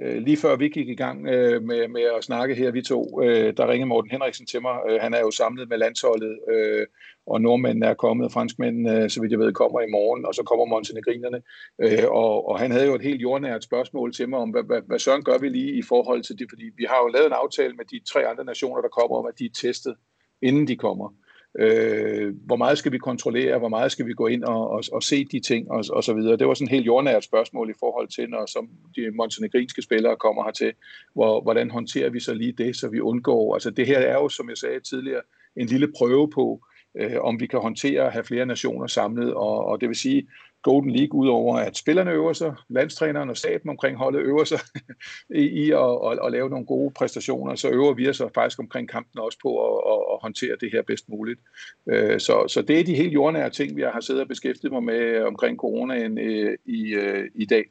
øh, 0.00 0.16
lige 0.22 0.36
før 0.36 0.56
vi 0.56 0.68
gik 0.68 0.88
i 0.88 0.94
gang 0.94 1.26
øh, 1.28 1.62
med, 1.62 1.88
med 1.88 2.02
at 2.16 2.24
snakke 2.24 2.54
her, 2.54 2.70
vi 2.70 2.82
to, 2.82 3.22
øh, 3.22 3.56
der 3.56 3.68
ringede 3.68 3.88
Morten 3.88 4.10
Henriksen 4.10 4.46
til 4.46 4.62
mig. 4.62 4.76
Øh, 4.88 5.00
han 5.00 5.14
er 5.14 5.20
jo 5.20 5.30
samlet 5.30 5.68
med 5.68 5.78
landsholdet, 5.78 6.38
øh, 6.52 6.86
og 7.26 7.40
nordmændene 7.40 7.86
er 7.86 7.94
kommet, 7.94 8.24
og 8.24 8.32
franskmændene, 8.32 9.02
øh, 9.02 9.10
så 9.10 9.20
vidt 9.20 9.32
jeg 9.32 9.38
ved, 9.38 9.52
kommer 9.52 9.80
i 9.80 9.90
morgen, 9.90 10.26
og 10.26 10.34
så 10.34 10.42
kommer 10.42 10.64
montenegrinerne. 10.64 11.42
Øh, 11.82 12.10
og, 12.10 12.48
og 12.48 12.58
han 12.58 12.70
havde 12.70 12.86
jo 12.86 12.94
et 12.94 13.02
helt 13.02 13.22
jordnært 13.22 13.64
spørgsmål 13.64 14.12
til 14.12 14.28
mig 14.28 14.38
om, 14.38 14.50
hvad, 14.50 14.62
hvad, 14.62 14.80
hvad 14.86 14.98
søren 14.98 15.24
gør 15.24 15.38
vi 15.38 15.48
lige 15.48 15.72
i 15.78 15.82
forhold 15.82 16.22
til 16.22 16.38
det, 16.38 16.46
fordi 16.48 16.64
vi 16.76 16.84
har 16.88 16.98
jo 17.04 17.08
lavet 17.08 17.26
en 17.26 17.40
aftale 17.42 17.74
med 17.74 17.84
de 17.84 18.00
tre 18.12 18.26
andre 18.26 18.44
nationer, 18.44 18.80
der 18.82 18.88
kommer 18.88 19.16
om, 19.16 19.26
at 19.26 19.38
de 19.38 19.44
er 19.44 19.54
testet, 19.62 19.94
inden 20.42 20.68
de 20.68 20.76
kommer. 20.76 21.14
Øh, 21.58 22.34
hvor 22.46 22.56
meget 22.56 22.78
skal 22.78 22.92
vi 22.92 22.98
kontrollere, 22.98 23.58
hvor 23.58 23.68
meget 23.68 23.92
skal 23.92 24.06
vi 24.06 24.12
gå 24.12 24.26
ind 24.26 24.44
og, 24.44 24.70
og, 24.70 24.82
og 24.92 25.02
se 25.02 25.24
de 25.24 25.40
ting 25.40 25.70
og, 25.70 25.84
og 25.90 26.04
så 26.04 26.14
videre. 26.14 26.36
Det 26.36 26.46
var 26.46 26.54
sådan 26.54 26.66
et 26.66 26.70
helt 26.70 26.86
jordnært 26.86 27.24
spørgsmål 27.24 27.70
i 27.70 27.78
forhold 27.80 28.08
til, 28.08 28.30
når 28.30 28.46
som 28.46 28.68
de 28.96 29.10
montenegrinske 29.10 29.82
spillere 29.82 30.16
kommer 30.16 30.44
hertil, 30.44 30.72
hvor, 31.14 31.40
hvordan 31.40 31.70
håndterer 31.70 32.10
vi 32.10 32.20
så 32.20 32.34
lige 32.34 32.52
det, 32.52 32.76
så 32.76 32.88
vi 32.88 33.00
undgår. 33.00 33.54
Altså 33.54 33.70
det 33.70 33.86
her 33.86 33.98
er 33.98 34.14
jo, 34.14 34.28
som 34.28 34.48
jeg 34.48 34.56
sagde 34.56 34.80
tidligere, 34.80 35.22
en 35.56 35.66
lille 35.66 35.92
prøve 35.98 36.30
på, 36.30 36.60
øh, 37.00 37.20
om 37.20 37.40
vi 37.40 37.46
kan 37.46 37.60
håndtere 37.60 38.06
at 38.06 38.12
have 38.12 38.24
flere 38.24 38.46
nationer 38.46 38.86
samlet, 38.86 39.34
og, 39.34 39.64
og 39.64 39.80
det 39.80 39.88
vil 39.88 39.96
sige, 39.96 40.28
Golden 40.64 40.90
League, 40.90 41.20
udover 41.20 41.56
at 41.56 41.76
spillerne 41.76 42.10
øver 42.10 42.32
sig, 42.32 42.54
landstræneren 42.68 43.30
og 43.30 43.36
staben 43.36 43.70
omkring 43.70 43.96
holdet 43.96 44.20
øver 44.20 44.44
sig 44.44 44.58
i, 45.42 45.42
i 45.42 45.70
at, 45.70 45.98
at, 46.10 46.18
at 46.26 46.32
lave 46.32 46.50
nogle 46.50 46.66
gode 46.66 46.90
præstationer, 46.90 47.54
så 47.54 47.68
øver 47.68 47.94
vi 47.94 48.08
os 48.08 48.22
faktisk 48.34 48.58
omkring 48.58 48.88
kampen 48.88 49.20
også 49.20 49.38
på 49.42 49.50
at, 49.66 49.92
at, 49.92 50.00
at 50.12 50.18
håndtere 50.22 50.56
det 50.60 50.72
her 50.72 50.82
bedst 50.82 51.08
muligt. 51.08 51.40
Øh, 51.88 52.20
så, 52.20 52.48
så 52.48 52.62
det 52.62 52.80
er 52.80 52.84
de 52.84 52.94
helt 52.94 53.12
jordnære 53.12 53.50
ting, 53.50 53.76
vi 53.76 53.82
har 53.82 54.00
siddet 54.00 54.22
og 54.22 54.28
beskæftiget 54.28 54.72
mig 54.72 54.82
med 54.82 55.22
omkring 55.22 55.58
coronaen 55.58 56.18
øh, 56.18 56.58
i, 56.64 56.94
i, 56.94 56.96
i 57.34 57.44
dag. 57.44 57.64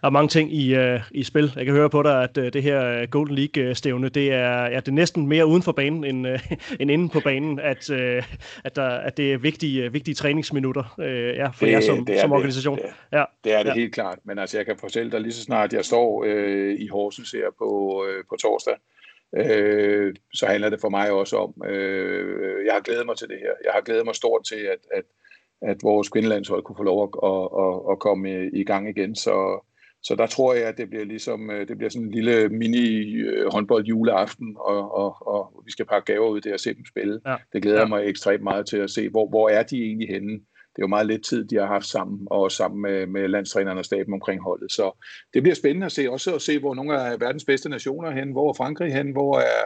Der 0.00 0.06
er 0.06 0.10
mange 0.10 0.28
ting 0.28 0.54
i, 0.54 0.78
uh, 0.78 1.00
i 1.10 1.22
spil. 1.22 1.52
Jeg 1.56 1.64
kan 1.64 1.74
høre 1.74 1.90
på 1.90 2.02
dig, 2.02 2.22
at 2.22 2.38
uh, 2.38 2.44
det 2.44 2.62
her 2.62 3.06
Golden 3.06 3.36
League-stævne, 3.36 4.08
det 4.08 4.32
er, 4.32 4.62
ja, 4.62 4.76
det 4.76 4.88
er 4.88 4.92
næsten 4.92 5.26
mere 5.26 5.46
uden 5.46 5.62
for 5.62 5.72
banen 5.72 6.04
end, 6.04 6.28
uh, 6.28 6.52
end 6.80 6.90
inde 6.90 7.08
på 7.08 7.20
banen, 7.20 7.58
at, 7.58 7.90
uh, 7.90 7.96
at, 8.64 8.76
der, 8.76 8.88
at 8.88 9.16
det 9.16 9.32
er 9.32 9.38
vigtige, 9.38 9.86
uh, 9.86 9.94
vigtige 9.94 10.14
træningsminutter 10.14 10.94
uh, 10.98 11.04
ja, 11.04 11.48
for 11.48 11.64
det, 11.64 11.72
jer 11.72 11.80
som, 11.80 12.06
det 12.06 12.20
som 12.20 12.32
organisation. 12.32 12.76
Det, 12.76 12.84
det, 12.84 13.18
ja. 13.18 13.24
det 13.44 13.52
er 13.52 13.62
det 13.62 13.68
ja. 13.68 13.74
helt 13.74 13.94
klart, 13.94 14.18
men 14.24 14.38
altså, 14.38 14.58
jeg 14.58 14.66
kan 14.66 14.76
fortælle 14.76 15.12
dig 15.12 15.20
lige 15.20 15.32
så 15.32 15.42
snart 15.42 15.72
jeg 15.72 15.84
står 15.84 16.24
uh, 16.24 16.80
i 16.80 16.86
Horsens 16.86 17.30
her 17.30 17.50
på, 17.58 18.02
uh, 18.02 18.24
på 18.28 18.36
torsdag, 18.36 18.74
uh, 19.32 20.14
så 20.34 20.46
handler 20.46 20.68
det 20.70 20.80
for 20.80 20.88
mig 20.88 21.10
også 21.10 21.36
om, 21.36 21.54
uh, 21.64 22.64
jeg 22.66 22.72
har 22.72 22.80
glædet 22.80 23.06
mig 23.06 23.16
til 23.16 23.28
det 23.28 23.38
her. 23.38 23.52
Jeg 23.64 23.72
har 23.72 23.80
glædet 23.80 24.04
mig 24.04 24.14
stort 24.14 24.44
til, 24.44 24.56
at, 24.56 24.78
at, 24.94 25.04
at 25.62 25.76
vores 25.82 26.08
kvindelandshold 26.08 26.62
kunne 26.62 26.76
få 26.76 26.82
lov 26.82 27.02
at, 27.02 27.10
at, 27.30 27.48
at, 27.64 27.92
at 27.92 27.98
komme 27.98 28.50
i 28.52 28.64
gang 28.64 28.88
igen, 28.88 29.14
så 29.14 29.64
så 30.04 30.14
der 30.14 30.26
tror 30.26 30.54
jeg, 30.54 30.64
at 30.64 30.78
det 30.78 30.88
bliver 30.90 31.04
ligesom 31.04 31.50
øh, 31.50 31.68
det 31.68 31.76
bliver 31.76 31.90
sådan 31.90 32.06
en 32.06 32.12
lille 32.12 32.48
mini 32.48 33.12
øh, 33.12 33.52
håndbold 33.52 33.84
juleaften, 33.84 34.56
og, 34.58 34.94
og, 34.94 35.26
og 35.26 35.62
vi 35.64 35.70
skal 35.70 35.86
pakke 35.86 36.12
gaver 36.12 36.28
ud 36.28 36.40
der 36.40 36.52
og 36.52 36.60
se 36.60 36.74
dem 36.74 36.84
spille. 36.86 37.20
Ja. 37.26 37.36
Det 37.52 37.62
glæder 37.62 37.80
ja. 37.80 37.86
mig 37.86 38.06
ekstremt 38.06 38.42
meget 38.42 38.66
til 38.66 38.76
at 38.76 38.90
se, 38.90 39.08
hvor, 39.08 39.28
hvor 39.28 39.48
er 39.48 39.62
de 39.62 39.82
egentlig 39.82 40.08
henne? 40.08 40.40
det 40.76 40.78
er 40.78 40.82
jo 40.82 40.86
meget 40.86 41.06
lidt 41.06 41.24
tid, 41.24 41.44
de 41.44 41.56
har 41.56 41.66
haft 41.66 41.86
sammen, 41.86 42.28
og 42.30 42.52
sammen 42.52 42.82
med, 42.82 43.06
med 43.06 43.28
landstrænerne 43.28 43.80
og 43.80 43.84
staben 43.84 44.14
omkring 44.14 44.42
holdet. 44.42 44.72
Så 44.72 45.04
det 45.34 45.42
bliver 45.42 45.54
spændende 45.54 45.86
at 45.86 45.92
se, 45.92 46.10
også 46.10 46.34
at 46.34 46.42
se, 46.42 46.58
hvor 46.58 46.74
nogle 46.74 47.00
af 47.00 47.20
verdens 47.20 47.44
bedste 47.44 47.68
nationer 47.68 48.08
er 48.08 48.14
hen, 48.14 48.32
hvor 48.32 48.48
er 48.48 48.52
Frankrig 48.52 48.94
hen, 48.94 49.12
hvor 49.12 49.38
er, 49.38 49.64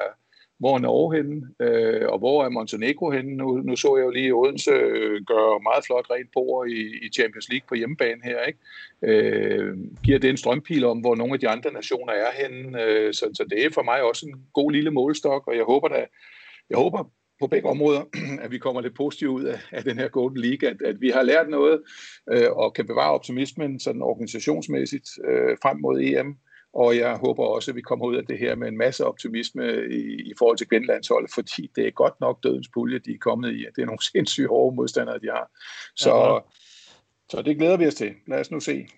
hvor 0.58 0.74
er 0.74 0.78
Norge 0.78 1.16
henne, 1.16 1.42
øh, 1.60 2.08
og 2.08 2.18
hvor 2.18 2.44
er 2.44 2.48
Montenegro 2.48 3.10
henne. 3.10 3.36
Nu, 3.36 3.56
nu 3.56 3.76
så 3.76 3.96
jeg 3.96 4.04
jo 4.04 4.10
lige 4.10 4.34
Odense 4.34 4.70
øh, 4.70 5.22
gøre 5.26 5.60
meget 5.62 5.84
flot 5.86 6.06
rent 6.10 6.30
bord 6.32 6.68
i, 6.68 6.80
i 7.06 7.08
Champions 7.14 7.48
League 7.48 7.66
på 7.68 7.74
hjemmebane 7.74 8.20
her. 8.24 8.40
Ikke? 8.42 8.58
Øh, 9.02 9.76
giver 10.04 10.18
det 10.18 10.30
en 10.30 10.36
strømpil 10.36 10.84
om, 10.84 10.98
hvor 10.98 11.14
nogle 11.14 11.34
af 11.34 11.40
de 11.40 11.48
andre 11.48 11.72
nationer 11.72 12.12
er 12.12 12.42
henne. 12.42 12.82
Øh, 12.82 13.14
så, 13.14 13.30
så 13.34 13.44
det 13.50 13.64
er 13.64 13.70
for 13.74 13.82
mig 13.82 14.02
også 14.02 14.26
en 14.26 14.34
god 14.52 14.72
lille 14.72 14.90
målestok, 14.90 15.46
og 15.46 15.56
jeg 15.56 15.64
håber 15.64 15.88
da, 15.88 16.06
jeg 16.70 16.78
håber 16.78 17.10
på 17.40 17.46
begge 17.46 17.68
områder, 17.68 18.02
at 18.44 18.50
vi 18.50 18.58
kommer 18.58 18.80
lidt 18.80 18.96
positivt 18.96 19.30
ud 19.30 19.44
af, 19.44 19.58
af 19.72 19.84
den 19.84 19.98
her 19.98 20.08
Golden 20.08 20.40
League, 20.40 20.68
at, 20.68 20.82
at 20.82 21.00
vi 21.00 21.10
har 21.10 21.22
lært 21.22 21.48
noget 21.48 21.82
øh, 22.32 22.52
og 22.52 22.74
kan 22.74 22.86
bevare 22.86 23.12
optimismen 23.12 23.80
sådan 23.80 24.02
organisationsmæssigt 24.02 25.08
øh, 25.28 25.56
frem 25.62 25.80
mod 25.80 26.00
EM. 26.00 26.36
Og 26.76 26.96
jeg 26.96 27.16
håber 27.16 27.44
også, 27.44 27.70
at 27.70 27.74
vi 27.74 27.80
kommer 27.80 28.06
ud 28.06 28.16
af 28.16 28.26
det 28.26 28.38
her 28.38 28.54
med 28.54 28.68
en 28.68 28.76
masse 28.76 29.06
optimisme 29.06 29.64
i, 29.90 30.30
i 30.30 30.32
forhold 30.38 30.58
til 30.58 30.68
kvindelandsholdet, 30.68 31.30
fordi 31.34 31.70
det 31.76 31.86
er 31.86 31.90
godt 31.90 32.20
nok 32.20 32.42
dødens 32.42 32.68
pulje, 32.74 32.98
de 32.98 33.10
er 33.10 33.18
kommet 33.20 33.52
i. 33.52 33.64
Det 33.76 33.82
er 33.82 33.86
nogle 33.86 34.02
sindssygt 34.12 34.48
hårde 34.48 34.76
modstandere, 34.76 35.18
de 35.18 35.26
har. 35.26 35.50
Så, 35.96 36.14
ja. 36.14 36.38
så 37.30 37.42
det 37.42 37.56
glæder 37.56 37.76
vi 37.76 37.86
os 37.86 37.94
til. 37.94 38.14
Lad 38.26 38.40
os 38.40 38.50
nu 38.50 38.60
se. 38.60 38.88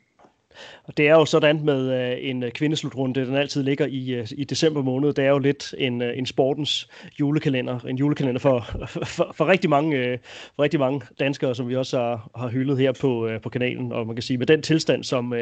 Og 0.85 0.97
det 0.97 1.09
er 1.09 1.13
jo 1.13 1.25
sådan 1.25 1.65
med 1.65 2.13
uh, 2.13 2.29
en 2.29 2.45
kvindeslutrunde, 2.55 3.27
den 3.27 3.35
altid 3.35 3.63
ligger 3.63 3.87
i, 3.87 4.21
uh, 4.21 4.27
i 4.31 4.45
december 4.45 4.83
måned. 4.83 5.13
Det 5.13 5.25
er 5.25 5.29
jo 5.31 5.39
lidt 5.39 5.75
en, 5.79 6.03
en 6.03 6.27
sportens 6.27 6.89
julekalender. 7.21 7.79
En 7.79 7.97
julekalender 7.97 8.41
for, 8.41 8.67
for, 9.05 9.33
for, 9.35 9.47
rigtig 9.47 9.71
mange, 9.71 10.19
for 10.57 10.63
rigtig 10.63 10.81
mange 10.81 11.01
danskere, 11.21 11.55
som 11.55 11.69
vi 11.69 11.77
også 11.77 11.99
har, 11.99 12.31
har 12.37 12.49
hyldet 12.49 12.79
her 12.79 12.93
på, 12.93 13.31
på 13.43 13.49
kanalen. 13.49 13.93
Og 13.93 14.07
man 14.07 14.17
kan 14.17 14.23
sige, 14.23 14.39
med 14.39 14.47
den 14.47 14.63
tilstand, 14.63 15.05
som, 15.05 15.35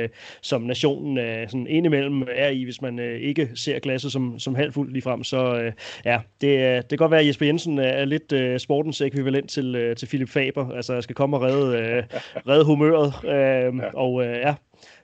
som 0.43 0.63
nationen 0.63 1.19
sådan 1.49 1.67
indimellem 1.67 2.23
er 2.31 2.49
i, 2.49 2.65
hvis 2.65 2.83
man 2.83 2.99
ikke 2.99 3.49
ser 3.55 3.79
glasset 3.79 4.13
som, 4.13 4.39
som 4.39 4.55
halvfuldt 4.55 4.93
lige 4.93 5.03
frem, 5.03 5.25
så 5.25 5.73
ja, 6.05 6.21
det, 6.41 6.83
det 6.83 6.89
kan 6.89 6.99
godt 6.99 7.11
være, 7.11 7.21
at 7.21 7.27
Jesper 7.27 7.47
Jensen 7.47 7.79
er 7.79 8.05
lidt 8.05 8.63
sportens 8.63 9.01
ekvivalent 9.01 9.51
til, 9.51 9.95
til 9.97 10.07
Philip 10.07 10.29
Faber. 10.29 10.71
Altså, 10.71 10.95
jeg 10.95 11.03
skal 11.03 11.15
komme 11.15 11.37
og 11.37 11.43
redde, 11.43 12.05
redde 12.49 12.65
humøret. 12.65 13.13
Ja. 13.25 13.71
Og 13.95 14.25
ja, 14.25 14.55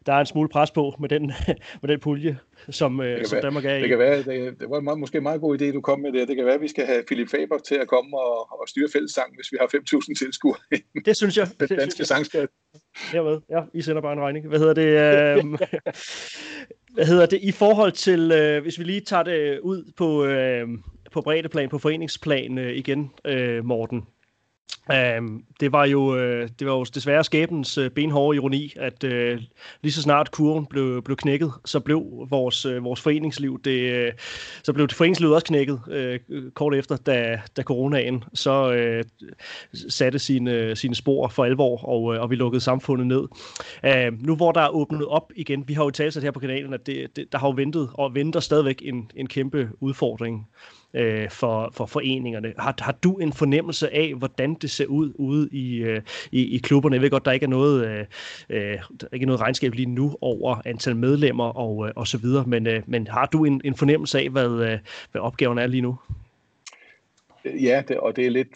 der 0.07 0.13
er 0.13 0.21
en 0.21 0.27
smule 0.27 0.49
pres 0.49 0.71
på 0.71 0.95
med 1.01 1.09
den, 1.09 1.27
med 1.83 1.89
den 1.89 2.01
pulje, 2.01 2.39
som, 2.71 3.01
øh, 3.01 3.25
som 3.25 3.37
være, 3.37 3.43
Danmark 3.43 3.65
er 3.65 3.75
i. 3.75 3.81
Det 3.81 3.89
kan 3.89 3.99
være, 3.99 4.23
det, 4.23 4.61
det 4.61 4.71
var 4.71 4.79
en 4.79 4.85
meget, 4.85 4.99
måske 4.99 5.17
en 5.17 5.23
meget 5.23 5.41
god 5.41 5.61
idé, 5.61 5.73
du 5.73 5.81
kom 5.81 6.01
med 6.01 6.13
det. 6.13 6.29
Det 6.29 6.37
kan 6.37 6.45
være, 6.45 6.55
at 6.55 6.61
vi 6.61 6.69
skal 6.69 6.87
have 6.87 7.03
Philip 7.07 7.31
Faber 7.31 7.59
til 7.59 7.75
at 7.75 7.89
komme 7.89 8.19
og, 8.19 8.61
og 8.61 8.69
styre 8.69 8.89
fællessang, 8.93 9.37
hvis 9.37 9.53
vi 9.53 9.57
har 9.61 9.67
5.000 9.67 10.15
tilskuere. 10.15 10.57
Det 11.05 11.17
synes 11.17 11.37
jeg. 11.37 11.49
Den 11.61 11.79
danske 11.79 12.05
sangskat. 12.05 12.49
Hermed. 13.13 13.41
Ja, 13.51 13.61
I 13.75 13.83
sender 13.83 14.03
bare 14.03 14.13
en 14.13 14.21
regning. 14.21 14.49
Hvad 14.49 14.59
hedder 14.59 14.75
det? 14.75 14.87
Øh, 14.87 15.45
hvad 16.95 17.07
hedder 17.07 17.27
det? 17.27 17.39
I 17.43 17.53
forhold 17.53 17.93
til, 17.93 18.33
øh, 18.33 18.63
hvis 18.63 18.79
vi 18.79 18.85
lige 18.85 19.01
tager 19.01 19.23
det 19.23 19.61
ud 19.61 19.93
på, 19.97 20.25
øh, 20.25 20.69
på 21.13 21.21
breddeplan, 21.21 21.69
på 21.69 21.79
foreningsplan 21.79 22.59
øh, 22.59 22.73
igen, 22.73 23.11
øh, 23.25 23.65
Morten. 23.65 24.03
Um, 25.19 25.45
det 25.61 25.73
var 25.73 25.85
jo 25.85 26.17
øh, 26.17 26.49
det 26.59 26.67
var 26.67 26.73
jo 26.73 26.85
desværre 26.85 27.25
skæbens 27.25 27.79
uh, 27.79 27.85
øh, 27.85 27.91
benhårde 27.91 28.37
ironi, 28.37 28.73
at 28.77 29.05
øh, 29.05 29.41
lige 29.83 29.93
så 29.93 30.03
snart 30.03 30.31
kurven 30.31 30.67
blev, 30.67 31.03
blev 31.03 31.17
knækket, 31.17 31.53
så 31.65 31.81
blev 31.81 32.27
vores, 32.31 32.67
vores 32.67 33.01
foreningsliv 33.01 33.61
det, 33.65 34.13
så 34.63 34.73
blev 34.73 34.89
det 34.89 34.97
foreningslivet 34.97 35.35
også 35.35 35.47
knækket 35.47 35.81
kort 36.55 36.75
efter, 36.75 36.97
da, 36.97 37.41
da 37.57 37.63
coronaen 37.63 38.25
så 38.35 38.73
satte 39.89 40.19
sine, 40.19 40.77
sine 40.77 40.95
spor 40.95 41.29
for 41.29 41.45
alvor, 41.45 41.85
og, 41.85 42.03
og 42.03 42.31
vi 42.31 42.37
lukkede 42.37 42.61
samfundet 42.61 43.07
ned. 43.07 43.29
Uh, 43.85 44.27
nu 44.27 44.37
hvor 44.37 44.53
der 44.53 44.61
er 44.61 44.69
åbnet 44.69 45.07
op 45.07 45.33
igen, 45.37 45.69
vi 45.69 45.75
har 45.75 45.85
jo 45.85 45.91
talt 45.91 46.23
her 46.23 46.31
på 46.31 46.41
kanalen, 46.41 46.75
at 46.75 46.87
det, 46.87 47.17
det, 47.17 47.33
der 47.33 47.39
har 47.39 47.49
jo 47.49 47.55
ventet 47.57 47.91
og 47.95 48.15
venter 48.15 48.41
stadigvæk 48.41 48.83
en, 48.85 49.11
en 49.17 49.27
kæmpe 49.27 49.71
udfordring 49.81 50.49
øh, 50.95 51.31
for, 51.31 51.71
for 51.75 51.87
foreningerne. 51.87 52.53
Har, 52.59 52.75
har 52.79 52.93
du 52.93 53.17
en 53.17 53.33
fornemmelse 53.33 53.95
af, 53.95 54.15
hvordan 54.15 54.55
det 54.55 54.71
ser 54.71 54.87
ud 54.87 55.13
ude 55.15 55.49
i, 55.53 55.77
øh, 55.77 56.03
i, 56.33 56.55
i 56.55 56.59
klubberne? 56.59 56.95
Jeg 56.95 57.03
ved 57.03 57.11
godt, 57.11 57.25
der 57.25 57.33
ikke 57.33 57.45
er 57.45 57.51
noget, 57.51 57.87
øh, 57.87 58.05
øh, 58.51 58.79
der 59.01 59.07
er 59.07 59.15
ikke 59.15 59.27
noget 59.27 59.41
regnskab 59.41 59.75
lige 59.75 59.87
nu 59.87 60.17
over 60.21 60.57
antal 60.65 60.97
medlemmer 60.97 61.45
og, 61.45 61.89
øh, 61.89 61.93
og 61.97 62.07
så 62.07 62.19
videre, 62.19 62.45
men, 62.47 62.67
øh, 62.67 62.83
men 62.87 63.07
har 63.07 63.27
du 63.27 63.45
en, 63.45 63.61
en 63.65 63.75
fornemmelse 63.75 64.19
af, 64.19 64.29
hvad, 64.29 64.51
øh, 64.51 64.79
hvad 65.13 65.21
opgaven 65.21 65.59
er 65.59 65.67
lige 65.67 65.81
nu? 65.81 65.99
Ja, 67.45 67.83
det, 67.89 67.97
og 67.97 68.17
det 68.17 68.27
er 68.27 68.31
lidt 68.31 68.49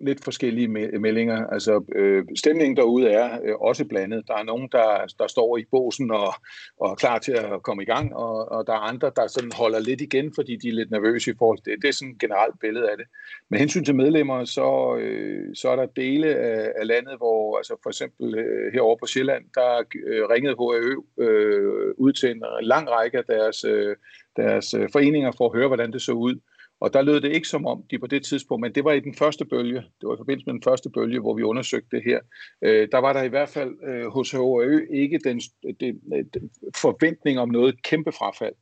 lidt 0.00 0.24
forskellige 0.24 0.68
meldinger. 0.98 1.46
Altså, 1.46 1.84
øh, 1.94 2.24
stemningen 2.36 2.76
derude 2.76 3.08
er 3.08 3.38
øh, 3.44 3.54
også 3.60 3.84
blandet. 3.84 4.28
Der 4.28 4.34
er 4.34 4.42
nogen, 4.42 4.68
der, 4.72 5.14
der 5.18 5.26
står 5.26 5.58
i 5.58 5.64
båsen 5.70 6.10
og, 6.10 6.34
og 6.80 6.90
er 6.90 6.94
klar 6.94 7.18
til 7.18 7.32
at 7.32 7.62
komme 7.62 7.82
i 7.82 7.86
gang, 7.86 8.14
og, 8.14 8.48
og 8.48 8.66
der 8.66 8.72
er 8.72 8.88
andre, 8.92 9.12
der 9.16 9.26
sådan 9.26 9.52
holder 9.54 9.78
lidt 9.78 10.00
igen, 10.00 10.32
fordi 10.34 10.56
de 10.56 10.68
er 10.68 10.72
lidt 10.72 10.90
nervøse 10.90 11.30
i 11.30 11.34
forhold 11.38 11.58
til 11.58 11.72
det. 11.72 11.82
Det 11.82 11.88
er 11.88 11.92
sådan 11.92 12.12
et 12.12 12.20
generelt 12.20 12.60
billede 12.60 12.90
af 12.90 12.96
det. 12.96 13.06
Med 13.50 13.58
hensyn 13.58 13.84
til 13.84 13.94
medlemmer, 13.94 14.44
så, 14.44 14.96
øh, 15.00 15.54
så 15.54 15.68
er 15.68 15.76
der 15.76 15.86
dele 15.86 16.34
af, 16.34 16.72
af 16.76 16.86
landet, 16.86 17.16
hvor 17.16 17.56
altså 17.56 17.76
for 17.82 17.90
eksempel 17.90 18.34
øh, 18.34 18.72
herovre 18.72 18.98
på 19.00 19.06
Sjælland, 19.06 19.44
der 19.54 19.82
øh, 20.06 20.24
ringede 20.28 20.56
HAØ 20.60 20.94
øh, 21.26 21.94
ud 21.96 22.12
til 22.12 22.30
en 22.30 22.42
lang 22.62 22.90
række 22.90 23.18
af 23.18 23.24
deres, 23.24 23.64
øh, 23.64 23.96
deres 24.36 24.74
øh, 24.74 24.88
foreninger 24.92 25.32
for 25.38 25.46
at 25.46 25.56
høre, 25.58 25.66
hvordan 25.66 25.92
det 25.92 26.02
så 26.02 26.12
ud. 26.12 26.34
Og 26.80 26.92
der 26.92 27.02
lød 27.02 27.20
det 27.20 27.32
ikke 27.32 27.48
som 27.48 27.66
om, 27.66 27.84
de 27.90 27.98
på 27.98 28.06
det 28.06 28.24
tidspunkt, 28.24 28.60
men 28.60 28.74
det 28.74 28.84
var 28.84 28.92
i 28.92 29.00
den 29.00 29.14
første 29.14 29.44
bølge, 29.44 29.82
det 30.00 30.08
var 30.08 30.14
i 30.14 30.16
forbindelse 30.16 30.46
med 30.46 30.54
den 30.54 30.62
første 30.62 30.90
bølge, 30.90 31.20
hvor 31.20 31.34
vi 31.34 31.42
undersøgte 31.42 31.96
det 31.96 32.04
her, 32.04 32.20
øh, 32.62 32.88
der 32.92 32.98
var 32.98 33.12
der 33.12 33.22
i 33.22 33.28
hvert 33.28 33.48
fald 33.48 33.74
øh, 33.84 34.06
hos 34.06 34.30
HRØ 34.30 34.86
ikke 34.90 35.18
den, 35.24 35.40
den, 35.80 36.00
den 36.34 36.50
forventning 36.76 37.38
om 37.38 37.48
noget 37.48 37.82
kæmpe 37.82 38.12
frafald. 38.12 38.54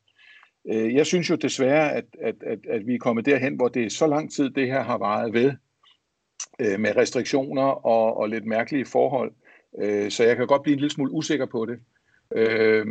Øh, 0.72 0.94
jeg 0.94 1.06
synes 1.06 1.30
jo 1.30 1.34
desværre, 1.34 1.92
at, 1.92 2.04
at, 2.22 2.34
at, 2.46 2.58
at 2.68 2.86
vi 2.86 2.94
er 2.94 2.98
kommet 2.98 3.26
derhen, 3.26 3.56
hvor 3.56 3.68
det 3.68 3.84
er 3.84 3.90
så 3.90 4.06
lang 4.06 4.32
tid, 4.32 4.50
det 4.50 4.66
her 4.66 4.82
har 4.82 4.98
varet 4.98 5.32
ved, 5.32 5.52
øh, 6.60 6.80
med 6.80 6.96
restriktioner 6.96 7.86
og, 7.86 8.16
og 8.16 8.28
lidt 8.28 8.46
mærkelige 8.46 8.84
forhold. 8.84 9.32
Øh, 9.82 10.10
så 10.10 10.24
jeg 10.24 10.36
kan 10.36 10.46
godt 10.46 10.62
blive 10.62 10.72
en 10.72 10.80
lille 10.80 10.94
smule 10.94 11.12
usikker 11.12 11.46
på 11.46 11.66
det. 11.66 11.78
Øh, 12.36 12.86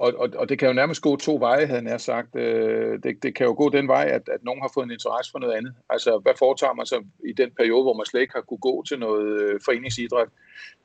og, 0.00 0.12
og, 0.18 0.28
og 0.36 0.48
det 0.48 0.58
kan 0.58 0.68
jo 0.68 0.74
nærmest 0.74 1.02
gå 1.02 1.16
to 1.16 1.36
veje, 1.40 1.66
havde 1.66 1.88
han 1.88 1.98
sagt. 1.98 2.36
Øh, 2.36 2.98
det, 3.02 3.22
det 3.22 3.34
kan 3.34 3.46
jo 3.46 3.54
gå 3.54 3.68
den 3.68 3.88
vej, 3.88 4.04
at, 4.04 4.28
at 4.32 4.44
nogen 4.44 4.60
har 4.60 4.70
fået 4.74 4.84
en 4.84 4.90
interesse 4.90 5.30
for 5.30 5.38
noget 5.38 5.54
andet. 5.54 5.74
Altså, 5.90 6.18
hvad 6.18 6.32
foretager 6.38 6.74
man 6.74 6.86
så 6.86 7.04
i 7.24 7.32
den 7.32 7.50
periode, 7.50 7.82
hvor 7.82 7.94
man 7.94 8.06
slet 8.06 8.20
ikke 8.20 8.34
har 8.34 8.40
kunne 8.40 8.58
gå 8.58 8.84
til 8.88 8.98
noget 8.98 9.42
øh, 9.42 9.60
foreningsidræt? 9.64 10.28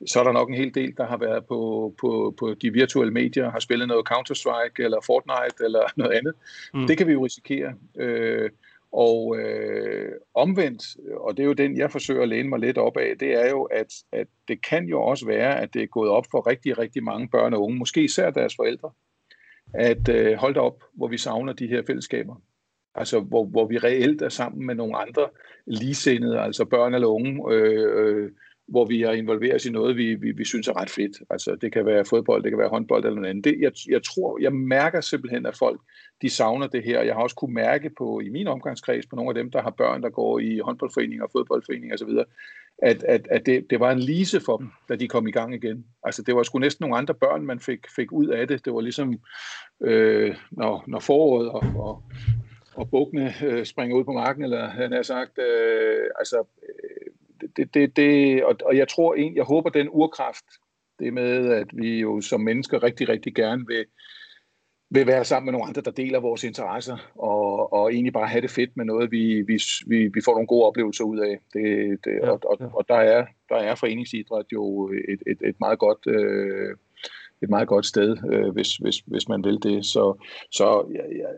Så 0.06 0.20
er 0.20 0.24
der 0.24 0.32
nok 0.32 0.48
en 0.48 0.54
hel 0.54 0.74
del, 0.74 0.96
der 0.96 1.06
har 1.06 1.16
været 1.16 1.46
på, 1.46 1.94
på, 2.00 2.34
på 2.38 2.54
de 2.62 2.72
virtuelle 2.72 3.12
medier, 3.12 3.50
har 3.50 3.58
spillet 3.60 3.88
noget 3.88 4.06
Counter-Strike 4.12 4.78
eller 4.78 4.98
Fortnite 5.06 5.64
eller 5.64 5.82
noget 5.96 6.12
andet. 6.12 6.34
Mm. 6.74 6.86
Det 6.86 6.98
kan 6.98 7.06
vi 7.06 7.12
jo 7.12 7.24
risikere. 7.24 7.74
Øh, 7.96 8.50
og 8.92 9.38
øh, 9.38 10.12
omvendt, 10.34 10.82
og 11.16 11.36
det 11.36 11.42
er 11.42 11.46
jo 11.46 11.52
den, 11.52 11.76
jeg 11.76 11.90
forsøger 11.90 12.22
at 12.22 12.28
læne 12.28 12.48
mig 12.48 12.58
lidt 12.58 12.78
op 12.78 12.96
af, 12.96 13.14
det 13.20 13.32
er 13.44 13.50
jo, 13.50 13.62
at, 13.62 13.92
at 14.12 14.26
det 14.48 14.66
kan 14.66 14.84
jo 14.84 15.02
også 15.02 15.26
være, 15.26 15.60
at 15.60 15.74
det 15.74 15.82
er 15.82 15.86
gået 15.86 16.10
op 16.10 16.24
for 16.30 16.46
rigtig, 16.46 16.78
rigtig 16.78 17.04
mange 17.04 17.28
børn 17.28 17.54
og 17.54 17.62
unge, 17.62 17.78
måske 17.78 18.04
især 18.04 18.30
deres 18.30 18.56
forældre, 18.56 18.90
at 19.74 20.08
øh, 20.08 20.34
holde 20.36 20.60
op, 20.60 20.82
hvor 20.94 21.08
vi 21.08 21.18
savner 21.18 21.52
de 21.52 21.66
her 21.66 21.82
fællesskaber. 21.86 22.42
Altså, 22.94 23.20
hvor, 23.20 23.44
hvor 23.44 23.66
vi 23.66 23.78
reelt 23.78 24.22
er 24.22 24.28
sammen 24.28 24.66
med 24.66 24.74
nogle 24.74 24.96
andre 24.96 25.28
ligesindede, 25.66 26.40
altså 26.40 26.64
børn 26.64 26.94
eller 26.94 27.08
unge, 27.08 27.54
øh, 27.54 28.06
øh, 28.06 28.30
hvor 28.68 28.84
vi 28.84 29.02
er 29.02 29.12
involveret 29.12 29.64
i 29.64 29.70
noget, 29.70 29.96
vi, 29.96 30.14
vi, 30.14 30.30
vi 30.30 30.44
synes 30.44 30.68
er 30.68 30.80
ret 30.80 30.90
fedt. 30.90 31.22
Altså, 31.30 31.56
det 31.60 31.72
kan 31.72 31.86
være 31.86 32.04
fodbold, 32.04 32.42
det 32.42 32.50
kan 32.50 32.58
være 32.58 32.68
håndbold 32.68 33.04
eller 33.04 33.16
noget 33.16 33.30
andet. 33.30 33.44
Det, 33.44 33.56
jeg, 33.60 33.72
jeg 33.88 34.02
tror, 34.02 34.38
jeg 34.40 34.52
mærker 34.52 35.00
simpelthen, 35.00 35.46
at 35.46 35.56
folk, 35.56 35.80
de 36.22 36.30
savner 36.30 36.66
det 36.66 36.84
her. 36.84 37.02
Jeg 37.02 37.14
har 37.14 37.22
også 37.22 37.36
kunne 37.36 37.54
mærke 37.54 37.90
på, 37.98 38.20
i 38.20 38.28
min 38.28 38.46
omgangskreds, 38.46 39.06
på 39.06 39.16
nogle 39.16 39.30
af 39.30 39.34
dem, 39.34 39.50
der 39.50 39.62
har 39.62 39.70
børn, 39.70 40.02
der 40.02 40.10
går 40.10 40.38
i 40.38 40.58
håndboldforeninger 40.58 41.24
og 41.24 41.30
fodboldforeninger 41.32 41.94
osv., 41.94 42.18
at, 42.78 43.02
at, 43.02 43.28
at 43.30 43.46
det, 43.46 43.70
det 43.70 43.80
var 43.80 43.92
en 43.92 43.98
lise 43.98 44.40
for 44.40 44.56
dem, 44.56 44.70
da 44.88 44.96
de 44.96 45.08
kom 45.08 45.26
i 45.26 45.30
gang 45.30 45.54
igen. 45.54 45.86
Altså, 46.04 46.22
det 46.22 46.36
var 46.36 46.42
sgu 46.42 46.58
næsten 46.58 46.84
nogle 46.84 46.96
andre 46.96 47.14
børn, 47.14 47.46
man 47.46 47.60
fik, 47.60 47.80
fik 47.96 48.12
ud 48.12 48.26
af 48.26 48.48
det. 48.48 48.64
Det 48.64 48.74
var 48.74 48.80
ligesom, 48.80 49.20
øh, 49.80 50.36
når, 50.50 50.84
når 50.86 51.00
foråret 51.00 51.48
og, 51.48 51.62
og, 51.76 52.02
og 52.74 52.90
bukkene 52.90 53.34
øh, 53.44 53.64
springer 53.64 53.96
ud 53.96 54.04
på 54.04 54.12
marken, 54.12 54.44
eller 54.44 54.68
han 54.68 54.92
har 54.92 55.02
sagt, 55.02 55.38
øh, 55.38 56.06
altså, 56.18 56.44
øh, 56.62 57.11
det, 57.56 57.74
det, 57.74 57.96
det, 57.96 58.44
og, 58.44 58.56
og 58.64 58.76
jeg 58.76 58.88
tror 58.88 59.14
en, 59.14 59.36
jeg 59.36 59.44
håber 59.44 59.70
den 59.70 59.88
urkraft, 59.90 60.44
det 60.98 61.12
med, 61.12 61.52
at 61.52 61.66
vi 61.72 62.00
jo 62.00 62.20
som 62.20 62.40
mennesker 62.40 62.82
rigtig, 62.82 63.08
rigtig 63.08 63.34
gerne 63.34 63.64
vil, 63.66 63.84
vil 64.90 65.06
være 65.06 65.24
sammen 65.24 65.44
med 65.46 65.52
nogle 65.52 65.66
andre, 65.66 65.82
der 65.82 65.90
deler 65.90 66.20
vores 66.20 66.44
interesser, 66.44 67.12
og, 67.14 67.72
og 67.72 67.92
egentlig 67.92 68.12
bare 68.12 68.26
have 68.26 68.40
det 68.40 68.50
fedt 68.50 68.76
med 68.76 68.84
noget, 68.84 69.10
vi, 69.10 69.42
vi, 69.42 69.62
vi, 69.86 70.06
vi 70.06 70.20
får 70.24 70.32
nogle 70.32 70.46
gode 70.46 70.66
oplevelser 70.66 71.04
ud 71.04 71.18
af. 71.18 71.38
Det, 71.52 71.98
det, 72.04 72.14
ja, 72.22 72.30
og, 72.30 72.40
og, 72.44 72.58
og 72.74 72.88
der 72.88 72.94
er, 72.94 73.26
der 73.48 73.56
er 73.56 73.74
foreningsidræt 73.74 74.46
jo 74.52 74.88
et, 74.88 75.22
et, 75.26 75.38
et 75.48 75.56
meget 75.60 75.78
godt 75.78 76.06
øh, 76.06 76.76
et 77.42 77.50
meget 77.50 77.68
godt 77.68 77.86
sted, 77.86 78.16
øh, 78.32 78.48
hvis, 78.52 78.76
hvis, 78.76 78.98
hvis 79.06 79.28
man 79.28 79.44
vil 79.44 79.58
det. 79.62 79.86
Så, 79.86 80.24
så 80.50 80.86
jeg, 80.92 81.04
jeg, 81.18 81.34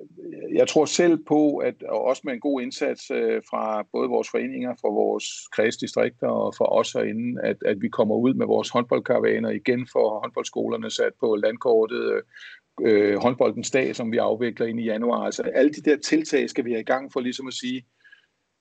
jeg 0.54 0.68
tror 0.68 0.84
selv 0.84 1.18
på, 1.28 1.56
at 1.56 1.74
og 1.88 2.04
også 2.04 2.22
med 2.24 2.32
en 2.32 2.40
god 2.40 2.60
indsats 2.60 3.10
øh, 3.10 3.42
fra 3.50 3.86
både 3.92 4.08
vores 4.08 4.28
foreninger, 4.30 4.74
fra 4.80 4.88
vores 4.88 5.24
kredsdistrikter 5.52 6.28
og 6.28 6.54
fra 6.58 6.78
os 6.78 6.92
herinde, 6.92 7.42
at, 7.42 7.56
at 7.66 7.82
vi 7.82 7.88
kommer 7.88 8.16
ud 8.16 8.34
med 8.34 8.46
vores 8.46 8.68
håndboldkaravaner 8.70 9.50
igen 9.50 9.88
for 9.92 10.20
håndboldskolerne 10.20 10.90
sat 10.90 11.12
på 11.20 11.36
landkortet, 11.36 12.12
øh, 12.12 12.22
øh, 12.82 13.16
håndboldens 13.22 13.70
dag, 13.70 13.96
som 13.96 14.12
vi 14.12 14.16
afvikler 14.16 14.66
ind 14.66 14.80
i 14.80 14.84
januar. 14.84 15.24
Altså 15.24 15.42
alle 15.42 15.72
de 15.72 15.90
der 15.90 15.96
tiltag 15.96 16.50
skal 16.50 16.64
vi 16.64 16.70
have 16.70 16.80
i 16.80 16.84
gang 16.84 17.12
for 17.12 17.20
ligesom 17.20 17.46
at 17.46 17.54
sige, 17.54 17.84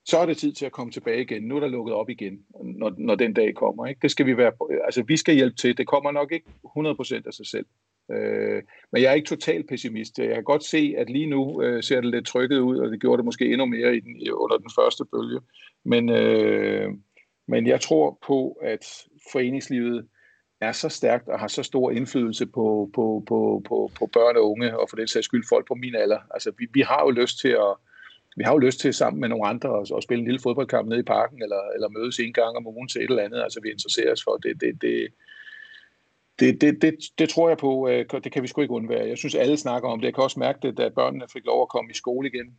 så 0.05 0.17
er 0.17 0.25
det 0.25 0.37
tid 0.37 0.53
til 0.53 0.65
at 0.65 0.71
komme 0.71 0.91
tilbage 0.91 1.21
igen. 1.21 1.43
Nu 1.43 1.55
er 1.55 1.59
der 1.59 1.67
lukket 1.67 1.93
op 1.93 2.09
igen, 2.09 2.39
når, 2.63 2.93
når 2.97 3.15
den 3.15 3.33
dag 3.33 3.55
kommer. 3.55 3.85
Ikke? 3.85 3.99
Det 4.01 4.11
skal 4.11 4.25
vi 4.25 4.37
være, 4.37 4.51
altså 4.85 5.03
vi 5.07 5.17
skal 5.17 5.35
hjælpe 5.35 5.55
til. 5.55 5.77
Det 5.77 5.87
kommer 5.87 6.11
nok 6.11 6.31
ikke 6.31 6.45
100% 6.77 7.27
af 7.27 7.33
sig 7.33 7.47
selv. 7.47 7.65
Øh, 8.11 8.63
men 8.91 9.01
jeg 9.01 9.09
er 9.09 9.13
ikke 9.13 9.27
totalt 9.27 9.69
pessimist. 9.69 10.19
Jeg 10.19 10.35
kan 10.35 10.43
godt 10.43 10.63
se, 10.63 10.95
at 10.97 11.09
lige 11.09 11.27
nu 11.27 11.61
øh, 11.61 11.83
ser 11.83 12.01
det 12.01 12.11
lidt 12.11 12.25
trykket 12.25 12.59
ud, 12.59 12.77
og 12.77 12.91
det 12.91 13.01
gjorde 13.01 13.17
det 13.17 13.25
måske 13.25 13.45
endnu 13.45 13.65
mere 13.65 13.95
i 13.95 13.99
den, 13.99 14.31
under 14.31 14.57
den 14.57 14.71
første 14.79 15.05
bølge. 15.05 15.39
Men, 15.85 16.09
øh, 16.09 16.89
men 17.47 17.67
jeg 17.67 17.81
tror 17.81 18.19
på, 18.27 18.51
at 18.61 18.85
foreningslivet 19.31 20.07
er 20.61 20.71
så 20.71 20.89
stærkt 20.89 21.27
og 21.27 21.39
har 21.39 21.47
så 21.47 21.63
stor 21.63 21.91
indflydelse 21.91 22.45
på, 22.45 22.89
på, 22.95 23.23
på, 23.27 23.61
på, 23.67 23.91
på 23.99 24.05
børn 24.13 24.37
og 24.37 24.51
unge, 24.51 24.79
og 24.79 24.89
for 24.89 24.95
den 24.95 25.07
sags 25.07 25.25
skyld 25.25 25.43
folk 25.49 25.67
på 25.67 25.73
min 25.73 25.95
alder. 25.95 26.19
Altså, 26.31 26.51
vi, 26.57 26.67
vi 26.73 26.81
har 26.81 27.01
jo 27.03 27.09
lyst 27.09 27.39
til 27.39 27.49
at 27.49 27.75
vi 28.37 28.43
har 28.43 28.51
jo 28.51 28.57
lyst 28.57 28.79
til 28.79 28.93
sammen 28.93 29.21
med 29.21 29.29
nogle 29.29 29.47
andre 29.47 29.79
at, 29.81 29.91
at 29.97 30.03
spille 30.03 30.19
en 30.19 30.27
lille 30.27 30.39
fodboldkamp 30.39 30.89
nede 30.89 30.99
i 30.99 31.03
parken, 31.03 31.41
eller, 31.41 31.61
eller 31.75 31.89
mødes 31.89 32.19
en 32.19 32.33
gang 32.33 32.57
om 32.57 32.67
ugen 32.67 32.87
til 32.87 33.01
et 33.01 33.09
eller 33.09 33.23
andet, 33.23 33.41
altså 33.41 33.59
vi 33.63 33.69
interesserer 33.71 34.11
os 34.11 34.23
for. 34.23 34.37
Det, 34.37 34.61
det, 34.61 34.81
det, 34.81 35.07
det, 36.39 36.61
det, 36.61 36.81
det, 36.81 36.95
det 37.17 37.29
tror 37.29 37.49
jeg 37.49 37.57
på, 37.57 37.89
øh, 37.89 38.05
det 38.23 38.31
kan 38.31 38.43
vi 38.43 38.47
sgu 38.47 38.61
ikke 38.61 38.73
undvære. 38.73 39.07
Jeg 39.07 39.17
synes, 39.17 39.35
alle 39.35 39.57
snakker 39.57 39.89
om 39.89 39.99
det. 39.99 40.05
Jeg 40.05 40.13
kan 40.13 40.23
også 40.23 40.39
mærke 40.39 40.59
det, 40.61 40.77
da 40.77 40.89
børnene 40.89 41.25
fik 41.33 41.45
lov 41.45 41.61
at 41.61 41.69
komme 41.69 41.91
i 41.91 41.93
skole 41.93 42.29
igen. 42.33 42.55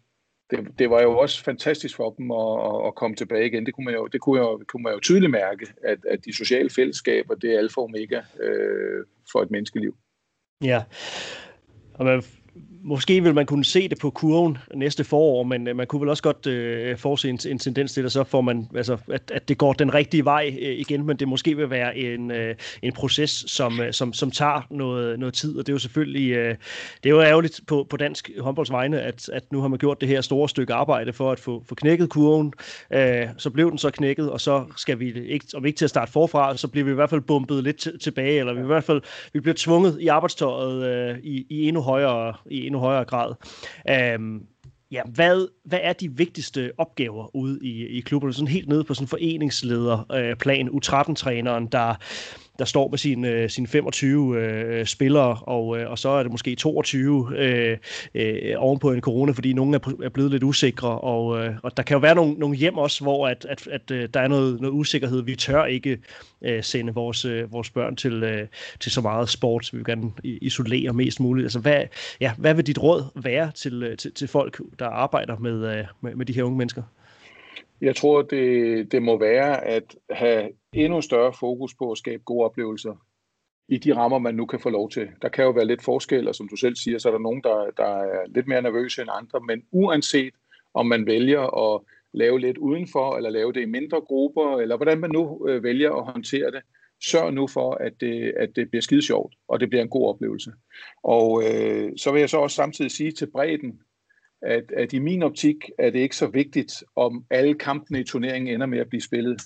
Det, 0.50 0.78
det 0.78 0.90
var 0.90 1.02
jo 1.02 1.18
også 1.18 1.44
fantastisk 1.44 1.96
for 1.96 2.10
dem 2.10 2.30
at, 2.30 2.86
at 2.86 2.94
komme 2.94 3.16
tilbage 3.16 3.46
igen. 3.46 3.66
Det 3.66 3.74
kunne 3.74 3.84
man 3.84 3.94
jo, 3.94 4.06
det 4.06 4.20
kunne 4.20 4.40
jeg, 4.40 4.66
kunne 4.66 4.82
man 4.82 4.92
jo 4.92 5.00
tydeligt 5.00 5.30
mærke, 5.30 5.66
at, 5.84 5.98
at 6.10 6.24
de 6.24 6.36
sociale 6.36 6.70
fællesskaber, 6.70 7.34
det 7.34 7.54
er 7.54 7.58
alfa 7.58 7.80
og 7.80 7.84
omega 7.84 8.20
øh, 8.40 9.04
for 9.32 9.42
et 9.42 9.50
menneskeliv. 9.50 9.96
Ja, 10.64 10.84
og 11.94 12.04
man 12.04 12.22
Måske 12.86 13.22
vil 13.22 13.34
man 13.34 13.46
kunne 13.46 13.64
se 13.64 13.88
det 13.88 13.98
på 13.98 14.10
kurven 14.10 14.58
næste 14.74 15.04
forår, 15.04 15.42
men 15.42 15.68
øh, 15.68 15.76
man 15.76 15.86
kunne 15.86 16.00
vel 16.00 16.08
også 16.08 16.22
godt 16.22 16.46
øh, 16.46 16.98
forse 16.98 17.28
en, 17.28 17.38
en 17.48 17.58
tendens 17.58 17.92
til, 17.92 18.04
at 18.04 18.12
så 18.12 18.24
får 18.24 18.40
man, 18.40 18.68
altså, 18.76 18.96
at, 19.12 19.30
at 19.34 19.48
det 19.48 19.58
går 19.58 19.72
den 19.72 19.94
rigtige 19.94 20.24
vej 20.24 20.56
øh, 20.60 20.78
igen, 20.78 21.06
men 21.06 21.16
det 21.16 21.28
måske 21.28 21.56
vil 21.56 21.70
være 21.70 21.96
en, 21.96 22.30
øh, 22.30 22.54
en 22.82 22.92
proces, 22.92 23.44
som, 23.46 23.80
øh, 23.80 23.92
som, 23.92 24.12
som 24.12 24.30
tager 24.30 24.66
noget, 24.70 25.18
noget 25.18 25.34
tid, 25.34 25.58
og 25.58 25.66
det 25.66 25.72
er 25.72 25.74
jo 25.74 25.78
selvfølgelig, 25.78 26.30
øh, 26.30 26.54
det 27.02 27.10
er 27.10 27.14
jo 27.14 27.20
ærgerligt 27.20 27.60
på, 27.66 27.86
på 27.90 27.96
dansk 27.96 28.30
håndboldsvegne, 28.40 29.00
at, 29.00 29.28
at 29.28 29.52
nu 29.52 29.60
har 29.60 29.68
man 29.68 29.78
gjort 29.78 30.00
det 30.00 30.08
her 30.08 30.20
store 30.20 30.48
stykke 30.48 30.74
arbejde 30.74 31.12
for 31.12 31.32
at 31.32 31.40
få, 31.40 31.62
få 31.66 31.74
knækket 31.74 32.10
kurven, 32.10 32.52
øh, 32.90 33.26
så 33.38 33.50
blev 33.50 33.70
den 33.70 33.78
så 33.78 33.90
knækket, 33.90 34.30
og 34.30 34.40
så 34.40 34.64
skal 34.76 34.98
vi 34.98 35.26
ikke, 35.26 35.46
om 35.54 35.66
ikke 35.66 35.76
til 35.76 35.84
at 35.84 35.90
starte 35.90 36.12
forfra, 36.12 36.56
så 36.56 36.68
bliver 36.68 36.84
vi 36.84 36.90
i 36.90 36.94
hvert 36.94 37.10
fald 37.10 37.20
bumpet 37.20 37.64
lidt 37.64 37.88
tilbage, 38.02 38.38
eller 38.38 38.54
vi 38.54 38.60
i 38.60 38.66
hvert 38.66 38.84
fald 38.84 39.02
vi 39.32 39.40
bliver 39.40 39.54
tvunget 39.58 39.98
i 40.00 40.06
arbejdstøjet 40.06 40.84
øh, 40.84 41.18
i, 41.22 41.46
i 41.50 41.68
endnu 41.68 41.82
højere 41.82 42.34
i 42.50 42.73
endnu 42.74 42.86
højere 42.86 43.04
grad. 43.04 43.34
Um, 44.18 44.42
ja, 44.90 45.02
hvad, 45.14 45.48
hvad 45.64 45.78
er 45.82 45.92
de 45.92 46.16
vigtigste 46.16 46.72
opgaver 46.78 47.36
ude 47.36 47.58
i, 47.62 47.86
i 47.86 48.00
klubberne? 48.00 48.34
Sådan 48.34 48.48
helt 48.48 48.68
nede 48.68 48.84
på 48.84 48.94
sådan 48.94 49.08
foreningslederplan, 49.08 50.68
øh, 50.68 50.74
U13-træneren, 50.74 51.66
der 51.66 51.94
der 52.58 52.64
står 52.64 52.88
med 52.88 52.98
sine, 52.98 53.28
øh, 53.28 53.50
sin 53.50 53.66
25 53.66 54.40
øh, 54.40 54.86
spillere, 54.86 55.38
og, 55.42 55.78
øh, 55.78 55.90
og 55.90 55.98
så 55.98 56.08
er 56.08 56.22
det 56.22 56.32
måske 56.32 56.54
22 56.54 57.28
øh, 57.36 57.78
øh, 58.14 58.54
ovenpå 58.56 58.92
en 58.92 59.00
corona, 59.00 59.32
fordi 59.32 59.52
nogen 59.52 59.74
er, 59.74 59.78
er 60.04 60.08
blevet 60.08 60.30
lidt 60.30 60.42
usikre, 60.42 60.98
og, 60.98 61.44
øh, 61.44 61.54
og 61.62 61.76
der 61.76 61.82
kan 61.82 61.94
jo 61.94 61.98
være 61.98 62.14
nogle, 62.14 62.34
nogle 62.34 62.56
hjem 62.56 62.78
også, 62.78 63.04
hvor 63.04 63.28
at, 63.28 63.46
at, 63.48 63.66
at, 63.66 63.90
øh, 63.90 64.08
der 64.14 64.20
er 64.20 64.28
noget, 64.28 64.60
noget 64.60 64.74
usikkerhed. 64.74 65.22
Vi 65.22 65.36
tør 65.36 65.64
ikke 65.64 65.98
øh, 66.42 66.62
sende 66.62 66.94
vores, 66.94 67.24
øh, 67.24 67.52
vores 67.52 67.70
børn 67.70 67.96
til, 67.96 68.22
øh, 68.22 68.46
til 68.80 68.92
så 68.92 69.00
meget 69.00 69.28
sport, 69.28 69.70
vi 69.72 69.78
vil 69.78 69.86
gerne 69.86 70.12
isolere 70.22 70.92
mest 70.92 71.20
muligt. 71.20 71.44
Altså, 71.44 71.58
hvad, 71.58 71.82
ja, 72.20 72.32
hvad 72.38 72.54
vil 72.54 72.66
dit 72.66 72.82
råd 72.82 73.04
være 73.14 73.50
til, 73.54 73.82
øh, 73.82 73.96
til, 73.96 74.12
til 74.12 74.28
folk, 74.28 74.60
der 74.78 74.86
arbejder 74.86 75.36
med, 75.38 75.78
øh, 75.78 75.84
med, 76.00 76.14
med 76.14 76.26
de 76.26 76.32
her 76.32 76.42
unge 76.42 76.58
mennesker? 76.58 76.82
Jeg 77.80 77.96
tror, 77.96 78.22
det, 78.22 78.92
det 78.92 79.02
må 79.02 79.18
være 79.18 79.64
at 79.64 79.96
have 80.10 80.50
endnu 80.72 81.00
større 81.00 81.32
fokus 81.32 81.74
på 81.74 81.90
at 81.90 81.98
skabe 81.98 82.22
gode 82.22 82.44
oplevelser 82.44 82.94
i 83.68 83.78
de 83.78 83.96
rammer, 83.96 84.18
man 84.18 84.34
nu 84.34 84.46
kan 84.46 84.60
få 84.60 84.70
lov 84.70 84.90
til. 84.90 85.08
Der 85.22 85.28
kan 85.28 85.44
jo 85.44 85.50
være 85.50 85.66
lidt 85.66 85.84
forskel, 85.84 86.28
og 86.28 86.34
som 86.34 86.48
du 86.48 86.56
selv 86.56 86.76
siger, 86.76 86.98
så 86.98 87.08
er 87.08 87.12
der 87.12 87.18
nogen, 87.18 87.42
der, 87.42 87.70
der 87.76 87.84
er 87.84 88.26
lidt 88.26 88.46
mere 88.46 88.62
nervøse 88.62 89.02
end 89.02 89.10
andre, 89.12 89.40
men 89.40 89.62
uanset 89.72 90.34
om 90.74 90.86
man 90.86 91.06
vælger 91.06 91.74
at 91.74 91.80
lave 92.12 92.40
lidt 92.40 92.58
udenfor, 92.58 93.16
eller 93.16 93.30
lave 93.30 93.52
det 93.52 93.60
i 93.60 93.64
mindre 93.64 94.00
grupper, 94.00 94.58
eller 94.58 94.76
hvordan 94.76 95.00
man 95.00 95.10
nu 95.10 95.46
øh, 95.48 95.62
vælger 95.62 95.92
at 95.92 96.12
håndtere 96.12 96.50
det, 96.50 96.62
sørg 97.04 97.34
nu 97.34 97.46
for, 97.46 97.74
at 97.74 97.92
det, 98.00 98.32
at 98.36 98.56
det 98.56 98.70
bliver 98.70 98.82
skide 98.82 99.02
sjovt, 99.02 99.34
og 99.48 99.60
det 99.60 99.68
bliver 99.68 99.82
en 99.82 99.88
god 99.88 100.08
oplevelse. 100.08 100.52
Og 101.02 101.42
øh, 101.44 101.92
så 101.96 102.12
vil 102.12 102.20
jeg 102.20 102.30
så 102.30 102.38
også 102.38 102.56
samtidig 102.56 102.90
sige 102.90 103.12
til 103.12 103.30
bredden, 103.30 103.80
at, 104.44 104.72
at 104.76 104.92
i 104.92 104.98
min 104.98 105.22
optik 105.22 105.56
er 105.78 105.90
det 105.90 105.98
ikke 105.98 106.16
så 106.16 106.26
vigtigt, 106.26 106.84
om 106.96 107.24
alle 107.30 107.54
kampene 107.54 108.00
i 108.00 108.04
turneringen 108.04 108.54
ender 108.54 108.66
med 108.66 108.78
at 108.78 108.88
blive 108.88 109.00
spillet. 109.00 109.42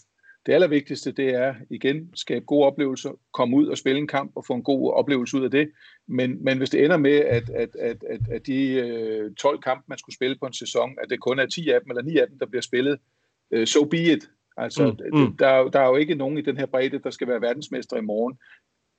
Det 0.47 0.53
allervigtigste, 0.53 1.13
det 1.13 1.35
er 1.35 1.55
igen, 1.71 2.11
skabe 2.15 2.45
gode 2.45 2.67
oplevelser, 2.67 3.11
komme 3.33 3.57
ud 3.57 3.67
og 3.67 3.79
spille 3.79 3.99
en 3.99 4.07
kamp 4.07 4.33
og 4.37 4.45
få 4.47 4.55
en 4.55 4.63
god 4.63 4.93
oplevelse 4.93 5.37
ud 5.37 5.45
af 5.45 5.51
det. 5.51 5.71
Men, 6.09 6.45
men 6.45 6.59
hvis 6.59 6.71
det 6.71 6.85
ender 6.85 6.97
med, 6.97 7.17
at, 7.17 7.51
at, 7.51 7.77
at, 7.77 8.05
at, 8.11 8.21
at 8.31 8.47
de 8.47 8.73
øh, 8.73 9.35
12 9.35 9.61
kampe, 9.61 9.85
man 9.89 9.99
skulle 9.99 10.15
spille 10.15 10.37
på 10.41 10.47
en 10.47 10.53
sæson, 10.53 10.97
at 11.03 11.11
det 11.11 11.21
kun 11.21 11.39
er 11.39 11.47
10 11.47 11.69
af 11.69 11.81
dem 11.81 11.91
eller 11.91 12.03
9 12.03 12.17
af 12.17 12.29
dem, 12.29 12.39
der 12.39 12.47
bliver 12.47 12.63
spillet, 12.63 12.99
øh, 13.51 13.67
so 13.67 13.85
be 13.85 13.99
it. 13.99 14.31
Altså, 14.57 14.97
mm, 15.13 15.21
mm. 15.21 15.37
Der, 15.37 15.71
der 15.71 15.81
er 15.81 15.89
jo 15.89 15.97
ikke 15.97 16.15
nogen 16.15 16.39
i 16.39 16.43
den 16.43 16.57
her 16.57 16.67
bredde, 16.67 16.99
der 16.99 17.11
skal 17.11 17.29
være 17.29 17.41
verdensmester 17.41 17.97
i 17.97 18.01
morgen 18.01 18.39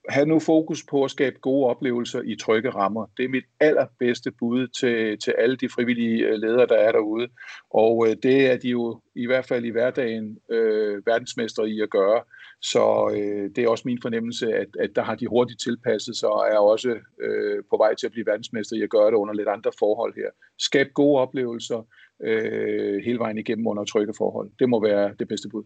have 0.09 0.25
nu 0.25 0.39
fokus 0.39 0.83
på 0.89 1.03
at 1.03 1.11
skabe 1.11 1.39
gode 1.41 1.69
oplevelser 1.69 2.21
i 2.21 2.35
trygge 2.35 2.69
rammer. 2.69 3.05
Det 3.17 3.25
er 3.25 3.29
mit 3.29 3.43
allerbedste 3.59 4.31
bud 4.31 4.67
til, 4.67 5.19
til 5.19 5.33
alle 5.37 5.55
de 5.55 5.69
frivillige 5.69 6.27
øh, 6.27 6.33
ledere, 6.33 6.67
der 6.67 6.75
er 6.75 6.91
derude. 6.91 7.27
Og 7.69 8.07
øh, 8.07 8.15
det 8.23 8.51
er 8.51 8.57
de 8.57 8.69
jo 8.69 9.01
i 9.15 9.25
hvert 9.25 9.45
fald 9.45 9.65
i 9.65 9.69
hverdagen 9.69 10.37
øh, 10.51 11.05
verdensmestre 11.05 11.69
i 11.69 11.81
at 11.81 11.89
gøre. 11.89 12.21
Så 12.61 13.11
øh, 13.15 13.49
det 13.55 13.63
er 13.63 13.69
også 13.69 13.83
min 13.85 14.01
fornemmelse, 14.01 14.53
at, 14.53 14.67
at 14.79 14.91
der 14.95 15.03
har 15.03 15.15
de 15.15 15.27
hurtigt 15.27 15.61
tilpasset 15.61 16.17
sig 16.17 16.29
og 16.29 16.45
er 16.51 16.57
også 16.57 16.89
øh, 17.21 17.63
på 17.69 17.77
vej 17.77 17.95
til 17.95 18.05
at 18.05 18.11
blive 18.11 18.25
verdensmester 18.25 18.75
i 18.75 18.81
at 18.81 18.89
gøre 18.89 19.11
det 19.11 19.15
under 19.15 19.33
lidt 19.33 19.47
andre 19.47 19.71
forhold 19.79 20.13
her. 20.15 20.29
Skab 20.59 20.87
gode 20.93 21.21
oplevelser 21.21 21.87
øh, 22.23 23.03
hele 23.05 23.19
vejen 23.19 23.37
igennem 23.37 23.67
under 23.67 23.83
trygge 23.83 24.13
forhold. 24.17 24.51
Det 24.59 24.69
må 24.69 24.81
være 24.81 25.13
det 25.19 25.27
bedste 25.27 25.49
bud. 25.49 25.63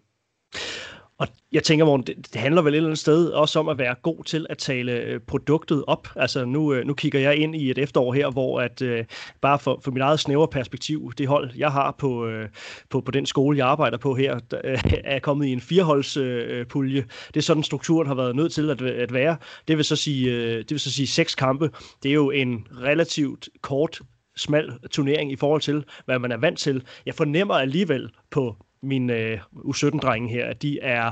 Og 1.24 1.30
jeg 1.52 1.64
tænker, 1.64 1.86
Morten, 1.86 2.08
det, 2.08 2.34
det 2.34 2.42
handler 2.42 2.62
vel 2.62 2.74
et 2.74 2.78
eller 2.78 2.90
andet 2.90 3.00
sted 3.00 3.28
også 3.28 3.60
om 3.60 3.70
at 3.70 3.78
være 3.78 3.96
god 4.02 4.24
til 4.24 4.46
at 4.50 4.58
tale 4.58 4.92
øh, 4.92 5.20
produktet 5.20 5.84
op. 5.88 6.08
Altså 6.16 6.46
nu, 6.46 6.74
øh, 6.74 6.86
nu 6.86 6.94
kigger 6.94 7.20
jeg 7.20 7.36
ind 7.36 7.56
i 7.56 7.72
et 7.72 7.78
efterår 7.78 8.14
her, 8.14 8.30
hvor 8.30 8.62
at 8.62 8.82
øh, 8.82 9.06
bare 9.42 9.60
for, 9.60 9.80
for 9.84 9.92
mit 9.92 10.02
eget 10.02 10.20
snævre 10.20 10.48
perspektiv, 10.48 11.12
det 11.18 11.28
hold, 11.28 11.52
jeg 11.58 11.72
har 11.72 11.96
på, 11.98 12.28
øh, 12.28 12.50
på, 12.90 13.02
på 13.02 13.12
den 13.12 13.26
skole, 13.26 13.58
jeg 13.58 13.68
arbejder 13.68 13.98
på 13.98 14.16
her, 14.16 14.40
øh, 14.64 14.84
er 15.04 15.20
kommet 15.20 15.46
i 15.46 15.52
en 15.52 15.62
fireholdspulje. 15.62 16.98
Øh, 16.98 17.04
øh 17.04 17.10
det 17.34 17.38
er 17.38 17.42
sådan, 17.42 17.64
strukturen 17.64 18.08
har 18.08 18.16
været 18.16 18.36
nødt 18.36 18.54
til 18.54 18.70
at, 18.70 18.82
at 18.82 19.14
være. 19.14 19.38
Det 19.68 19.78
vil, 19.78 19.86
så 19.86 19.96
sige, 19.96 20.32
øh, 20.32 20.58
det 20.58 20.72
vil 20.72 20.80
så 20.80 20.92
sige 20.92 21.08
seks 21.08 21.36
kampe. 21.36 21.70
Det 22.04 22.10
er 22.10 22.16
jo 22.16 22.32
en 22.32 22.68
relativt 22.82 23.50
kort 23.62 24.02
smal 24.36 24.74
turnering 24.92 25.32
i 25.32 25.36
forhold 25.36 25.62
til, 25.62 25.84
hvad 26.06 26.20
man 26.20 26.32
er 26.32 26.38
vant 26.38 26.60
til. 26.60 26.84
Jeg 27.06 27.16
fornemmer 27.16 27.54
alligevel 27.54 28.10
på 28.32 28.56
mine 28.84 29.14
øh, 29.14 29.40
U17-drenge 29.56 30.30
her, 30.30 30.46
at 30.46 30.62
de 30.62 30.80
er 30.80 31.12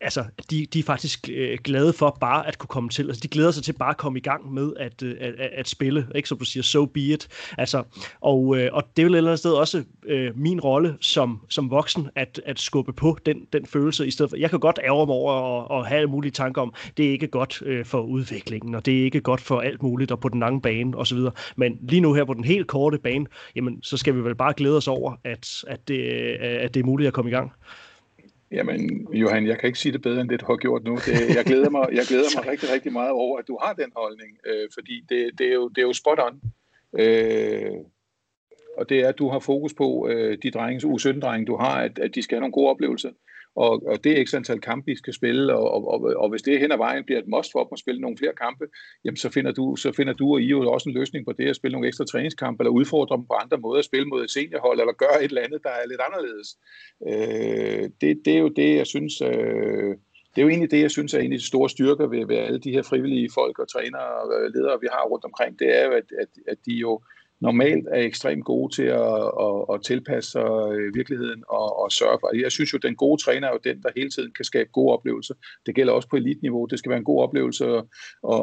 altså, 0.00 0.24
de, 0.50 0.66
de 0.66 0.78
er 0.78 0.82
faktisk 0.82 1.28
øh, 1.32 1.58
glade 1.64 1.92
for 1.92 2.16
bare 2.20 2.46
at 2.46 2.58
kunne 2.58 2.68
komme 2.68 2.88
til. 2.88 3.06
Altså, 3.06 3.20
de 3.22 3.28
glæder 3.28 3.50
sig 3.50 3.62
til 3.62 3.72
bare 3.72 3.90
at 3.90 3.96
komme 3.96 4.18
i 4.18 4.22
gang 4.22 4.54
med 4.54 4.72
at, 4.76 5.02
øh, 5.02 5.16
at, 5.20 5.34
at 5.34 5.68
spille, 5.68 6.06
ikke 6.14 6.28
som 6.28 6.38
du 6.38 6.44
siger, 6.44 6.62
so 6.62 6.86
be 6.86 7.00
it. 7.00 7.28
Altså, 7.58 7.82
og, 8.20 8.58
øh, 8.58 8.70
og 8.72 8.82
det 8.96 9.02
er 9.02 9.06
jo 9.06 9.12
et 9.12 9.16
eller 9.16 9.30
andet 9.30 9.38
sted 9.38 9.52
også 9.52 9.84
øh, 10.06 10.38
min 10.38 10.60
rolle 10.60 10.96
som, 11.00 11.40
som 11.48 11.70
voksen, 11.70 12.08
at, 12.14 12.40
at 12.44 12.60
skubbe 12.60 12.92
på 12.92 13.18
den, 13.26 13.46
den 13.52 13.66
følelse, 13.66 14.06
i 14.06 14.10
stedet 14.10 14.30
for, 14.30 14.36
jeg 14.36 14.50
kan 14.50 14.60
godt 14.60 14.78
ærge 14.84 15.06
mig 15.06 15.14
over 15.14 15.32
og, 15.32 15.70
og 15.70 15.86
have 15.86 15.98
alle 15.98 16.10
mulige 16.10 16.32
tanker 16.32 16.62
om, 16.62 16.74
det 16.96 17.06
er 17.06 17.10
ikke 17.10 17.26
godt 17.26 17.62
øh, 17.66 17.84
for 17.84 18.00
udviklingen, 18.00 18.74
og 18.74 18.86
det 18.86 19.00
er 19.00 19.04
ikke 19.04 19.20
godt 19.20 19.40
for 19.40 19.60
alt 19.60 19.82
muligt, 19.82 20.12
og 20.12 20.20
på 20.20 20.28
den 20.28 20.40
lange 20.40 20.60
bane, 20.60 20.96
osv. 20.96 21.18
Men 21.56 21.78
lige 21.80 22.00
nu 22.00 22.14
her 22.14 22.24
på 22.24 22.34
den 22.34 22.44
helt 22.44 22.66
korte 22.66 22.98
bane, 22.98 23.26
jamen, 23.56 23.82
så 23.82 23.96
skal 23.96 24.14
vi 24.14 24.24
vel 24.24 24.34
bare 24.34 24.54
glæde 24.56 24.76
os 24.76 24.88
over, 24.88 25.14
at, 25.24 25.64
at, 25.66 25.88
det, 25.88 26.00
øh, 26.00 26.38
at 26.40 26.74
det 26.74 26.80
er 26.80 26.84
muligt 26.84 27.08
at 27.08 27.14
komme 27.14 27.30
i 27.30 27.34
gang. 27.34 27.52
Jamen, 28.50 29.08
Johan, 29.12 29.46
jeg 29.46 29.58
kan 29.58 29.66
ikke 29.66 29.78
sige 29.78 29.92
det 29.92 30.02
bedre, 30.02 30.20
end 30.20 30.28
det, 30.28 30.40
du 30.40 30.46
har 30.46 30.56
gjort 30.56 30.84
nu. 30.84 30.96
Det, 30.96 31.36
jeg, 31.36 31.44
glæder 31.44 31.70
mig, 31.70 31.88
jeg 31.92 32.04
glæder 32.08 32.28
mig 32.36 32.46
rigtig, 32.52 32.72
rigtig 32.72 32.92
meget 32.92 33.10
over, 33.10 33.38
at 33.38 33.48
du 33.48 33.58
har 33.62 33.72
den 33.72 33.92
holdning, 33.96 34.38
øh, 34.46 34.68
fordi 34.74 35.04
det, 35.08 35.30
det, 35.38 35.46
er 35.46 35.54
jo, 35.54 35.68
det 35.68 35.78
er 35.78 35.86
jo 35.86 35.92
spot 35.92 36.18
on. 36.18 36.40
Øh, 36.98 37.72
og 38.76 38.88
det 38.88 39.00
er, 39.00 39.08
at 39.08 39.18
du 39.18 39.28
har 39.28 39.38
fokus 39.38 39.74
på 39.74 40.08
øh, 40.08 40.38
de 40.42 40.50
drenges, 40.50 40.84
U17-drenge, 40.84 41.46
du 41.46 41.56
har, 41.56 41.82
at, 41.82 41.98
at 41.98 42.14
de 42.14 42.22
skal 42.22 42.36
have 42.36 42.40
nogle 42.40 42.52
gode 42.52 42.70
oplevelser 42.70 43.10
og, 43.56 43.82
og 43.86 44.04
det 44.04 44.12
er 44.12 44.16
ikke 44.16 44.36
antal 44.36 44.60
kampe, 44.60 44.92
I 44.92 44.96
skal 44.96 45.12
spille, 45.12 45.54
og, 45.54 45.70
og, 45.74 45.88
og, 45.92 46.00
og 46.16 46.28
hvis 46.30 46.42
det 46.42 46.60
hen 46.60 46.72
ad 46.72 46.76
vejen 46.76 47.04
bliver 47.04 47.20
et 47.20 47.28
must 47.28 47.52
for 47.52 47.64
dem 47.64 47.72
at 47.72 47.78
spille 47.78 48.00
nogle 48.00 48.16
flere 48.16 48.32
kampe, 48.44 48.64
jamen 49.04 49.16
så 49.16 49.30
finder 49.30 49.52
du, 49.52 49.76
så 49.76 49.92
finder 49.92 50.12
du 50.12 50.32
og 50.32 50.40
I 50.40 50.46
jo 50.46 50.72
også 50.72 50.88
en 50.88 50.94
løsning 50.94 51.26
på 51.26 51.32
det, 51.32 51.48
at 51.48 51.56
spille 51.56 51.72
nogle 51.72 51.88
ekstra 51.88 52.04
træningskampe, 52.04 52.62
eller 52.62 52.70
udfordre 52.70 53.16
dem 53.16 53.26
på 53.26 53.34
andre 53.34 53.58
måder, 53.58 53.78
at 53.78 53.84
spille 53.84 54.06
mod 54.06 54.24
et 54.24 54.30
seniorhold, 54.30 54.80
eller 54.80 54.92
gøre 54.92 55.24
et 55.24 55.28
eller 55.28 55.42
andet, 55.42 55.60
der 55.62 55.70
er 55.70 55.86
lidt 55.88 56.00
anderledes. 56.08 56.48
Øh, 57.08 57.90
det, 58.00 58.10
det 58.24 58.34
er 58.34 58.38
jo 58.38 58.48
det, 58.48 58.76
jeg 58.76 58.86
synes... 58.86 59.20
Øh, 59.20 59.94
det 60.34 60.42
er 60.42 60.46
jo 60.46 60.48
egentlig 60.48 60.70
det, 60.70 60.80
jeg 60.80 60.90
synes 60.90 61.14
er 61.14 61.18
en 61.18 61.32
af 61.32 61.38
de 61.38 61.46
store 61.46 61.70
styrker 61.70 62.06
ved, 62.06 62.26
ved 62.26 62.36
alle 62.36 62.58
de 62.58 62.72
her 62.72 62.82
frivillige 62.82 63.30
folk 63.34 63.58
og 63.58 63.68
trænere 63.68 64.10
og 64.22 64.50
ledere, 64.54 64.80
vi 64.80 64.88
har 64.92 65.04
rundt 65.04 65.24
omkring. 65.24 65.58
Det 65.58 65.78
er 65.78 65.84
jo, 65.86 65.92
at, 65.92 66.08
at, 66.22 66.28
at 66.48 66.58
de 66.66 66.72
jo 66.72 67.00
normalt 67.40 67.86
er 67.92 68.00
ekstremt 68.00 68.44
gode 68.44 68.74
til 68.74 68.82
at, 68.82 69.22
at, 69.46 69.56
at 69.74 69.82
tilpasse 69.84 70.30
sig 70.30 70.42
virkeligheden 70.94 71.44
og, 71.48 71.78
og 71.82 71.92
sørge 71.92 72.18
for. 72.20 72.36
Jeg 72.36 72.52
synes 72.52 72.72
jo, 72.72 72.76
at 72.76 72.82
den 72.82 72.96
gode 72.96 73.22
træner 73.22 73.48
er 73.48 73.52
jo 73.52 73.60
den, 73.64 73.82
der 73.82 73.90
hele 73.96 74.10
tiden 74.10 74.32
kan 74.32 74.44
skabe 74.44 74.70
gode 74.72 74.92
oplevelser. 74.92 75.34
Det 75.66 75.74
gælder 75.74 75.92
også 75.92 76.08
på 76.08 76.16
elitniveau. 76.16 76.66
Det 76.66 76.78
skal 76.78 76.90
være 76.90 76.98
en 76.98 77.04
god 77.04 77.22
oplevelse 77.22 77.64
at, 77.64 77.82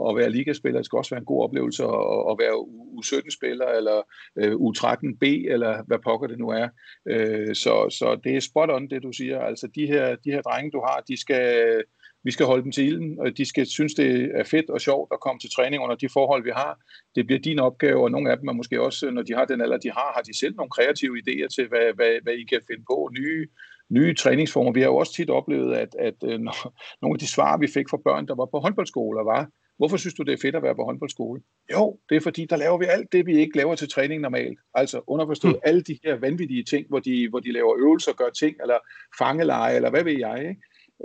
at 0.10 0.16
være 0.16 0.30
ligaspiller. 0.30 0.80
Det 0.80 0.86
skal 0.86 0.98
også 0.98 1.16
være 1.16 1.20
en 1.20 1.32
god 1.34 1.44
oplevelse 1.44 1.84
at, 1.84 2.16
at 2.32 2.36
være 2.44 2.56
U17-spiller 3.00 3.68
eller 3.68 3.98
øh, 4.40 4.54
U13B 4.68 5.26
eller 5.54 5.84
hvad 5.88 6.00
pokker 6.04 6.28
det 6.28 6.40
nu 6.40 6.50
er. 6.50 6.68
Øh, 7.08 7.56
så, 7.56 7.96
så 8.00 8.20
det 8.24 8.36
er 8.36 8.40
spot 8.40 8.70
on, 8.70 8.90
det 8.90 9.04
du 9.04 9.12
siger. 9.12 9.40
Altså 9.40 9.68
de 9.76 9.88
her, 9.88 10.16
de 10.16 10.32
her 10.32 10.42
drenge, 10.42 10.72
du 10.72 10.80
har, 10.80 11.04
de 11.08 11.22
skal 11.22 11.84
vi 12.24 12.32
skal 12.32 12.46
holde 12.46 12.64
dem 12.64 12.72
til 12.72 12.86
ilden, 12.86 13.20
og 13.20 13.38
de 13.38 13.46
skal 13.46 13.66
synes, 13.66 13.94
det 13.94 14.32
er 14.36 14.44
fedt 14.44 14.70
og 14.70 14.82
sjovt 14.82 15.12
at 15.14 15.20
komme 15.20 15.40
til 15.40 15.50
træning 15.50 15.84
under 15.84 15.96
de 15.96 16.10
forhold, 16.10 16.44
vi 16.44 16.52
har. 16.56 16.80
Det 17.16 17.26
bliver 17.26 17.40
din 17.40 17.60
opgave, 17.60 18.04
og 18.04 18.12
nogle 18.12 18.32
af 18.32 18.38
dem 18.38 18.48
er 18.48 18.54
måske 18.54 18.82
også, 18.82 19.12
når 19.12 19.22
de 19.22 19.34
har 19.34 19.46
den 19.46 19.62
alder, 19.62 19.78
de 19.78 19.92
har, 19.92 20.12
har 20.16 20.22
de 20.22 20.40
selv 20.40 20.56
nogle 20.56 20.70
kreative 20.70 21.18
idéer 21.18 21.48
til, 21.56 21.68
hvad, 21.68 21.94
hvad, 21.96 22.24
hvad 22.24 22.34
I 22.34 22.44
kan 22.44 22.62
finde 22.70 22.84
på, 22.92 23.10
nye, 23.20 23.48
nye 23.90 24.16
træningsformer. 24.16 24.72
Vi 24.72 24.82
har 24.82 24.88
jo 24.88 24.96
også 24.96 25.14
tit 25.14 25.30
oplevet, 25.30 25.76
at, 25.76 25.96
at 26.00 26.16
øh, 26.24 26.40
når, 26.40 26.74
nogle 27.02 27.16
af 27.16 27.20
de 27.20 27.28
svar, 27.28 27.58
vi 27.58 27.68
fik 27.68 27.90
fra 27.90 28.02
børn, 28.06 28.28
der 28.28 28.36
var 28.36 28.46
på 28.46 28.60
håndboldskoler, 28.60 29.24
var, 29.24 29.50
hvorfor 29.78 29.98
synes 29.98 30.14
du, 30.14 30.24
det 30.24 30.34
er 30.34 30.42
fedt 30.42 30.56
at 30.56 30.64
være 30.64 30.76
på 30.76 30.84
håndboldskole? 30.84 31.42
Jo, 31.74 32.00
det 32.10 32.16
er 32.16 32.22
fordi, 32.22 32.46
der 32.46 32.56
laver 32.56 32.78
vi 32.78 32.86
alt 32.86 33.12
det, 33.12 33.26
vi 33.26 33.38
ikke 33.38 33.58
laver 33.58 33.76
til 33.76 33.90
træning 33.90 34.22
normalt. 34.22 34.60
Altså 34.74 35.02
underforstået 35.08 35.54
mm. 35.54 35.62
alle 35.64 35.82
de 35.82 36.00
her 36.04 36.16
vanvittige 36.16 36.64
ting, 36.64 36.88
hvor 36.90 37.00
de, 37.00 37.30
hvor 37.30 37.40
de 37.40 37.52
laver 37.52 37.76
øvelser, 37.80 38.14
gør 38.14 38.30
ting, 38.30 38.56
eller 38.62 38.78
fangeleje, 39.18 39.76
eller 39.76 39.90
hvad 39.90 40.04
ved 40.04 40.18
jeg, 40.20 40.40
ikke? 40.50 40.62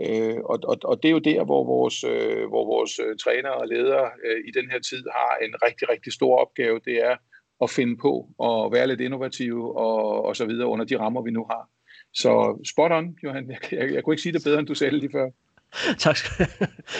Øh, 0.07 0.37
og, 0.45 0.59
og, 0.65 0.77
og 0.85 1.03
det 1.03 1.09
er 1.09 1.13
jo 1.13 1.19
der, 1.19 1.45
hvor 1.45 1.65
vores, 1.65 2.05
øh, 2.05 2.49
hvor 2.49 2.65
vores 2.65 2.99
øh, 2.99 3.17
trænere 3.25 3.55
og 3.55 3.69
ledere 3.69 4.11
øh, 4.25 4.41
i 4.49 4.51
den 4.59 4.71
her 4.71 4.81
tid 4.81 5.03
har 5.17 5.37
en 5.45 5.55
rigtig, 5.67 5.89
rigtig 5.89 6.13
stor 6.13 6.39
opgave. 6.39 6.81
Det 6.85 7.05
er 7.05 7.17
at 7.63 7.71
finde 7.71 7.97
på 7.97 8.29
og 8.39 8.73
være 8.73 8.87
lidt 8.87 9.01
innovative 9.01 9.79
og, 9.79 10.25
og 10.25 10.37
så 10.37 10.47
videre 10.47 10.69
under 10.69 10.85
de 10.85 10.99
rammer, 10.99 11.23
vi 11.23 11.31
nu 11.31 11.47
har. 11.51 11.69
Så 12.15 12.59
spot 12.73 12.93
on, 12.93 13.17
Johan. 13.25 13.51
Jeg, 13.51 13.59
jeg, 13.73 13.95
jeg 13.95 14.05
kunne 14.05 14.15
ikke 14.15 14.23
sige 14.23 14.33
det 14.33 14.45
bedre, 14.45 14.59
end 14.59 14.67
du 14.67 14.75
sagde 14.75 14.99
lige 14.99 15.13
før. 15.13 15.31
tak 15.99 16.17
skal 16.17 16.47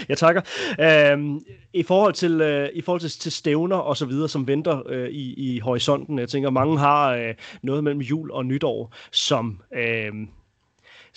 Jeg 0.09 0.19
takker. 0.19 0.43
Øhm, 0.81 1.41
I 1.73 1.83
forhold 1.83 2.15
til 2.15 2.41
øh, 2.41 2.69
i 2.75 2.81
forhold 2.81 3.01
til, 3.01 3.11
til 3.11 3.33
stævner 3.33 3.77
og 3.77 3.97
så 3.97 4.07
videre, 4.07 4.29
som 4.29 4.47
venter 4.47 4.83
øh, 4.89 5.09
i, 5.09 5.55
i 5.55 5.59
horisonten, 5.59 6.19
jeg 6.19 6.29
tænker, 6.29 6.51
mange 6.51 6.79
har 6.79 7.15
øh, 7.15 7.35
noget 7.63 7.85
mellem 7.85 8.01
jul 8.01 8.31
og 8.31 8.47
nytår, 8.47 8.95
som 9.13 9.63
øh, 9.75 10.13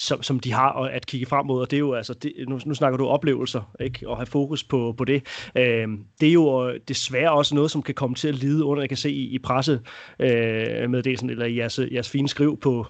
som, 0.02 0.24
som 0.24 0.40
de 0.40 0.52
har 0.52 0.74
at 0.74 1.06
kigge 1.06 1.26
frem 1.26 1.46
mod, 1.46 1.62
og 1.62 1.72
det 1.72 1.78
er 1.78 1.80
jo 1.80 1.94
altså, 1.94 2.14
det, 2.14 2.34
nu, 2.48 2.60
nu 2.66 2.74
snakker 2.74 2.98
du 2.98 3.08
oplevelser, 3.08 3.72
ikke, 3.80 4.10
og 4.10 4.18
have 4.18 4.26
fokus 4.26 4.64
på, 4.64 4.94
på 4.98 5.06
det. 5.06 5.24
Øh, 5.56 5.88
det 6.22 6.30
er 6.30 6.34
jo 6.34 6.70
øh, 6.70 6.80
desværre 6.88 7.32
også 7.32 7.56
noget, 7.56 7.72
som 7.72 7.82
kan 7.82 7.96
komme 7.96 8.16
til 8.16 8.28
at 8.28 8.36
lide 8.36 8.64
under, 8.64 8.84
jeg 8.84 8.90
kan 8.90 8.98
se 8.98 9.12
i, 9.12 9.24
i 9.24 9.40
presse 9.40 9.80
øh, 10.20 10.90
meddelelsen, 10.90 11.30
eller 11.30 11.46
i 11.46 11.58
jeres, 11.58 11.80
jeres 11.92 12.10
fine 12.10 12.30
skriv 12.30 12.60
på, 12.60 12.86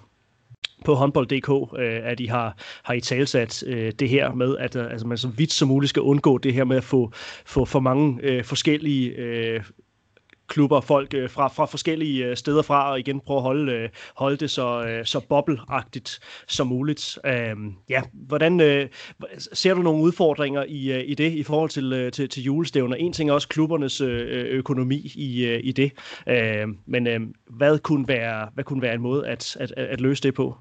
på 0.84 0.94
håndbold.dk, 0.94 1.78
øh, 1.78 2.00
at 2.04 2.20
I 2.20 2.26
har, 2.26 2.56
har 2.82 2.94
I 2.94 3.00
talsat 3.00 3.64
øh, 3.66 3.92
det 3.98 4.08
her 4.08 4.34
med, 4.34 4.56
at 4.56 4.76
øh, 4.76 4.90
altså, 4.90 5.06
man 5.06 5.18
så 5.18 5.28
vidt 5.28 5.52
som 5.52 5.68
muligt 5.68 5.90
skal 5.90 6.02
undgå 6.02 6.38
det 6.38 6.54
her 6.54 6.64
med 6.64 6.76
at 6.76 6.84
få, 6.84 7.12
få 7.46 7.64
for 7.64 7.80
mange 7.80 8.18
øh, 8.22 8.44
forskellige 8.44 9.10
øh, 9.10 9.60
klubber, 10.52 10.80
folk 10.80 11.14
øh, 11.14 11.30
fra, 11.30 11.48
fra 11.48 11.66
forskellige 11.66 12.24
øh, 12.24 12.36
steder 12.36 12.62
fra, 12.62 12.90
og 12.90 12.98
igen 12.98 13.20
prøve 13.20 13.36
at 13.36 13.42
holde, 13.42 13.72
øh, 13.72 13.88
holde 14.16 14.36
det 14.36 14.50
så, 14.50 14.84
øh, 14.84 15.04
så 15.04 15.20
bobleagtigt 15.28 16.20
som 16.48 16.66
muligt. 16.66 17.18
Øh, 17.26 17.56
ja, 17.88 18.02
hvordan 18.12 18.60
øh, 18.60 18.88
ser 19.52 19.74
du 19.74 19.82
nogle 19.82 20.02
udfordringer 20.02 20.64
i, 20.68 20.92
øh, 20.92 21.04
i 21.06 21.14
det 21.14 21.32
i 21.32 21.42
forhold 21.42 21.70
til, 21.70 21.92
øh, 21.92 22.12
til, 22.12 22.28
til 22.28 22.42
julestævner? 22.42 22.96
En 22.96 23.12
ting 23.12 23.30
er 23.30 23.34
også 23.34 23.48
klubbernes 23.48 24.00
øh, 24.00 24.20
øh 24.20 24.44
økonomi 24.44 25.12
i, 25.14 25.46
øh, 25.46 25.60
i 25.64 25.72
det, 25.72 25.92
øh, 26.28 26.68
men 26.86 27.06
øh, 27.06 27.20
hvad, 27.50 27.78
kunne 27.78 28.08
være, 28.08 28.48
hvad 28.54 28.64
kunne 28.64 28.82
være 28.82 28.94
en 28.94 29.00
måde 29.00 29.26
at, 29.26 29.56
at, 29.60 29.72
at 29.76 30.00
løse 30.00 30.22
det 30.22 30.34
på? 30.34 30.56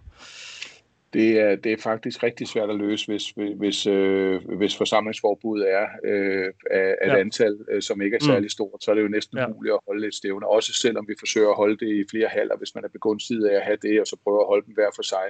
Det 1.14 1.40
er, 1.40 1.56
det 1.56 1.72
er 1.72 1.78
faktisk 1.78 2.24
rigtig 2.24 2.48
svært 2.48 2.70
at 2.70 2.76
løse, 2.76 3.08
hvis, 3.08 3.34
hvis, 3.58 3.88
øh, 3.88 4.42
hvis 4.58 4.78
forsamlingsforbuddet 4.78 5.72
er 5.72 5.88
øh, 6.06 6.54
af, 6.72 6.96
af 7.02 7.08
ja. 7.08 7.14
et 7.14 7.20
antal, 7.20 7.60
øh, 7.72 7.82
som 7.82 8.02
ikke 8.02 8.16
er 8.16 8.24
særlig 8.24 8.46
mm. 8.46 8.50
stort, 8.50 8.84
så 8.84 8.92
er 8.92 8.96
det 8.96 9.02
jo 9.02 9.08
næsten 9.08 9.38
ja. 9.38 9.48
muligt 9.48 9.74
at 9.74 9.80
holde 9.88 10.08
et 10.08 10.16
stævne, 10.16 10.48
også 10.48 10.74
selvom 10.74 11.08
vi 11.08 11.16
forsøger 11.20 11.50
at 11.50 11.56
holde 11.56 11.78
det 11.78 11.90
i 11.96 12.04
flere 12.12 12.28
halver, 12.28 12.58
hvis 12.58 12.76
man 12.76 12.84
er 12.84 12.90
begunstiget 12.90 13.48
af 13.48 13.56
at 13.56 13.62
have 13.62 13.78
det, 13.82 14.02
og 14.02 14.08
så 14.08 14.18
prøver 14.24 14.40
at 14.42 14.48
holde 14.48 14.66
dem 14.66 14.74
hver 14.74 14.92
for 14.96 15.04
sig. 15.04 15.28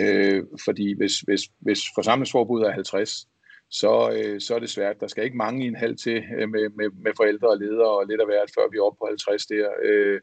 Øh, 0.00 0.42
fordi 0.64 0.96
hvis, 0.96 1.20
hvis, 1.20 1.42
hvis 1.60 1.80
forsamlingsforbuddet 1.94 2.68
er 2.68 2.72
50, 2.72 3.26
så, 3.70 3.92
øh, 4.16 4.40
så 4.40 4.54
er 4.54 4.58
det 4.58 4.70
svært. 4.70 5.00
Der 5.00 5.06
skal 5.06 5.24
ikke 5.24 5.36
mange 5.36 5.64
i 5.64 5.68
en 5.68 5.76
halv 5.84 5.96
til 5.96 6.24
øh, 6.38 6.48
med, 6.48 6.68
med, 6.68 6.88
med 7.04 7.12
forældre 7.16 7.48
og 7.48 7.58
ledere 7.58 7.90
og 7.98 8.06
lidt 8.06 8.20
af 8.20 8.26
hvert, 8.26 8.50
før 8.56 8.70
vi 8.70 8.76
er 8.76 8.82
oppe 8.82 8.98
på 8.98 9.06
50 9.08 9.46
der. 9.46 9.68
Øh, 9.82 10.20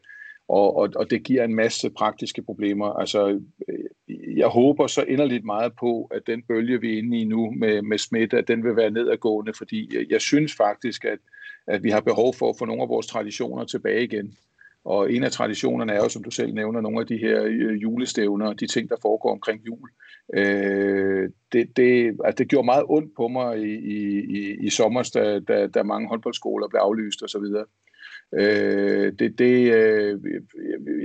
og, 0.48 0.76
og, 0.76 0.88
og 0.96 1.10
det 1.10 1.22
giver 1.22 1.44
en 1.44 1.54
masse 1.54 1.90
praktiske 1.90 2.42
problemer. 2.42 2.86
Altså, 2.86 3.40
øh, 3.68 4.38
jeg 4.38 4.48
håber 4.48 4.86
så 4.86 5.02
inderligt 5.02 5.44
meget 5.44 5.72
på, 5.80 6.08
at 6.10 6.22
den 6.26 6.42
bølge, 6.42 6.80
vi 6.80 6.94
er 6.94 6.98
inde 6.98 7.18
i 7.18 7.24
nu 7.24 7.50
med, 7.50 7.82
med 7.82 7.98
smitte, 7.98 8.38
at 8.38 8.48
den 8.48 8.64
vil 8.64 8.76
være 8.76 8.90
nedadgående, 8.90 9.52
fordi 9.58 9.96
jeg, 9.96 10.06
jeg 10.10 10.20
synes 10.20 10.54
faktisk, 10.56 11.04
at, 11.04 11.18
at 11.66 11.82
vi 11.82 11.90
har 11.90 12.00
behov 12.00 12.34
for 12.34 12.50
at 12.50 12.56
få 12.58 12.64
nogle 12.64 12.82
af 12.82 12.88
vores 12.88 13.06
traditioner 13.06 13.64
tilbage 13.64 14.04
igen. 14.04 14.36
Og 14.84 15.12
en 15.12 15.24
af 15.24 15.32
traditionerne 15.32 15.92
er 15.92 15.96
jo, 15.96 16.08
som 16.08 16.24
du 16.24 16.30
selv 16.30 16.54
nævner, 16.54 16.80
nogle 16.80 17.00
af 17.00 17.06
de 17.06 17.16
her 17.16 17.44
øh, 17.44 17.82
julestævner, 17.82 18.52
de 18.52 18.66
ting, 18.66 18.88
der 18.88 18.96
foregår 19.02 19.32
omkring 19.32 19.60
jul. 19.66 19.88
Øh, 20.34 21.30
det, 21.52 21.76
det, 21.76 22.16
altså 22.24 22.38
det 22.38 22.48
gjorde 22.48 22.64
meget 22.66 22.84
ondt 22.88 23.16
på 23.16 23.28
mig 23.28 23.58
i, 23.58 23.74
i, 23.74 24.56
i 24.66 24.70
sommer, 24.70 25.10
da, 25.14 25.40
da, 25.40 25.66
da 25.66 25.82
mange 25.82 26.08
håndboldskoler 26.08 26.68
blev 26.68 26.80
aflyst 26.80 27.22
osv. 27.22 27.44
Øh, 28.34 29.12
det, 29.18 29.38
det, 29.38 29.74
øh, 29.74 30.20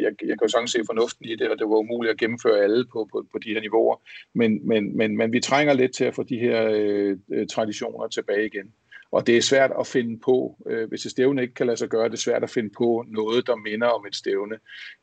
jeg, 0.01 0.11
jeg 0.21 0.37
kan 0.37 0.43
jo 0.43 0.47
sagtens 0.47 0.71
se 0.71 0.79
fornuften 0.85 1.25
i 1.25 1.35
det, 1.35 1.49
og 1.49 1.57
det 1.59 1.69
var 1.69 1.75
umuligt 1.75 2.11
at 2.11 2.17
gennemføre 2.17 2.63
alle 2.63 2.85
på, 2.93 3.09
på, 3.11 3.25
på 3.31 3.39
de 3.39 3.53
her 3.53 3.61
niveauer, 3.61 4.01
men, 4.33 4.67
men, 4.67 4.97
men, 4.97 5.17
men 5.17 5.31
vi 5.31 5.39
trænger 5.39 5.73
lidt 5.73 5.95
til 5.95 6.05
at 6.05 6.15
få 6.15 6.23
de 6.23 6.37
her 6.37 6.69
øh, 6.71 7.47
traditioner 7.47 8.07
tilbage 8.07 8.45
igen. 8.45 8.73
Og 9.11 9.27
det 9.27 9.37
er 9.37 9.41
svært 9.41 9.71
at 9.79 9.87
finde 9.87 10.19
på, 10.19 10.57
øh, 10.67 10.89
hvis 10.89 11.05
et 11.05 11.11
stævne 11.11 11.41
ikke 11.41 11.53
kan 11.53 11.65
lade 11.65 11.77
sig 11.77 11.89
gøre, 11.89 12.09
det 12.09 12.13
er 12.13 12.17
svært 12.17 12.43
at 12.43 12.49
finde 12.49 12.69
på 12.77 13.05
noget, 13.07 13.47
der 13.47 13.55
minder 13.55 13.87
om 13.87 14.05
et 14.05 14.15
stævne. 14.15 14.55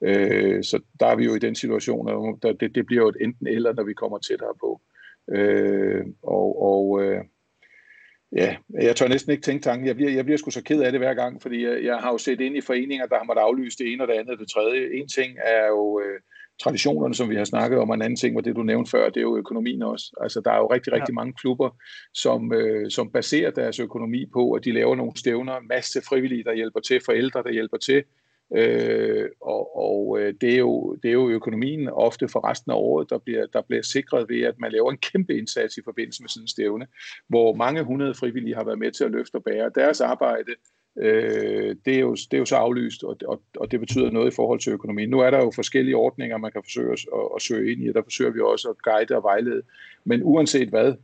Øh, 0.03 0.65
så 0.65 0.81
der 1.01 1.07
er 1.07 1.17
vi 1.17 1.25
jo 1.25 1.35
i 1.35 1.39
den 1.39 1.55
situation, 1.55 2.09
at 2.45 2.61
det, 2.61 2.75
det 2.75 2.87
bliver 2.87 3.03
jo 3.03 3.09
et 3.09 3.17
enten 3.21 3.47
eller, 3.47 3.73
når 3.73 3.85
vi 3.85 3.95
kommer 3.95 4.19
tættere 4.19 4.55
på. 4.61 4.81
Øh, 5.33 6.05
og 6.23 6.63
og 6.63 7.03
øh, 7.03 7.25
Ja, 8.37 8.57
jeg 8.73 8.97
tør 8.97 9.09
næsten 9.09 9.33
ikke 9.33 9.43
tænke 9.43 9.63
tanken. 9.63 9.87
Jeg 9.87 9.97
bliver, 9.97 10.11
jeg 10.11 10.25
bliver 10.25 10.39
sgu 10.39 10.51
så 10.51 10.63
ked 10.63 10.83
af 10.83 10.93
det 10.93 11.01
hver 11.01 11.15
gang, 11.15 11.43
fordi 11.43 11.65
jeg, 11.65 11.85
jeg 11.85 11.97
har 11.97 12.13
jo 12.13 12.19
set 12.19 12.41
ind 12.41 12.57
i 12.57 12.61
foreninger, 12.61 13.07
der 13.07 13.17
har 13.17 13.25
måttet 13.25 13.43
aflyse 13.43 13.79
det 13.79 13.93
ene 13.93 14.03
og 14.05 14.09
det 14.09 14.15
andet 14.15 14.31
og 14.31 14.39
det 14.39 14.49
tredje. 14.49 15.01
En 15.01 15.09
ting 15.09 15.37
er 15.45 15.67
jo 15.67 16.01
øh, 16.01 16.21
traditionerne, 16.63 17.15
som 17.15 17.31
vi 17.31 17.37
har 17.37 17.45
snakket 17.45 17.79
om, 17.79 17.91
og 17.91 17.95
en 17.95 18.03
anden 18.03 18.17
ting 18.17 18.35
var 18.35 18.41
det, 18.41 18.57
du 18.57 18.63
nævnte 18.63 18.91
før, 18.91 19.09
det 19.09 19.17
er 19.17 19.21
jo 19.31 19.37
økonomien 19.37 19.83
også. 19.83 20.17
Altså, 20.21 20.41
der 20.45 20.51
er 20.51 20.57
jo 20.57 20.67
rigtig, 20.67 20.93
rigtig 20.93 21.13
ja. 21.13 21.15
mange 21.15 21.33
klubber, 21.33 21.71
som, 22.15 22.53
øh, 22.53 22.91
som 22.91 23.11
baserer 23.13 23.51
deres 23.51 23.81
økonomi 23.81 24.27
på, 24.33 24.53
at 24.53 24.65
de 24.65 24.73
laver 24.73 24.97
nogle 24.97 25.13
stævner, 25.17 25.61
masse 25.69 26.03
frivillige, 26.09 26.45
der 26.45 26.55
hjælper 26.55 26.81
til, 26.81 27.01
forældre, 27.05 27.43
der 27.43 27.53
hjælper 27.53 27.77
til, 27.77 28.05
Øh, 28.57 29.29
og 29.41 29.77
og 29.77 30.21
øh, 30.21 30.35
det, 30.41 30.55
er 30.55 30.59
jo, 30.59 30.95
det 31.03 31.09
er 31.09 31.13
jo 31.13 31.29
økonomien 31.31 31.89
ofte 31.89 32.29
for 32.29 32.49
resten 32.51 32.73
af 32.73 32.77
året, 32.77 33.11
der 33.11 33.19
bliver, 33.19 33.47
der 33.47 33.63
bliver 33.63 33.83
sikret 33.83 34.29
ved, 34.29 34.43
at 34.43 34.55
man 34.59 34.73
laver 34.73 34.91
en 34.91 34.99
kæmpe 35.13 35.39
indsats 35.39 35.77
i 35.77 35.83
forbindelse 35.85 36.23
med 36.23 36.29
sådan 36.29 36.45
en 36.45 36.49
stævne, 36.49 36.87
hvor 37.29 37.55
mange 37.55 37.83
hundrede 37.83 38.15
frivillige 38.15 38.55
har 38.55 38.65
været 38.65 38.79
med 38.79 38.93
til 38.93 39.05
at 39.05 39.11
løfte 39.11 39.35
og 39.35 39.45
bære 39.45 39.71
deres 39.75 40.01
arbejde. 40.01 40.53
Øh, 40.99 41.77
det, 41.85 41.95
er 41.95 42.01
jo, 42.01 42.15
det 42.15 42.35
er 42.35 42.39
jo 42.39 42.45
så 42.45 42.57
aflyst, 42.57 43.05
og, 43.05 43.17
og, 43.27 43.43
og 43.57 43.71
det 43.71 43.81
betyder 43.81 44.11
noget 44.11 44.33
i 44.33 44.35
forhold 44.35 44.61
til 44.61 44.73
økonomien. 44.73 45.11
Nu 45.11 45.21
er 45.21 45.31
der 45.31 45.39
jo 45.39 45.51
forskellige 45.51 45.97
ordninger, 45.97 46.39
man 46.39 46.53
kan 46.53 46.63
forsøge 46.65 46.93
at, 46.93 47.07
at, 47.15 47.29
at 47.37 47.43
søge 47.43 47.73
ind 47.73 47.83
i, 47.83 47.89
og 47.89 47.95
der 47.95 48.03
forsøger 48.03 48.31
vi 48.31 48.41
også 48.41 48.69
at 48.69 48.83
guide 48.83 49.17
og 49.17 49.23
vejlede. 49.23 49.63
Men 50.05 50.23
uanset 50.23 50.69
hvad, 50.69 50.95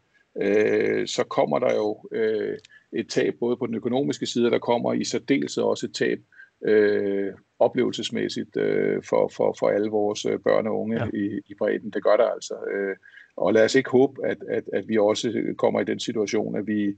øh, 0.43 1.07
så 1.07 1.25
kommer 1.25 1.59
der 1.59 1.75
jo 1.75 2.09
øh, 2.13 2.59
et 2.93 3.09
tab 3.09 3.35
både 3.41 3.57
på 3.57 3.67
den 3.67 3.75
økonomiske 3.75 4.27
side, 4.27 4.47
og 4.47 4.53
der 4.53 4.59
kommer 4.59 4.93
i 4.93 5.05
særdeleshed 5.05 5.65
også 5.65 5.87
et 5.87 5.95
tab 5.95 6.19
øh, 6.65 7.33
oplevelsesmæssigt 7.59 8.57
øh, 8.57 9.03
for, 9.03 9.31
for, 9.37 9.57
for 9.59 9.69
alle 9.69 9.91
vores 9.91 10.25
øh, 10.25 10.39
børn 10.39 10.67
og 10.67 10.81
unge 10.81 11.05
ja. 11.05 11.09
i, 11.15 11.41
i 11.47 11.55
bredden. 11.59 11.91
Det 11.91 12.03
gør 12.05 12.17
der 12.17 12.29
altså. 12.29 12.55
Øh, 12.55 12.97
og 13.37 13.53
lad 13.53 13.65
os 13.65 13.75
ikke 13.75 13.91
håbe, 13.91 14.27
at, 14.27 14.39
at, 14.49 14.65
at 14.73 14.89
vi 14.89 14.99
også 14.99 15.55
kommer 15.59 15.81
i 15.81 15.85
den 15.85 16.01
situation, 16.01 16.57
at 16.57 16.67
vi 16.67 16.97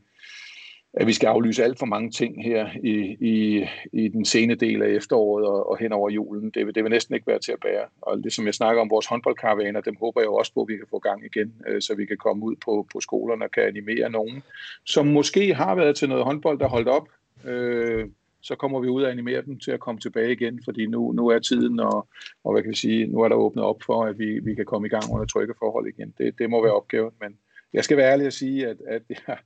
at 0.95 1.07
vi 1.07 1.13
skal 1.13 1.27
aflyse 1.27 1.65
alt 1.65 1.79
for 1.79 1.87
mange 1.87 2.11
ting 2.11 2.45
her 2.45 2.69
i, 2.85 3.17
i, 3.21 3.67
i 3.93 4.09
den 4.09 4.25
sene 4.25 4.55
del 4.55 4.83
af 4.83 4.89
efteråret 4.89 5.47
og, 5.47 5.71
og 5.71 5.79
hen 5.79 5.93
over 5.93 6.11
julen. 6.11 6.51
Det 6.51 6.67
vil, 6.67 6.75
det 6.75 6.85
vil 6.85 6.91
næsten 6.91 7.15
ikke 7.15 7.27
være 7.27 7.39
til 7.39 7.53
at 7.53 7.61
bære. 7.61 7.85
Og 8.03 8.25
det, 8.25 8.33
som 8.33 8.47
jeg 8.47 8.55
snakker 8.55 8.83
om, 8.83 8.91
vores 8.91 9.07
håndboldkaravaner, 9.07 9.81
dem 9.81 9.97
håber 10.01 10.21
jeg 10.21 10.27
jo 10.27 10.35
også 10.35 10.55
på, 10.55 10.63
at 10.63 10.69
vi 10.69 10.77
kan 10.77 10.87
få 10.91 10.99
gang 10.99 11.25
igen, 11.25 11.53
øh, 11.69 11.83
så 11.83 11.95
vi 11.95 12.07
kan 12.07 12.17
komme 12.17 12.45
ud 12.45 12.57
på, 12.65 12.87
på 12.93 13.01
skolerne 13.01 13.45
og 13.45 13.51
kan 13.51 13.63
animere 13.63 14.11
nogen, 14.11 14.43
som 14.85 15.07
måske 15.07 15.55
har 15.55 15.75
været 15.75 15.97
til 15.97 16.09
noget 16.09 16.25
håndbold, 16.25 16.59
der 16.59 16.69
holdt 16.69 16.89
op. 16.89 17.09
Øh, 17.45 18.07
så 18.43 18.55
kommer 18.55 18.80
vi 18.80 18.89
ud 18.89 19.03
og 19.03 19.11
animere 19.11 19.43
dem 19.43 19.59
til 19.59 19.70
at 19.70 19.80
komme 19.80 20.01
tilbage 20.01 20.32
igen, 20.32 20.61
fordi 20.64 20.86
nu, 20.86 21.12
nu 21.12 21.28
er 21.28 21.39
tiden, 21.39 21.80
og, 21.80 22.09
og 22.45 22.53
hvad 22.53 22.62
kan 22.62 22.70
vi 22.70 22.76
sige, 22.76 23.07
nu 23.07 23.20
er 23.20 23.28
der 23.28 23.36
åbnet 23.36 23.64
op 23.64 23.82
for, 23.82 24.05
at 24.05 24.18
vi, 24.18 24.39
vi 24.39 24.55
kan 24.55 24.64
komme 24.64 24.86
i 24.86 24.91
gang 24.91 25.05
under 25.12 25.26
trygge 25.26 25.55
forhold 25.59 25.86
igen. 25.89 26.14
Det, 26.18 26.39
det 26.39 26.51
må 26.51 26.62
være 26.62 26.74
opgaven, 26.74 27.12
men 27.20 27.39
jeg 27.72 27.84
skal 27.84 27.97
være 27.97 28.12
ærlig 28.12 28.26
at 28.26 28.32
sige, 28.32 28.66
at, 28.66 28.76
at 28.89 29.03
jeg, 29.28 29.39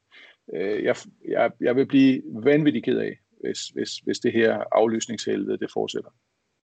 øh, 0.54 0.84
jeg, 0.84 0.96
jeg, 1.28 1.50
jeg 1.60 1.76
vil 1.76 1.86
blive 1.86 2.22
vanvittig 2.44 2.84
ked 2.84 2.98
af, 2.98 3.18
hvis, 3.40 3.68
hvis, 3.68 3.96
hvis 3.96 4.18
det 4.18 4.32
her 4.32 4.64
aflysningshelvede 4.72 5.58
det 5.58 5.70
fortsætter. 5.72 6.10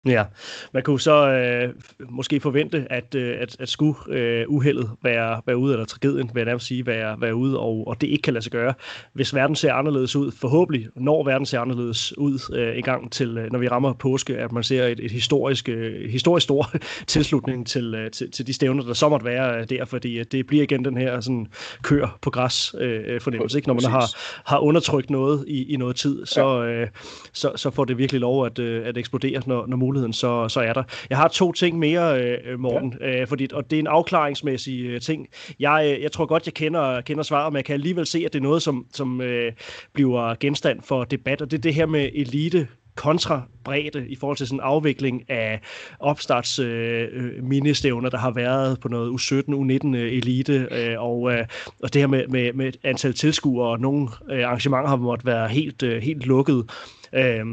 Ja, 0.07 0.24
man 0.72 0.82
kunne 0.82 1.01
så 1.01 1.30
øh, 1.30 1.74
måske 2.11 2.40
forvente, 2.40 2.86
at, 2.90 3.14
øh, 3.14 3.36
at, 3.40 3.57
at 3.61 3.68
skulle 3.68 3.99
øh, 4.09 4.44
uheldet 4.49 4.90
være, 5.03 5.40
være 5.46 5.57
ude, 5.57 5.72
eller 5.72 5.86
tragedien, 5.86 6.30
vil 6.34 6.40
jeg 6.40 6.44
nærmest 6.44 6.66
sige, 6.66 6.86
være, 6.86 7.20
være 7.20 7.34
ude, 7.34 7.59
og, 7.59 7.86
og 7.86 8.01
det 8.01 8.07
ikke 8.07 8.22
kan 8.22 8.32
lade 8.32 8.42
sig 8.42 8.53
gøre. 8.53 8.74
Hvis 9.12 9.34
verden 9.34 9.57
ser 9.57 9.72
anderledes 9.72 10.16
ud, 10.16 10.30
forhåbentlig, 10.32 10.86
når 10.94 11.24
verden 11.24 11.46
ser 11.46 11.61
anderledes 11.61 12.18
ud 12.18 12.55
øh, 12.55 12.76
i 12.76 12.80
gang 12.80 13.12
til, 13.12 13.38
øh, 13.38 13.53
når 13.53 13.59
vi 13.59 13.68
rammer 13.68 13.92
påske, 13.92 14.36
at 14.36 14.53
man 14.53 14.62
ser 14.62 14.84
et, 14.84 15.01
et 15.01 15.11
historisk, 15.11 15.68
øh, 15.68 16.11
historisk 16.11 16.44
stor 16.44 16.70
tilslutning 17.07 17.66
til, 17.66 17.94
øh, 17.94 18.11
til, 18.11 18.30
til 18.30 18.46
de 18.46 18.53
stævner, 18.53 18.82
der 18.82 18.94
så 18.94 19.09
måtte 19.09 19.26
være 19.26 19.64
der, 19.64 19.84
fordi 19.84 20.24
det 20.24 20.46
bliver 20.46 20.62
igen 20.62 20.84
den 20.84 20.96
her 20.96 21.20
sådan, 21.20 21.46
kør 21.82 22.18
på 22.22 22.30
græs 22.30 22.74
øh, 22.78 23.20
fornemmelse, 23.20 23.59
ikke? 23.59 23.68
når 23.68 23.74
man 23.74 23.84
har, 23.84 24.16
har 24.44 24.59
undertrykt 24.59 25.11
noget 25.11 25.44
i, 25.49 25.72
i 25.72 25.76
noget 25.76 25.96
tid, 25.96 26.26
så, 26.26 26.64
øh, 26.64 26.88
så, 27.32 27.53
så 27.57 27.70
får 27.70 27.84
det 27.84 27.99
virkelig 27.99 28.20
lov 28.20 28.46
at, 28.46 28.59
øh, 28.59 28.86
at 28.86 28.99
eksplodere, 28.99 29.42
når, 29.46 29.66
når 29.66 29.76
muligheden 29.89 30.12
så, 30.12 30.49
så 30.49 30.61
er 30.61 30.72
der. 30.72 30.82
Jeg 31.11 31.18
har 31.18 31.28
to 31.28 31.53
ting 31.53 31.78
mere, 31.78 32.22
øh, 32.22 32.61
Morten, 32.61 32.95
ja. 33.01 33.20
øh, 33.20 33.26
fordi, 33.26 33.49
og 33.53 33.70
det 33.70 33.76
er 33.76 33.80
en 33.80 33.86
afklaringsmæssig 33.86 34.84
øh, 34.84 35.01
ting. 35.01 35.26
Jeg, 35.61 35.95
øh, 35.97 36.03
jeg 36.03 36.12
tror 36.12 36.26
godt, 36.26 36.47
jeg 36.47 36.55
kender, 36.55 37.01
kender 37.01 37.22
svaret, 37.22 37.53
men 37.53 37.57
jeg 37.57 37.64
kan 37.64 37.74
alligevel 37.74 38.07
se, 38.07 38.22
at 38.26 38.32
det 38.32 38.39
er 38.39 38.43
noget, 38.43 38.62
som, 38.62 38.86
som 38.93 39.20
øh, 39.20 39.53
bliver 39.93 40.34
genstand 40.41 40.82
for 40.82 41.05
debat, 41.05 41.43
og 41.43 41.51
det 41.51 41.57
er 41.59 41.62
det 41.62 41.74
her 41.74 41.86
med 41.86 42.09
elite 42.14 42.68
kontra 42.99 43.43
bredde 43.64 44.09
i 44.09 44.16
forhold 44.16 44.36
til 44.36 44.47
sådan 44.47 44.59
en 44.59 44.64
afvikling 44.64 45.30
af 45.30 45.61
opstarts 46.01 46.59
øh, 46.59 47.09
øh 47.12 47.45
ministævner, 47.45 48.11
der 48.11 48.18
har 48.18 48.30
været 48.30 48.80
på 48.80 48.89
noget 48.89 49.11
U17, 49.11 49.34
U19 49.36 49.97
øh, 49.97 50.12
elite, 50.12 50.68
øh, 50.70 51.03
og, 51.03 51.32
øh, 51.32 51.47
og 51.82 51.95
det 51.95 52.03
her 52.03 52.07
med, 52.07 52.26
med, 52.28 52.53
med 52.53 52.68
et 52.68 52.76
antal 52.82 53.14
tilskuere, 53.14 53.68
og 53.68 53.80
nogle 53.80 54.09
øh, 54.30 54.45
arrangementer 54.45 54.89
har 54.89 54.97
måttet 54.97 55.26
være 55.26 55.49
helt, 55.49 55.82
øh, 55.82 56.03
helt 56.03 56.26
lukket. 56.26 56.70
Øh, 57.12 57.45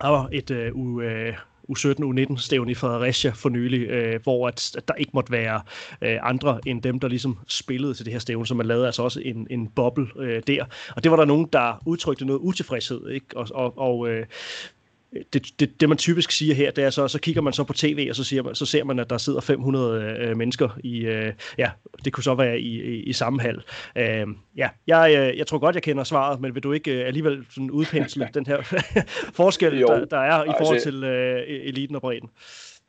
og 0.00 0.28
et 0.32 0.50
øh, 0.50 0.72
u, 0.74 1.00
øh, 1.00 1.34
U17, 1.70 2.02
U19-stævn 2.02 2.68
i 2.68 2.74
Fredericia 2.74 3.30
for 3.30 3.48
nylig, 3.48 3.80
øh, 3.80 4.22
hvor 4.22 4.48
at, 4.48 4.76
at 4.76 4.88
der 4.88 4.94
ikke 4.94 5.10
måtte 5.14 5.32
være 5.32 5.60
øh, 6.02 6.18
andre 6.22 6.60
end 6.66 6.82
dem, 6.82 7.00
der 7.00 7.08
ligesom 7.08 7.38
spillede 7.48 7.94
til 7.94 8.04
det 8.04 8.12
her 8.12 8.20
stævn, 8.20 8.46
så 8.46 8.54
man 8.54 8.66
lavede 8.66 8.86
altså 8.86 9.02
også 9.02 9.20
en, 9.24 9.46
en 9.50 9.68
boble 9.68 10.06
øh, 10.18 10.42
der. 10.46 10.64
Og 10.96 11.04
det 11.04 11.10
var 11.10 11.16
der 11.16 11.24
nogen, 11.24 11.48
der 11.52 11.82
udtrykte 11.86 12.24
noget 12.24 12.40
utilfredshed, 12.40 13.08
ikke? 13.08 13.26
Og, 13.36 13.46
og, 13.54 13.78
og 13.78 14.08
øh, 14.08 14.26
det, 15.32 15.60
det, 15.60 15.80
det 15.80 15.88
man 15.88 15.98
typisk 15.98 16.30
siger 16.30 16.54
her, 16.54 16.70
det 16.70 16.84
er 16.84 16.90
så, 16.90 17.08
så 17.08 17.20
kigger 17.20 17.42
man 17.42 17.52
så 17.52 17.64
på 17.64 17.72
tv, 17.72 18.06
og 18.10 18.16
så, 18.16 18.24
siger 18.24 18.42
man, 18.42 18.54
så 18.54 18.66
ser 18.66 18.84
man, 18.84 18.98
at 18.98 19.10
der 19.10 19.18
sidder 19.18 19.40
500 19.40 20.02
øh, 20.02 20.36
mennesker 20.36 20.68
i, 20.84 20.98
øh, 20.98 21.32
ja, 21.58 21.70
det 22.04 22.12
kunne 22.12 22.24
så 22.24 22.34
være 22.34 22.60
i, 22.60 22.82
i, 22.82 23.02
i 23.02 23.12
samme 23.12 23.40
hal. 23.40 23.62
Øh, 23.96 24.26
ja, 24.56 24.68
jeg, 24.86 25.16
øh, 25.18 25.38
jeg 25.38 25.46
tror 25.46 25.58
godt, 25.58 25.74
jeg 25.74 25.82
kender 25.82 26.04
svaret, 26.04 26.40
men 26.40 26.54
vil 26.54 26.62
du 26.62 26.72
ikke 26.72 27.00
øh, 27.00 27.06
alligevel 27.06 27.46
sådan 27.50 27.70
udpensle 27.70 28.28
den 28.34 28.46
her 28.46 28.62
forskel, 29.40 29.80
der, 29.80 30.04
der 30.04 30.18
er 30.18 30.44
i 30.44 30.52
forhold 30.58 30.76
altså, 30.76 30.90
til 30.90 31.04
øh, 31.04 31.42
eliten 31.46 31.96
og 31.96 32.00
bredden? 32.00 32.28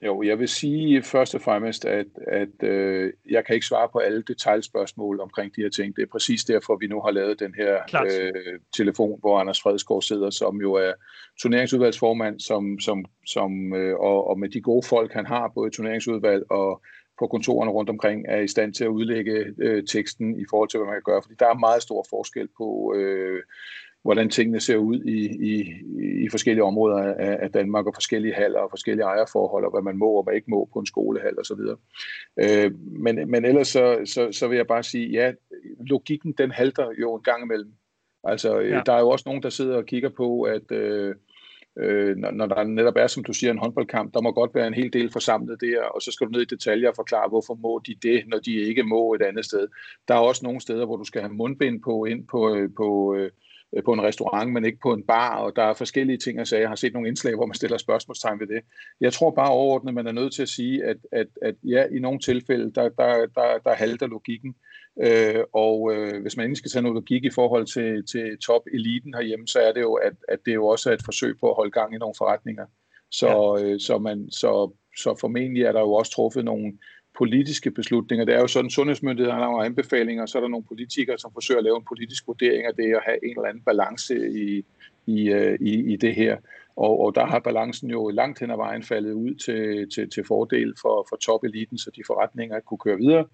Jo, 0.05 0.21
jeg 0.23 0.39
vil 0.39 0.47
sige 0.47 1.03
først 1.03 1.35
og 1.35 1.41
fremmest, 1.41 1.85
at, 1.85 2.05
at 2.27 2.63
øh, 2.63 3.13
jeg 3.29 3.45
kan 3.45 3.55
ikke 3.55 3.67
svare 3.67 3.89
på 3.91 3.99
alle 3.99 4.21
detaljspørgsmål 4.21 5.19
omkring 5.19 5.55
de 5.55 5.61
her 5.61 5.69
ting. 5.69 5.95
Det 5.95 6.01
er 6.01 6.07
præcis 6.11 6.43
derfor, 6.43 6.75
vi 6.75 6.87
nu 6.87 7.01
har 7.01 7.11
lavet 7.11 7.39
den 7.39 7.53
her 7.57 7.77
øh, 8.05 8.59
telefon, 8.77 9.19
hvor 9.19 9.39
Anders 9.39 9.61
Fredsgaard 9.61 10.01
sidder, 10.01 10.29
som 10.29 10.61
jo 10.61 10.73
er 10.73 10.93
turneringsudvalgsformand, 11.41 12.39
som, 12.39 12.79
som, 12.79 13.05
som, 13.27 13.73
øh, 13.75 13.99
og, 13.99 14.27
og 14.27 14.39
med 14.39 14.49
de 14.49 14.61
gode 14.61 14.87
folk, 14.87 15.13
han 15.13 15.25
har, 15.25 15.51
både 15.55 15.67
i 15.67 15.71
turneringsudvalg 15.71 16.51
og 16.51 16.81
på 17.19 17.27
kontorerne 17.27 17.71
rundt 17.71 17.89
omkring, 17.89 18.25
er 18.27 18.39
i 18.39 18.47
stand 18.47 18.73
til 18.73 18.83
at 18.83 18.87
udlægge 18.87 19.45
øh, 19.57 19.83
teksten 19.87 20.39
i 20.39 20.45
forhold 20.49 20.69
til, 20.69 20.77
hvad 20.77 20.87
man 20.87 20.95
kan 20.95 21.11
gøre. 21.13 21.21
Fordi 21.21 21.35
der 21.39 21.47
er 21.47 21.53
meget 21.53 21.81
stor 21.81 22.05
forskel 22.09 22.47
på... 22.57 22.93
Øh, 22.97 23.43
hvordan 24.03 24.29
tingene 24.29 24.59
ser 24.59 24.77
ud 24.77 24.99
i, 24.99 25.19
i, 25.51 25.73
i 26.25 26.29
forskellige 26.29 26.63
områder 26.63 26.97
af, 26.97 27.37
af 27.41 27.51
Danmark, 27.51 27.85
og 27.85 27.93
forskellige 27.93 28.33
haller 28.33 28.59
og 28.59 28.69
forskellige 28.69 29.05
ejerforhold, 29.05 29.65
og 29.65 29.71
hvad 29.71 29.81
man 29.81 29.97
må 29.97 30.05
og 30.05 30.23
hvad 30.23 30.33
ikke 30.33 30.51
må 30.51 30.69
på 30.73 30.79
en 30.79 30.85
skolehal 30.85 31.39
osv. 31.39 31.59
Øh, 32.39 32.71
men, 32.79 33.31
men 33.31 33.45
ellers 33.45 33.67
så, 33.67 33.99
så, 34.05 34.31
så 34.31 34.47
vil 34.47 34.55
jeg 34.55 34.67
bare 34.67 34.83
sige, 34.83 35.09
ja, 35.09 35.31
logikken 35.79 36.31
den 36.31 36.51
halter 36.51 36.87
jo 37.01 37.15
en 37.15 37.23
gang 37.23 37.43
imellem. 37.43 37.73
Altså, 38.23 38.59
øh, 38.59 38.69
ja. 38.69 38.81
der 38.85 38.93
er 38.93 38.99
jo 38.99 39.09
også 39.09 39.23
nogen, 39.25 39.43
der 39.43 39.49
sidder 39.49 39.77
og 39.77 39.85
kigger 39.85 40.09
på, 40.09 40.41
at 40.41 40.71
øh, 40.71 41.15
øh, 41.79 42.17
når, 42.17 42.31
når 42.31 42.45
der 42.45 42.63
netop 42.63 42.95
er, 42.97 43.07
som 43.07 43.23
du 43.23 43.33
siger, 43.33 43.51
en 43.51 43.59
håndboldkamp, 43.59 44.13
der 44.13 44.21
må 44.21 44.31
godt 44.31 44.55
være 44.55 44.67
en 44.67 44.73
hel 44.73 44.93
del 44.93 45.11
forsamlet 45.11 45.61
der, 45.61 45.83
og 45.83 46.01
så 46.01 46.11
skal 46.11 46.27
du 46.27 46.31
ned 46.31 46.41
i 46.41 46.55
detaljer 46.55 46.89
og 46.89 46.95
forklare, 46.95 47.29
hvorfor 47.29 47.53
må 47.53 47.81
de 47.87 47.95
det, 48.03 48.23
når 48.27 48.39
de 48.39 48.53
ikke 48.53 48.83
må 48.83 49.13
et 49.13 49.21
andet 49.21 49.45
sted. 49.45 49.67
Der 50.07 50.13
er 50.13 50.19
også 50.19 50.45
nogle 50.45 50.61
steder, 50.61 50.85
hvor 50.85 50.97
du 50.97 51.03
skal 51.03 51.21
have 51.21 51.33
mundbind 51.33 51.81
på 51.81 52.05
ind 52.05 52.27
på, 52.27 52.55
øh, 52.55 52.69
på 52.77 53.15
øh, 53.15 53.19
Øh, 53.25 53.31
på 53.85 53.93
en 53.93 54.03
restaurant, 54.03 54.51
men 54.51 54.65
ikke 54.65 54.79
på 54.79 54.93
en 54.93 55.03
bar, 55.03 55.35
og 55.35 55.55
der 55.55 55.63
er 55.63 55.73
forskellige 55.73 56.17
ting 56.17 56.39
at 56.39 56.47
sige. 56.47 56.59
Jeg 56.59 56.69
har 56.69 56.75
set 56.75 56.93
nogle 56.93 57.07
indslag, 57.07 57.35
hvor 57.35 57.45
man 57.45 57.53
stiller 57.53 57.77
spørgsmålstegn 57.77 58.39
ved 58.39 58.47
det. 58.47 58.61
Jeg 59.01 59.13
tror 59.13 59.31
bare 59.31 59.49
overordnet, 59.49 59.93
man 59.93 60.07
er 60.07 60.11
nødt 60.11 60.33
til 60.33 60.41
at 60.41 60.49
sige, 60.49 60.83
at, 60.83 60.97
at, 61.11 61.27
at 61.41 61.55
ja, 61.63 61.85
i 61.91 61.99
nogle 61.99 62.19
tilfælde, 62.19 62.71
der, 62.71 62.89
der, 62.89 63.25
der, 63.35 63.57
der 63.65 63.73
halter 63.73 64.07
logikken, 64.07 64.55
øh, 65.01 65.43
og 65.53 65.93
øh, 65.93 66.21
hvis 66.21 66.37
man 66.37 66.45
ikke 66.45 66.55
skal 66.55 66.71
tage 66.71 66.83
noget 66.83 66.95
logik 66.95 67.23
i 67.23 67.29
forhold 67.29 67.65
til, 67.65 68.05
til 68.05 68.37
top-eliten 68.37 69.13
herhjemme, 69.13 69.47
så 69.47 69.59
er 69.59 69.71
det 69.71 69.81
jo, 69.81 69.93
at, 69.93 70.13
at 70.27 70.39
det 70.45 70.55
jo 70.55 70.67
også 70.67 70.89
er 70.89 70.93
et 70.93 71.05
forsøg 71.05 71.39
på 71.39 71.49
at 71.49 71.55
holde 71.55 71.71
gang 71.71 71.95
i 71.95 71.97
nogle 71.97 72.15
forretninger. 72.17 72.65
Så, 73.11 73.27
ja. 73.27 73.63
øh, 73.63 73.79
så, 73.79 73.97
man, 73.97 74.31
så, 74.31 74.71
så 74.97 75.17
formentlig 75.21 75.63
er 75.63 75.71
der 75.71 75.79
jo 75.79 75.93
også 75.93 76.11
truffet 76.11 76.45
nogle, 76.45 76.77
politiske 77.19 77.71
beslutninger. 77.71 78.25
Det 78.25 78.35
er 78.35 78.39
jo 78.39 78.47
sådan, 78.47 78.69
sundhedsmyndighederne 78.69 79.43
har 79.43 79.63
anbefalinger, 79.63 80.23
og 80.23 80.29
så 80.29 80.37
er 80.37 80.41
der 80.41 80.49
nogle 80.49 80.65
politikere, 80.65 81.17
som 81.17 81.31
forsøger 81.33 81.57
at 81.57 81.63
lave 81.63 81.77
en 81.77 81.89
politisk 81.89 82.27
vurdering 82.27 82.65
af 82.65 82.75
det, 82.75 82.95
at 82.95 83.01
have 83.05 83.19
en 83.23 83.37
eller 83.37 83.49
anden 83.49 83.63
balance 83.63 84.15
i, 84.43 84.65
i, 85.07 85.29
øh, 85.29 85.57
i, 85.61 85.93
i 85.93 85.95
det 85.95 86.15
her. 86.15 86.37
Og, 86.75 86.99
og 86.99 87.15
der 87.15 87.25
har 87.25 87.39
balancen 87.39 87.89
jo 87.89 88.09
langt 88.09 88.39
hen 88.39 88.51
ad 88.51 88.55
vejen 88.55 88.83
faldet 88.83 89.13
ud 89.13 89.35
til, 89.35 89.89
til, 89.93 90.09
til 90.09 90.23
fordel 90.27 90.73
for, 90.81 91.07
for 91.09 91.15
topeliten, 91.15 91.77
så 91.77 91.91
de 91.95 92.01
forretninger 92.07 92.59
kunne 92.59 92.77
køre 92.77 92.97
videre. 92.97 93.25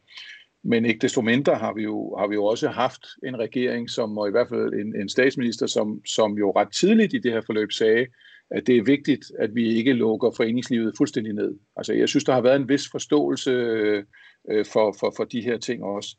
Men 0.64 0.86
ikke 0.86 1.00
desto 1.00 1.22
mindre 1.22 1.56
har 1.56 1.74
vi 1.74 1.84
jo, 1.84 2.16
har 2.20 2.28
vi 2.28 2.36
jo 2.36 2.46
også 2.46 2.68
haft 2.68 3.02
en 3.24 3.40
regering, 3.40 3.90
som, 3.90 4.18
og 4.18 4.28
i 4.28 4.32
hvert 4.32 4.50
fald 4.50 4.74
en, 4.74 4.96
en 5.02 5.10
statsminister, 5.10 5.68
som, 5.68 6.06
som 6.06 6.38
jo 6.38 6.52
ret 6.52 6.72
tidligt 6.72 7.14
i 7.14 7.20
det 7.20 7.32
her 7.32 7.42
forløb 7.42 7.72
sagde, 7.72 8.06
at 8.52 8.68
det 8.68 8.78
er 8.78 8.84
vigtigt, 8.84 9.32
at 9.40 9.56
vi 9.56 9.76
ikke 9.76 9.94
lukker 9.94 10.32
foreningslivet 10.32 10.94
fuldstændig 10.98 11.34
ned. 11.34 11.56
Altså, 11.78 11.94
jeg 11.94 12.10
synes, 12.10 12.24
der 12.24 12.34
har 12.34 12.42
været 12.42 12.56
en 12.56 12.70
vis 12.70 12.90
forståelse 12.92 13.52
øh, 13.52 14.66
for, 14.66 14.96
for, 15.00 15.14
for 15.18 15.24
de 15.24 15.42
her 15.42 15.58
ting 15.58 15.84
også. 15.84 16.16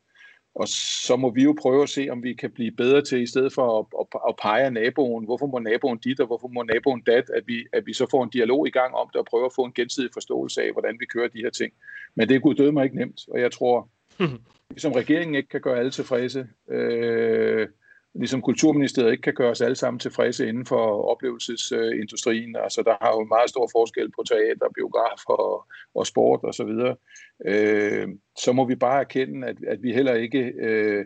Og 0.54 0.68
så 0.68 1.16
må 1.16 1.30
vi 1.30 1.42
jo 1.42 1.54
prøve 1.60 1.82
at 1.82 1.88
se, 1.88 2.08
om 2.10 2.22
vi 2.22 2.34
kan 2.34 2.50
blive 2.50 2.70
bedre 2.70 3.02
til, 3.02 3.22
i 3.22 3.26
stedet 3.26 3.52
for 3.52 3.78
at, 3.78 3.86
at, 4.00 4.20
at 4.28 4.34
pege 4.42 4.70
naboen, 4.70 5.24
hvorfor 5.24 5.46
må 5.46 5.58
naboen 5.58 5.98
dit, 5.98 6.20
og 6.20 6.26
hvorfor 6.26 6.48
må 6.48 6.62
naboen 6.62 7.00
dat, 7.00 7.30
at 7.30 7.42
vi, 7.46 7.66
at 7.72 7.86
vi 7.86 7.92
så 7.92 8.06
får 8.10 8.24
en 8.24 8.30
dialog 8.30 8.66
i 8.66 8.70
gang 8.70 8.94
om 8.94 9.08
det, 9.12 9.16
og 9.20 9.26
prøver 9.26 9.46
at 9.46 9.52
få 9.56 9.64
en 9.64 9.72
gensidig 9.72 10.10
forståelse 10.12 10.62
af, 10.62 10.72
hvordan 10.72 10.96
vi 11.00 11.06
kører 11.06 11.28
de 11.28 11.38
her 11.38 11.50
ting. 11.50 11.72
Men 12.14 12.28
det 12.28 12.34
er 12.34 12.40
gud 12.40 12.72
mig 12.72 12.84
ikke 12.84 12.96
nemt, 12.96 13.20
og 13.28 13.40
jeg 13.40 13.52
tror, 13.52 13.88
som 14.76 14.92
regeringen 14.92 15.34
ikke 15.34 15.48
kan 15.48 15.60
gøre 15.60 15.78
alle 15.78 15.90
tilfredse, 15.90 16.46
øh, 16.70 17.68
ligesom 18.18 18.42
Kulturministeriet 18.42 19.12
ikke 19.12 19.22
kan 19.22 19.34
gøre 19.34 19.50
os 19.50 19.60
alle 19.60 19.76
sammen 19.76 19.98
tilfredse 19.98 20.48
inden 20.48 20.66
for 20.66 21.10
oplevelsesindustrien. 21.10 22.56
Altså, 22.56 22.82
der 22.82 22.94
har 23.00 23.12
jo 23.14 23.20
en 23.20 23.28
meget 23.28 23.50
stor 23.50 23.68
forskel 23.72 24.10
på 24.10 24.22
teater, 24.28 24.68
biograf 24.74 25.20
og, 25.26 25.66
og 25.94 26.06
sport 26.06 26.40
osv. 26.42 26.68
Så, 26.68 26.94
øh, 27.46 28.08
så 28.38 28.52
må 28.52 28.64
vi 28.64 28.74
bare 28.74 29.00
erkende, 29.00 29.46
at, 29.46 29.56
at 29.66 29.82
vi 29.82 29.92
heller 29.92 30.14
ikke 30.14 30.52
øh, 30.60 31.04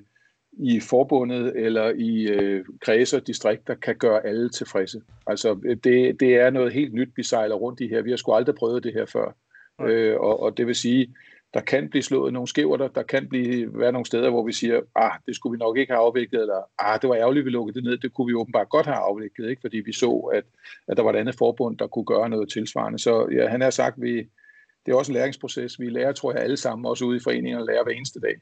i 0.53 0.81
forbundet 0.81 1.53
eller 1.57 1.93
i 1.97 2.23
øh, 2.23 2.65
kredse 2.81 3.17
og 3.17 3.27
distrikter 3.27 3.75
kan 3.75 3.97
gøre 3.97 4.27
alle 4.27 4.51
tilfredse. 4.51 5.01
Altså, 5.27 5.55
det, 5.85 6.21
det 6.21 6.35
er 6.35 6.51
noget 6.51 6.73
helt 6.73 6.95
nyt, 6.95 7.11
vi 7.17 7.23
sejler 7.23 7.55
rundt 7.55 7.81
i 7.81 7.89
her. 7.89 8.03
Vi 8.03 8.11
har 8.11 8.17
sgu 8.17 8.33
aldrig 8.33 8.55
prøvet 8.55 8.85
det 8.85 8.93
her 8.93 9.07
før. 9.07 9.37
Øh, 9.81 10.21
og, 10.21 10.41
og 10.41 10.57
det 10.57 10.67
vil 10.67 10.75
sige, 10.75 11.15
der 11.55 11.61
kan 11.61 11.91
blive 11.91 12.03
slået 12.03 12.33
nogle 12.33 12.49
skæver, 12.49 12.77
der, 12.77 12.89
der 12.89 13.03
kan 13.03 13.29
blive, 13.29 13.79
være 13.79 13.93
nogle 13.93 14.07
steder, 14.07 14.31
hvor 14.31 14.47
vi 14.47 14.53
siger, 14.53 14.81
ah, 14.95 15.13
det 15.27 15.37
skulle 15.37 15.51
vi 15.53 15.59
nok 15.59 15.79
ikke 15.79 15.93
have 15.93 16.05
afviklet, 16.05 16.41
eller 16.41 16.63
ah, 16.79 17.01
det 17.01 17.09
var 17.09 17.17
ærgerligt, 17.17 17.45
vi 17.45 17.51
lukkede 17.51 17.75
det 17.75 17.85
ned, 17.85 17.99
det 17.99 18.15
kunne 18.15 18.27
vi 18.27 18.35
åbenbart 18.35 18.69
godt 18.69 18.87
have 18.87 18.97
afviklet, 18.97 19.51
ikke? 19.51 19.61
fordi 19.61 19.77
vi 19.77 19.93
så, 19.93 20.31
at, 20.35 20.45
at 20.89 20.97
der 20.97 21.03
var 21.03 21.13
et 21.13 21.17
andet 21.17 21.35
forbund, 21.35 21.79
der 21.79 21.87
kunne 21.87 22.05
gøre 22.05 22.29
noget 22.29 22.49
tilsvarende. 22.49 22.99
Så 22.99 23.29
ja, 23.33 23.49
han 23.49 23.61
har 23.61 23.71
sagt, 23.71 24.03
vi, 24.03 24.17
det 24.87 24.93
er 24.93 24.95
også 24.95 25.13
en 25.13 25.15
læringsproces. 25.15 25.81
Vi 25.81 25.91
lærer, 25.91 26.13
tror 26.13 26.33
jeg, 26.33 26.43
alle 26.43 26.57
sammen, 26.57 26.87
også 26.87 27.05
ude 27.05 27.17
i 27.17 27.21
foreningerne, 27.21 27.67
lærer 27.67 27.85
hver 27.85 27.93
eneste 27.93 28.21
dag. 28.21 28.35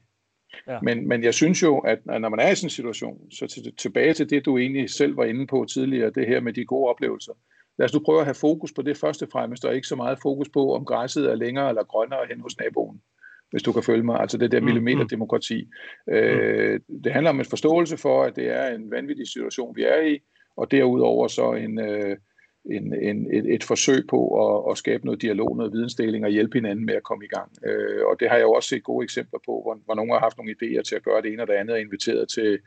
Ja. 0.67 0.79
Men, 0.81 1.07
men 1.07 1.23
jeg 1.23 1.33
synes 1.33 1.63
jo, 1.63 1.79
at 1.79 2.05
når 2.05 2.29
man 2.29 2.39
er 2.39 2.51
i 2.51 2.55
sådan 2.55 2.65
en 2.65 2.69
situation, 2.69 3.31
så 3.31 3.47
til, 3.47 3.75
tilbage 3.75 4.13
til 4.13 4.29
det, 4.29 4.45
du 4.45 4.57
egentlig 4.57 4.89
selv 4.89 5.17
var 5.17 5.25
inde 5.25 5.47
på 5.47 5.65
tidligere, 5.65 6.09
det 6.09 6.27
her 6.27 6.39
med 6.39 6.53
de 6.53 6.65
gode 6.65 6.89
oplevelser. 6.89 7.33
Lad 7.79 7.85
os 7.85 7.93
nu 7.93 7.99
prøve 7.99 8.19
at 8.19 8.25
have 8.25 8.35
fokus 8.35 8.73
på 8.73 8.81
det 8.81 8.97
første 8.97 9.27
fremmest, 9.31 9.65
og 9.65 9.75
ikke 9.75 9.87
så 9.87 9.95
meget 9.95 10.19
fokus 10.21 10.49
på, 10.49 10.75
om 10.75 10.85
græsset 10.85 11.31
er 11.31 11.35
længere 11.35 11.69
eller 11.69 11.83
grønnere 11.83 12.25
hen 12.29 12.41
hos 12.41 12.57
naboen 12.59 13.01
hvis 13.51 13.63
du 13.63 13.71
kan 13.71 13.83
følge 13.83 14.03
mig, 14.03 14.19
altså 14.19 14.37
det 14.37 14.51
der 14.51 14.59
mm, 14.59 14.65
millimeterdemokrati. 14.65 15.67
Mm. 16.07 16.13
Øh, 16.13 16.79
det 17.03 17.11
handler 17.11 17.29
om 17.29 17.39
en 17.39 17.45
forståelse 17.45 17.97
for, 17.97 18.23
at 18.23 18.35
det 18.35 18.47
er 18.49 18.75
en 18.75 18.91
vanvittig 18.91 19.27
situation, 19.27 19.75
vi 19.75 19.83
er 19.83 20.01
i, 20.01 20.19
og 20.57 20.71
derudover 20.71 21.27
så 21.27 21.53
en, 21.53 21.79
øh, 21.79 22.17
en, 22.71 22.93
en, 22.93 23.33
et, 23.33 23.53
et 23.53 23.63
forsøg 23.63 24.07
på 24.09 24.19
at, 24.45 24.71
at 24.71 24.77
skabe 24.77 25.05
noget 25.05 25.21
dialog, 25.21 25.57
noget 25.57 25.73
vidensdeling 25.73 26.25
og 26.25 26.31
hjælpe 26.31 26.57
hinanden 26.57 26.85
med 26.85 26.93
at 26.93 27.03
komme 27.03 27.25
i 27.25 27.27
gang. 27.27 27.51
Øh, 27.65 28.05
og 28.05 28.19
det 28.19 28.29
har 28.29 28.35
jeg 28.35 28.43
jo 28.43 28.51
også 28.51 28.69
set 28.69 28.83
gode 28.83 29.03
eksempler 29.03 29.39
på, 29.45 29.61
hvor, 29.63 29.79
hvor 29.85 29.95
nogen 29.95 30.11
har 30.11 30.19
haft 30.19 30.37
nogle 30.37 30.55
idéer 30.55 30.81
til 30.81 30.95
at 30.95 31.03
gøre 31.03 31.21
det 31.21 31.33
ene 31.33 31.41
og 31.41 31.47
det 31.47 31.53
andet, 31.53 31.73
og 31.73 31.81
inviteret 31.81 32.29
til, 32.29 32.59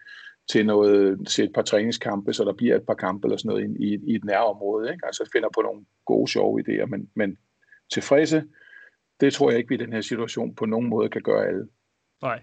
til, 0.50 0.66
noget, 0.66 1.28
til 1.28 1.44
et 1.44 1.52
par 1.52 1.62
træningskampe, 1.62 2.32
så 2.32 2.44
der 2.44 2.52
bliver 2.52 2.76
et 2.76 2.86
par 2.86 2.94
kampe 2.94 3.26
eller 3.26 3.36
sådan 3.36 3.48
noget 3.48 3.76
i, 3.80 3.84
i, 3.84 4.00
i 4.06 4.14
et 4.14 4.24
nærområde. 4.24 4.92
Ikke? 4.92 5.06
Altså 5.06 5.30
finder 5.32 5.48
på 5.54 5.62
nogle 5.62 5.84
gode, 6.04 6.30
sjove 6.30 6.60
idéer, 6.60 6.86
men, 6.86 7.10
men 7.14 7.38
tilfredse, 7.92 8.44
det 9.20 9.32
tror 9.32 9.50
jeg 9.50 9.58
ikke, 9.58 9.68
vi 9.68 9.74
i 9.74 9.78
den 9.78 9.92
her 9.92 10.00
situation 10.00 10.54
på 10.54 10.66
nogen 10.66 10.88
måde 10.88 11.08
kan 11.08 11.22
gøre 11.22 11.46
alle. 11.46 11.68
Nej. 12.22 12.42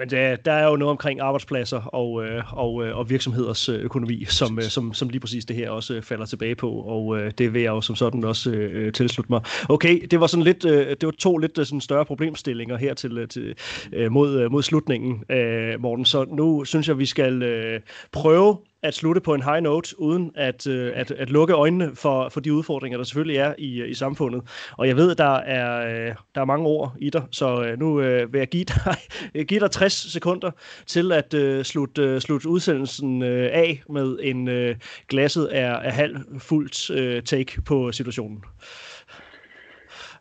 Men 0.00 0.10
der, 0.10 0.36
der 0.36 0.52
er 0.52 0.68
jo 0.68 0.76
noget 0.76 0.90
omkring 0.90 1.20
arbejdspladser 1.20 1.80
og, 1.80 2.24
øh, 2.24 2.58
og, 2.58 2.86
øh, 2.86 2.98
og 2.98 3.10
virksomheders 3.10 3.68
øh, 3.68 3.80
økonomi, 3.80 4.24
som, 4.24 4.58
øh, 4.58 4.64
som, 4.64 4.94
som 4.94 5.08
lige 5.08 5.20
præcis 5.20 5.44
det 5.44 5.56
her 5.56 5.70
også 5.70 5.94
øh, 5.94 6.02
falder 6.02 6.26
tilbage 6.26 6.54
på, 6.54 6.70
og 6.70 7.18
øh, 7.18 7.32
det 7.38 7.54
vil 7.54 7.62
jeg 7.62 7.68
jo 7.68 7.80
som 7.80 7.96
sådan 7.96 8.24
også 8.24 8.50
øh, 8.50 8.86
øh 8.86 8.92
tilslutte 8.92 9.32
mig. 9.32 9.40
Okay, 9.68 10.06
det 10.10 10.20
var 10.20 10.26
sådan 10.26 10.44
lidt, 10.44 10.64
øh, 10.64 10.86
det 10.86 11.04
var 11.06 11.10
to 11.18 11.38
lidt 11.38 11.66
sådan 11.66 11.80
større 11.80 12.04
problemstillinger 12.04 12.76
her 12.76 12.94
til, 12.94 13.28
til 13.28 13.54
øh, 13.92 14.12
mod, 14.12 14.48
mod 14.48 14.62
slutningen, 14.62 15.24
øh, 15.30 15.80
Morten. 15.80 16.04
Så 16.04 16.24
nu 16.24 16.64
synes 16.64 16.88
jeg, 16.88 16.98
vi 16.98 17.06
skal 17.06 17.42
øh, 17.42 17.80
prøve 18.12 18.56
at 18.82 18.94
slutte 18.94 19.20
på 19.20 19.34
en 19.34 19.42
high 19.42 19.62
note, 19.62 20.00
uden 20.00 20.32
at, 20.34 20.66
øh, 20.66 20.92
at, 20.94 21.10
at 21.10 21.30
lukke 21.30 21.54
øjnene 21.54 21.96
for, 21.96 22.28
for 22.28 22.40
de 22.40 22.54
udfordringer, 22.54 22.98
der 22.98 23.04
selvfølgelig 23.04 23.36
er 23.36 23.54
i, 23.58 23.80
øh, 23.80 23.90
i 23.90 23.94
samfundet. 23.94 24.42
Og 24.78 24.88
jeg 24.88 24.96
ved, 24.96 25.14
der 25.14 25.34
er, 25.34 25.86
øh, 25.86 26.14
der 26.34 26.40
er 26.40 26.44
mange 26.44 26.66
ord 26.66 26.94
i 26.98 27.10
dig, 27.10 27.22
så 27.30 27.64
øh, 27.64 27.78
nu 27.78 28.00
øh, 28.00 28.32
vil 28.32 28.38
jeg 28.38 28.48
give 28.48 28.64
dig, 28.64 28.96
give 29.48 29.60
dig 29.60 29.70
60 29.70 30.12
sekunder 30.12 30.50
til 30.86 31.12
at 31.12 31.34
øh, 31.34 31.64
slutte, 31.64 32.02
øh, 32.02 32.20
slutte 32.20 32.48
udsendelsen 32.48 33.22
øh, 33.22 33.50
af 33.52 33.82
med 33.88 34.18
en 34.22 34.48
øh, 34.48 34.76
glasset 35.08 35.48
er, 35.52 35.72
er 35.72 35.90
halv 35.90 36.16
fuldt 36.38 36.90
øh, 36.90 37.22
take 37.22 37.62
på 37.62 37.92
situationen. 37.92 38.44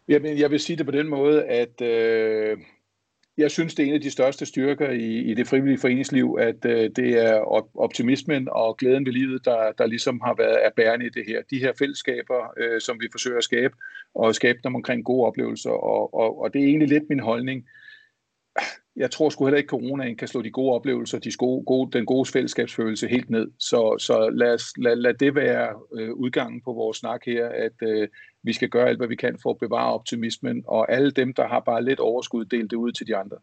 Jamen, 0.10 0.40
jeg 0.40 0.52
vil 0.52 0.60
sige 0.60 0.78
det 0.78 0.86
på 0.86 0.92
den 0.92 1.08
måde, 1.08 1.44
at... 1.44 1.82
Øh 1.82 2.58
jeg 3.40 3.52
synes, 3.52 3.76
det 3.76 3.84
er 3.84 3.88
en 3.88 3.94
af 3.94 4.02
de 4.02 4.12
største 4.12 4.46
styrker 4.46 4.90
i, 4.90 5.32
i 5.32 5.34
det 5.34 5.48
frivillige 5.48 5.78
foreningsliv, 5.78 6.38
at 6.40 6.66
øh, 6.66 6.90
det 6.96 7.26
er 7.26 7.34
op- 7.34 7.76
optimismen 7.76 8.48
og 8.52 8.78
glæden 8.78 9.06
ved 9.06 9.14
livet, 9.14 9.46
der, 9.46 9.72
der 9.78 9.86
ligesom 9.86 10.22
har 10.24 10.36
været 10.38 10.66
er 10.66 10.70
bærende 10.76 11.06
i 11.06 11.10
det 11.10 11.24
her. 11.28 11.42
De 11.50 11.60
her 11.60 11.74
fællesskaber, 11.80 12.54
øh, 12.58 12.82
som 12.82 12.98
vi 13.02 13.08
forsøger 13.12 13.38
at 13.38 13.44
skabe, 13.44 13.74
og 14.16 14.36
skabe 14.36 14.60
dem 14.64 14.76
omkring 14.76 15.06
gode 15.06 15.28
oplevelser, 15.28 15.70
og, 15.70 16.14
og, 16.14 16.42
og 16.42 16.54
det 16.54 16.62
er 16.62 16.66
egentlig 16.66 16.88
lidt 16.88 17.10
min 17.10 17.20
holdning. 17.20 17.66
Jeg 19.00 19.12
tror 19.12 19.30
sgu 19.30 19.46
heller 19.46 19.58
ikke, 19.58 19.68
at 19.68 19.70
coronaen 19.70 20.18
kan 20.18 20.28
slå 20.28 20.42
de 20.42 20.52
gode 20.52 20.74
oplevelser, 20.74 21.20
de 21.20 21.32
gode, 21.38 21.66
gode, 21.66 21.92
den 21.92 22.06
gode 22.06 22.30
fællesskabsfølelse 22.32 23.08
helt 23.08 23.30
ned. 23.30 23.52
Så, 23.60 23.96
så 24.00 24.30
lad, 24.30 24.54
os, 24.54 24.64
lad, 24.78 24.96
lad 24.96 25.14
det 25.14 25.36
være 25.36 25.70
øh, 25.94 26.14
udgangen 26.14 26.62
på 26.62 26.74
vores 26.74 26.98
snak 26.98 27.26
her, 27.26 27.48
at 27.48 27.74
øh, 27.82 28.08
vi 28.44 28.54
skal 28.54 28.70
gøre 28.70 28.90
alt, 28.90 28.98
hvad 28.98 29.08
vi 29.08 29.16
kan 29.16 29.38
for 29.44 29.50
at 29.50 29.58
bevare 29.58 29.94
optimismen, 29.94 30.64
og 30.68 30.92
alle 30.92 31.12
dem, 31.12 31.34
der 31.34 31.48
har 31.48 31.60
bare 31.60 31.84
lidt 31.84 32.00
overskud, 32.00 32.46
del 32.46 32.70
det 32.70 32.74
ud 32.74 32.92
til 32.92 33.08
de 33.08 33.16
andre. 33.16 33.38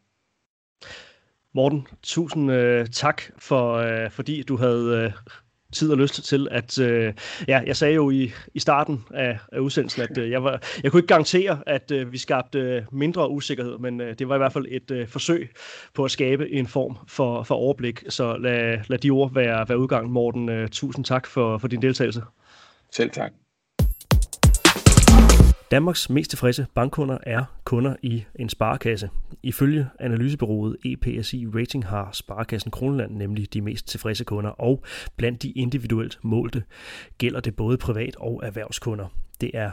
Morten, 1.53 1.87
tusind 2.03 2.53
øh, 2.53 2.87
tak, 2.87 3.23
for, 3.39 3.75
øh, 3.75 4.11
fordi 4.11 4.43
du 4.43 4.57
havde 4.57 5.05
øh, 5.05 5.13
tid 5.73 5.91
og 5.91 5.99
lyst 5.99 6.25
til 6.25 6.49
at... 6.51 6.79
Øh, 6.79 7.15
ja, 7.49 7.63
jeg 7.67 7.77
sagde 7.77 7.95
jo 7.95 8.11
i, 8.11 8.33
i 8.55 8.59
starten 8.59 9.05
af, 9.15 9.39
af 9.53 9.59
udsendelsen, 9.59 10.03
at 10.03 10.19
øh, 10.19 10.31
jeg, 10.31 10.45
var, 10.45 10.63
jeg 10.83 10.91
kunne 10.91 10.99
ikke 10.99 11.07
garantere, 11.07 11.59
at 11.67 11.91
øh, 11.91 12.13
vi 12.13 12.19
skabte 12.19 12.59
øh, 12.59 12.83
mindre 12.93 13.31
usikkerhed, 13.31 13.79
men 13.79 14.01
øh, 14.01 14.15
det 14.19 14.29
var 14.29 14.35
i 14.35 14.39
hvert 14.39 14.53
fald 14.53 14.67
et 14.69 14.91
øh, 14.91 15.09
forsøg 15.09 15.51
på 15.95 16.05
at 16.05 16.11
skabe 16.11 16.53
en 16.53 16.67
form 16.67 16.97
for, 17.09 17.43
for 17.43 17.55
overblik. 17.55 18.05
Så 18.09 18.37
lad, 18.37 18.79
lad 18.89 18.99
de 18.99 19.11
ord 19.11 19.35
være, 19.35 19.69
være 19.69 19.79
udgang, 19.79 20.11
Morten. 20.11 20.49
Øh, 20.49 20.69
tusind 20.69 21.05
tak 21.05 21.27
for, 21.27 21.59
for 21.59 21.69
din 21.69 21.83
deltagelse. 21.83 22.23
Selv 22.93 23.11
tak. 23.11 23.33
Danmarks 25.71 26.11
mest 26.11 26.31
tilfredse 26.31 26.67
bankkunder 26.75 27.19
er 27.23 27.45
kunder 27.65 27.97
i 28.03 28.25
en 28.35 28.49
sparekasse. 28.49 29.11
Ifølge 29.43 29.89
analysebyrået 29.99 30.77
EPSI 30.85 31.47
Rating 31.47 31.87
har 31.87 32.11
Sparekassen 32.13 32.71
Kroneland 32.71 33.17
nemlig 33.17 33.55
de 33.55 33.61
mest 33.61 33.89
tilfredse 33.89 34.25
kunder, 34.25 34.51
og 34.51 34.85
blandt 35.17 35.43
de 35.43 35.51
individuelt 35.51 36.19
målte 36.23 36.63
gælder 37.19 37.41
det 37.41 37.57
både 37.57 37.79
privat- 37.79 38.17
og 38.17 38.41
erhvervskunder. 38.45 39.07
Det 39.41 39.51
er 39.55 39.71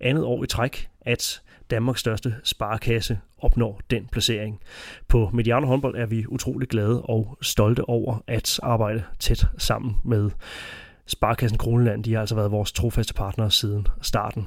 andet 0.00 0.24
år 0.24 0.44
i 0.44 0.46
træk, 0.46 0.88
at 1.00 1.42
Danmarks 1.70 2.00
største 2.00 2.34
sparekasse 2.44 3.18
opnår 3.38 3.80
den 3.90 4.08
placering. 4.12 4.60
På 5.08 5.30
Mediano 5.32 5.66
håndbold 5.66 5.96
er 5.96 6.06
vi 6.06 6.26
utrolig 6.28 6.68
glade 6.68 7.02
og 7.02 7.38
stolte 7.42 7.88
over 7.88 8.22
at 8.26 8.60
arbejde 8.62 9.02
tæt 9.18 9.46
sammen 9.58 9.96
med 10.04 10.30
Sparkassen 11.06 11.58
Kroneland. 11.58 12.04
De 12.04 12.12
har 12.12 12.20
altså 12.20 12.34
været 12.34 12.50
vores 12.50 12.72
trofaste 12.72 13.14
partnere 13.14 13.50
siden 13.50 13.86
starten. 14.02 14.46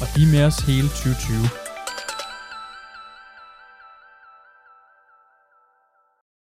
og 0.00 0.06
de 0.16 0.22
er 0.22 0.26
med 0.26 0.44
os 0.44 0.58
hele 0.58 0.88
2020. 0.88 1.59